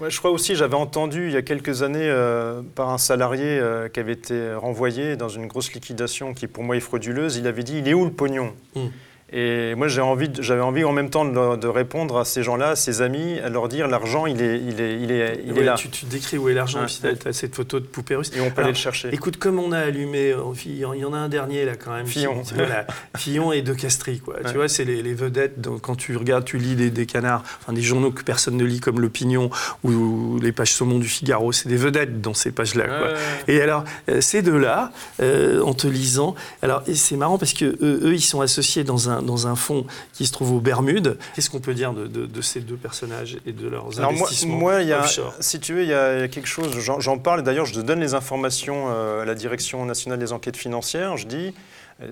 Ouais, 0.00 0.10
je 0.10 0.18
crois 0.18 0.30
aussi, 0.30 0.54
j'avais 0.54 0.76
entendu 0.76 1.26
il 1.26 1.32
y 1.32 1.36
a 1.36 1.42
quelques 1.42 1.82
années 1.82 2.08
euh, 2.08 2.62
par 2.74 2.88
un 2.88 2.98
salarié 2.98 3.44
euh, 3.44 3.88
qui 3.88 4.00
avait 4.00 4.14
été 4.14 4.54
renvoyé 4.54 5.16
dans 5.16 5.28
une 5.28 5.46
grosse 5.46 5.72
liquidation 5.74 6.32
qui, 6.32 6.46
pour 6.46 6.62
moi, 6.62 6.76
est 6.76 6.80
frauduleuse. 6.80 7.36
Il 7.36 7.46
avait 7.46 7.64
dit 7.64 7.78
Il 7.78 7.88
est 7.88 7.94
où 7.94 8.04
le 8.04 8.10
pognon? 8.10 8.54
Mmh. 8.74 8.86
Et 9.32 9.74
moi, 9.76 9.86
j'avais 9.86 10.06
envie, 10.06 10.30
j'avais 10.40 10.60
envie 10.60 10.84
en 10.84 10.92
même 10.92 11.08
temps 11.08 11.24
de, 11.24 11.56
de, 11.56 11.68
répondre 11.68 12.18
à 12.18 12.24
ces 12.24 12.42
gens-là, 12.42 12.74
ces 12.74 13.00
amis, 13.00 13.38
à 13.38 13.48
leur 13.48 13.68
dire 13.68 13.86
l'argent, 13.86 14.26
il 14.26 14.42
est, 14.42 14.60
il 14.60 14.80
est, 14.80 15.00
il 15.00 15.12
est, 15.12 15.40
il 15.44 15.52
ouais, 15.52 15.60
est 15.60 15.64
là. 15.64 15.74
Tu, 15.74 15.88
tu, 15.88 16.04
décris 16.06 16.36
où 16.36 16.48
est 16.48 16.54
l'argent, 16.54 16.80
ouais. 16.80 17.14
tu 17.20 17.28
as, 17.28 17.32
cette 17.32 17.54
photo 17.54 17.78
de 17.78 17.84
poupée 17.84 18.16
russe. 18.16 18.32
Et 18.34 18.40
on 18.40 18.46
peut 18.46 18.54
Alors, 18.56 18.64
aller 18.64 18.72
le 18.72 18.74
chercher. 18.74 19.08
Écoute, 19.12 19.36
comme 19.36 19.60
on 19.60 19.70
a 19.70 19.78
allumé, 19.78 20.32
euh, 20.32 20.42
il 20.66 20.78
y 20.78 20.84
en 20.84 21.12
a 21.12 21.18
un 21.18 21.28
dernier 21.28 21.64
là 21.64 21.76
quand 21.76 21.92
même. 21.92 22.06
Fillon. 22.06 22.42
Qui, 22.42 22.54
voilà, 22.54 22.86
Fillon 23.16 23.52
et 23.52 23.62
De 23.62 23.72
Castries, 23.72 24.18
quoi. 24.18 24.34
Ouais. 24.34 24.50
Tu 24.50 24.56
vois, 24.56 24.68
c'est 24.68 24.84
les, 24.84 25.00
les, 25.00 25.14
vedettes. 25.14 25.60
Donc, 25.60 25.82
quand 25.82 25.94
tu 25.94 26.16
regardes, 26.16 26.44
tu 26.44 26.58
lis 26.58 26.74
des, 26.74 26.90
des, 26.90 27.06
canards, 27.06 27.44
enfin 27.60 27.72
des 27.72 27.82
journaux 27.82 28.10
que 28.10 28.24
personne 28.24 28.56
ne 28.56 28.64
lit, 28.64 28.80
comme 28.80 29.00
l'Opinion 29.00 29.50
ou, 29.84 29.92
ou, 29.92 30.40
les 30.40 30.50
pages 30.50 30.72
saumon 30.72 30.98
du 30.98 31.08
Figaro. 31.08 31.52
C'est 31.52 31.68
des 31.68 31.76
vedettes 31.76 32.20
dans 32.20 32.34
ces 32.34 32.50
pages-là, 32.50 32.86
quoi. 32.86 33.08
Et 33.46 33.60
alors, 33.60 33.84
euh, 34.08 34.20
ces 34.20 34.42
deux-là, 34.42 34.90
euh, 35.22 35.62
en 35.62 35.74
te 35.74 35.86
lisant, 35.86 36.34
alors 36.62 36.82
c'est 36.92 37.16
marrant 37.16 37.38
parce 37.38 37.52
que 37.52 37.64
eux, 37.64 38.00
eux, 38.02 38.14
ils 38.14 38.20
sont 38.20 38.40
associés 38.40 38.82
dans 38.82 39.08
un, 39.08 39.19
dans 39.22 39.46
un 39.46 39.56
fonds 39.56 39.86
qui 40.12 40.26
se 40.26 40.32
trouve 40.32 40.52
aux 40.52 40.60
Bermudes. 40.60 41.18
Qu'est-ce 41.34 41.50
qu'on 41.50 41.60
peut 41.60 41.74
dire 41.74 41.92
de, 41.92 42.06
de, 42.06 42.26
de, 42.26 42.40
ces 42.40 42.60
deux 42.60 42.76
personnages 42.76 43.38
et 43.46 43.52
de 43.52 43.68
leurs 43.68 43.98
Alors 43.98 44.10
investissements 44.10 44.56
moi, 44.56 44.72
moi, 44.72 44.82
y 44.82 44.92
a, 44.92 45.00
offshore? 45.00 45.34
Si 45.40 45.60
tu 45.60 45.74
veux, 45.74 45.82
il 45.82 45.88
y, 45.88 45.94
a 45.94 46.28
quelque 46.28 46.48
chose, 46.48 46.76
j'en 46.78 47.18
parle, 47.18 47.42
d'ailleurs 47.42 47.66
je 47.66 47.80
donne 47.80 48.00
les 48.00 48.14
informations 48.14 48.86
euh, 48.88 49.22
à 49.22 49.24
la 49.24 49.34
Direction 49.34 49.84
nationale 49.84 50.18
des 50.18 50.32
enquêtes 50.32 50.56
financières, 50.56 51.16
je 51.16 51.26
dis, 51.26 51.54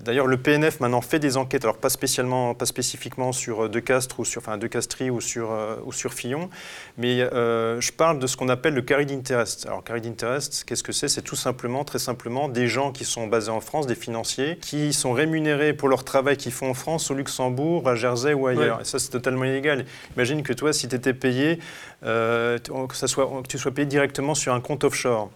D'ailleurs, 0.03 0.27
le 0.27 0.37
PNF 0.37 0.79
maintenant 0.81 1.01
fait 1.01 1.17
des 1.17 1.35
enquêtes, 1.35 1.63
alors 1.63 1.77
pas 1.77 1.89
spécialement, 1.89 2.53
pas 2.53 2.67
spécifiquement 2.67 3.31
sur 3.31 3.65
euh, 3.65 3.69
De 3.69 3.79
Castres 3.79 4.19
ou 4.19 4.25
sur, 4.25 4.39
enfin 4.39 4.57
De 4.57 4.67
Castries 4.67 5.09
ou 5.09 5.19
sur 5.19 5.51
euh, 5.51 5.77
ou 5.83 5.91
sur 5.91 6.13
Fillon, 6.13 6.49
mais 6.97 7.21
euh, 7.21 7.81
je 7.81 7.91
parle 7.91 8.19
de 8.19 8.27
ce 8.27 8.37
qu'on 8.37 8.49
appelle 8.49 8.75
le 8.75 8.83
carried 8.83 9.11
interest. 9.11 9.65
Alors 9.65 9.83
carried 9.83 10.05
interest, 10.05 10.63
qu'est-ce 10.67 10.83
que 10.83 10.91
c'est? 10.91 11.07
C'est 11.07 11.23
tout 11.23 11.35
simplement, 11.35 11.83
très 11.83 11.97
simplement, 11.97 12.49
des 12.49 12.67
gens 12.67 12.91
qui 12.91 13.03
sont 13.03 13.25
basés 13.25 13.49
en 13.49 13.61
France, 13.61 13.87
des 13.87 13.95
financiers, 13.95 14.57
qui 14.61 14.93
sont 14.93 15.11
rémunérés 15.11 15.73
pour 15.73 15.89
leur 15.89 16.03
travail 16.03 16.37
qu'ils 16.37 16.51
font 16.51 16.69
en 16.69 16.75
France, 16.75 17.09
au 17.09 17.15
Luxembourg, 17.15 17.89
à 17.89 17.95
Jersey 17.95 18.33
ou 18.33 18.45
ailleurs. 18.45 18.77
Ouais. 18.77 18.83
Et 18.83 18.85
ça, 18.85 18.99
c'est 18.99 19.09
totalement 19.09 19.45
illégal. 19.45 19.85
Imagine 20.15 20.43
que 20.43 20.53
toi, 20.53 20.71
si 20.71 20.87
tu 20.87 20.95
étais 20.95 21.13
payé, 21.13 21.59
euh, 22.03 22.57
que, 22.59 22.95
ça 22.95 23.07
soit, 23.07 23.29
que 23.43 23.47
tu 23.47 23.57
sois 23.57 23.71
payé 23.71 23.85
directement 23.85 24.35
sur 24.35 24.53
un 24.53 24.61
compte 24.61 24.83
offshore. 24.83 25.29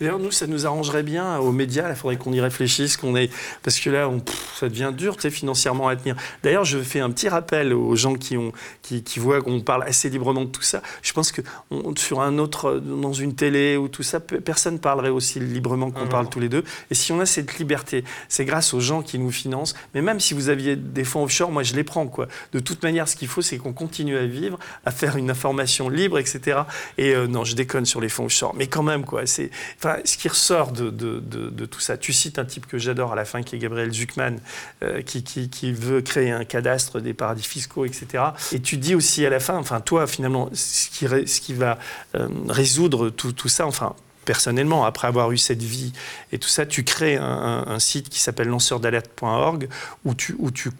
D'ailleurs, 0.00 0.18
nous, 0.18 0.30
ça 0.30 0.46
nous 0.46 0.66
arrangerait 0.66 1.02
bien 1.02 1.38
aux 1.38 1.52
médias. 1.52 1.88
Il 1.88 1.94
faudrait 1.94 2.16
qu'on 2.16 2.32
y 2.32 2.40
réfléchisse, 2.40 2.96
qu'on 2.96 3.16
ait, 3.16 3.30
parce 3.62 3.78
que 3.78 3.88
là, 3.90 4.08
on, 4.08 4.20
pff, 4.20 4.56
ça 4.58 4.68
devient 4.68 4.92
dur, 4.96 5.16
tu 5.16 5.22
sais, 5.22 5.30
financièrement 5.30 5.88
à 5.88 5.96
tenir. 5.96 6.16
D'ailleurs, 6.42 6.64
je 6.64 6.78
fais 6.78 7.00
un 7.00 7.10
petit 7.10 7.28
rappel 7.28 7.72
aux 7.72 7.96
gens 7.96 8.14
qui 8.14 8.36
ont, 8.36 8.52
qui, 8.82 9.02
qui 9.02 9.18
voient 9.18 9.40
qu'on 9.40 9.60
parle 9.60 9.84
assez 9.84 10.10
librement 10.10 10.44
de 10.44 10.50
tout 10.50 10.62
ça. 10.62 10.82
Je 11.02 11.12
pense 11.12 11.32
que 11.32 11.42
on, 11.70 11.94
sur 11.96 12.20
un 12.20 12.38
autre, 12.38 12.78
dans 12.78 13.12
une 13.12 13.34
télé 13.34 13.76
ou 13.76 13.88
tout 13.88 14.02
ça, 14.02 14.20
personne 14.20 14.78
parlerait 14.78 15.10
aussi 15.10 15.40
librement 15.40 15.90
qu'on 15.90 16.06
mmh. 16.06 16.10
parle 16.10 16.28
tous 16.28 16.40
les 16.40 16.48
deux. 16.48 16.64
Et 16.90 16.94
si 16.94 17.12
on 17.12 17.20
a 17.20 17.26
cette 17.26 17.58
liberté, 17.58 18.04
c'est 18.28 18.44
grâce 18.44 18.74
aux 18.74 18.80
gens 18.80 19.02
qui 19.02 19.18
nous 19.18 19.30
financent. 19.30 19.74
Mais 19.94 20.02
même 20.02 20.20
si 20.20 20.34
vous 20.34 20.48
aviez 20.48 20.76
des 20.76 21.04
fonds 21.04 21.22
offshore, 21.22 21.50
moi, 21.50 21.62
je 21.62 21.74
les 21.74 21.84
prends, 21.84 22.06
quoi. 22.06 22.26
De 22.52 22.60
toute 22.60 22.82
manière, 22.82 23.08
ce 23.08 23.16
qu'il 23.16 23.28
faut, 23.28 23.42
c'est 23.42 23.58
qu'on 23.58 23.72
continue 23.72 24.16
à 24.16 24.26
vivre, 24.26 24.58
à 24.84 24.90
faire 24.90 25.16
une 25.16 25.30
information 25.30 25.88
libre, 25.88 26.09
etc. 26.18 26.60
Et 26.98 27.14
euh, 27.14 27.26
non, 27.26 27.44
je 27.44 27.54
déconne 27.54 27.86
sur 27.86 28.00
les 28.00 28.08
fonds 28.08 28.24
offshore, 28.24 28.54
mais 28.54 28.66
quand 28.66 28.82
même, 28.82 29.04
quoi. 29.04 29.26
C'est, 29.26 29.50
enfin, 29.78 29.98
ce 30.04 30.16
qui 30.16 30.28
ressort 30.28 30.72
de, 30.72 30.90
de, 30.90 31.20
de, 31.20 31.66
tout 31.66 31.80
ça. 31.80 31.96
Tu 31.96 32.12
cites 32.12 32.38
un 32.38 32.44
type 32.44 32.66
que 32.66 32.78
j'adore 32.78 33.12
à 33.12 33.16
la 33.16 33.24
fin, 33.24 33.42
qui 33.42 33.56
est 33.56 33.58
Gabriel 33.58 33.92
Zuckman, 33.92 34.36
euh, 34.82 35.02
qui, 35.02 35.22
qui, 35.22 35.48
qui, 35.48 35.72
veut 35.72 36.00
créer 36.00 36.30
un 36.30 36.44
cadastre 36.44 37.00
des 37.00 37.14
paradis 37.14 37.44
fiscaux, 37.44 37.84
etc. 37.84 38.24
Et 38.52 38.60
tu 38.60 38.76
dis 38.76 38.94
aussi 38.94 39.24
à 39.24 39.30
la 39.30 39.40
fin, 39.40 39.56
enfin, 39.56 39.80
toi, 39.80 40.06
finalement, 40.06 40.48
ce 40.52 40.90
qui, 40.90 41.06
ce 41.06 41.40
qui 41.40 41.54
va 41.54 41.78
euh, 42.14 42.28
résoudre 42.48 43.10
tout, 43.10 43.32
tout 43.32 43.48
ça, 43.48 43.66
enfin, 43.66 43.94
personnellement, 44.24 44.84
après 44.84 45.08
avoir 45.08 45.32
eu 45.32 45.38
cette 45.38 45.62
vie 45.62 45.92
et 46.32 46.38
tout 46.38 46.48
ça, 46.48 46.66
tu 46.66 46.84
crées 46.84 47.16
un, 47.16 47.24
un, 47.24 47.66
un 47.66 47.78
site 47.78 48.08
qui 48.08 48.20
s'appelle 48.20 48.48
lanceurdalerte.org 48.48 49.68
où, 50.04 50.14
tu, 50.14 50.36
où 50.38 50.50
tu, 50.50 50.70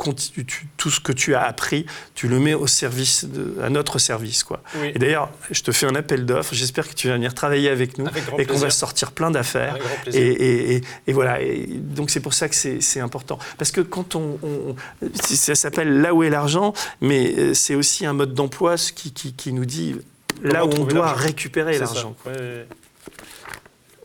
tout 0.77 0.91
ce 0.91 1.01
que 1.01 1.13
tu 1.13 1.35
as 1.35 1.43
appris, 1.43 1.87
tu 2.15 2.29
le 2.29 2.39
mets 2.39 2.55
au 2.55 2.67
service 2.67 3.25
de, 3.25 3.57
à 3.63 3.71
notre 3.71 3.99
service. 3.99 4.45
Quoi. 4.45 4.63
Oui. 4.77 4.93
Et 4.95 4.99
d'ailleurs, 4.99 5.31
je 5.51 5.63
te 5.63 5.73
fais 5.73 5.87
un 5.87 5.95
appel 5.95 6.27
d'offres. 6.27 6.55
J'espère 6.55 6.89
que 6.89 6.95
tu 6.95 7.09
vas 7.09 7.15
venir 7.15 7.35
travailler 7.35 7.69
avec 7.69 7.99
nous 7.99 8.07
avec 8.07 8.25
et 8.39 8.47
qu'on 8.47 8.59
va 8.59 8.71
sortir 8.71 9.13
plein 9.13 9.31
d'affaires. 9.31 9.77
Et, 10.07 10.19
et, 10.19 10.77
et, 10.77 10.83
et, 11.07 11.13
voilà. 11.13 11.39
Donc 11.77 12.11
c'est 12.11 12.21
pour 12.21 12.35
ça 12.35 12.49
que 12.49 12.55
c'est 12.55 13.01
important. 13.01 13.39
Parce 13.59 13.71
que 13.71 13.81
quand 13.81 14.15
on, 14.15 14.39
on 14.43 14.77
ça 15.15 15.55
s'appelle 15.55 16.01
là 16.01 16.15
où 16.15 16.23
est 16.23 16.31
l'argent, 16.31 16.73
mais 17.01 17.35
euh, 17.37 17.55
c'est 17.55 17.75
aussi 17.75 18.07
un 18.07 18.13
mode 18.13 18.35
d'emploi 18.35 18.77
qui, 18.77 19.13
qui, 19.13 19.33
qui, 19.33 19.53
nous 19.53 19.65
dit 19.65 19.97
là 20.43 20.65
où 20.65 20.71
on 20.71 20.85
doit 20.85 21.13
récupérer 21.13 21.79
l'argent 21.79 22.15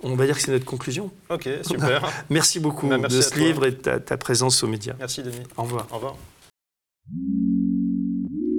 on 0.05 0.15
va 0.15 0.25
dire 0.25 0.35
que 0.35 0.41
c'est 0.41 0.51
notre 0.51 0.65
conclusion. 0.65 1.11
Ok, 1.29 1.49
super. 1.63 2.07
merci 2.29 2.59
beaucoup 2.59 2.87
bah, 2.87 2.97
merci 2.97 3.17
de 3.17 3.21
ce 3.21 3.39
livre 3.39 3.65
et 3.65 3.71
de 3.71 3.75
ta, 3.75 3.99
ta, 3.99 4.17
présence 4.17 4.63
aux 4.63 4.67
médias. 4.67 4.93
Merci 4.99 5.23
Denis. 5.23 5.37
Au 5.57 5.63
revoir. 5.63 5.87
Au 5.91 5.95
revoir. 5.95 6.15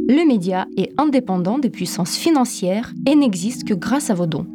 Le 0.08 0.26
média 0.26 0.66
est 0.76 0.92
indépendant 0.98 1.58
des 1.58 1.70
puissances 1.70 2.16
financières 2.16 2.92
et 3.06 3.14
n'existe 3.14 3.66
que 3.66 3.74
grâce 3.74 4.10
à 4.10 4.14
vos 4.14 4.26
dons. 4.26 4.46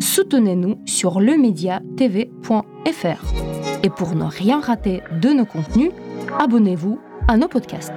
soutenez-nous 0.00 0.80
sur 0.86 1.20
lemediatv.fr. 1.20 3.24
Et 3.82 3.90
pour 3.90 4.14
ne 4.14 4.24
rien 4.24 4.60
rater 4.60 5.02
de 5.20 5.30
nos 5.30 5.46
contenus, 5.46 5.90
abonnez-vous 6.38 7.00
à 7.28 7.36
nos 7.36 7.48
podcasts. 7.48 7.92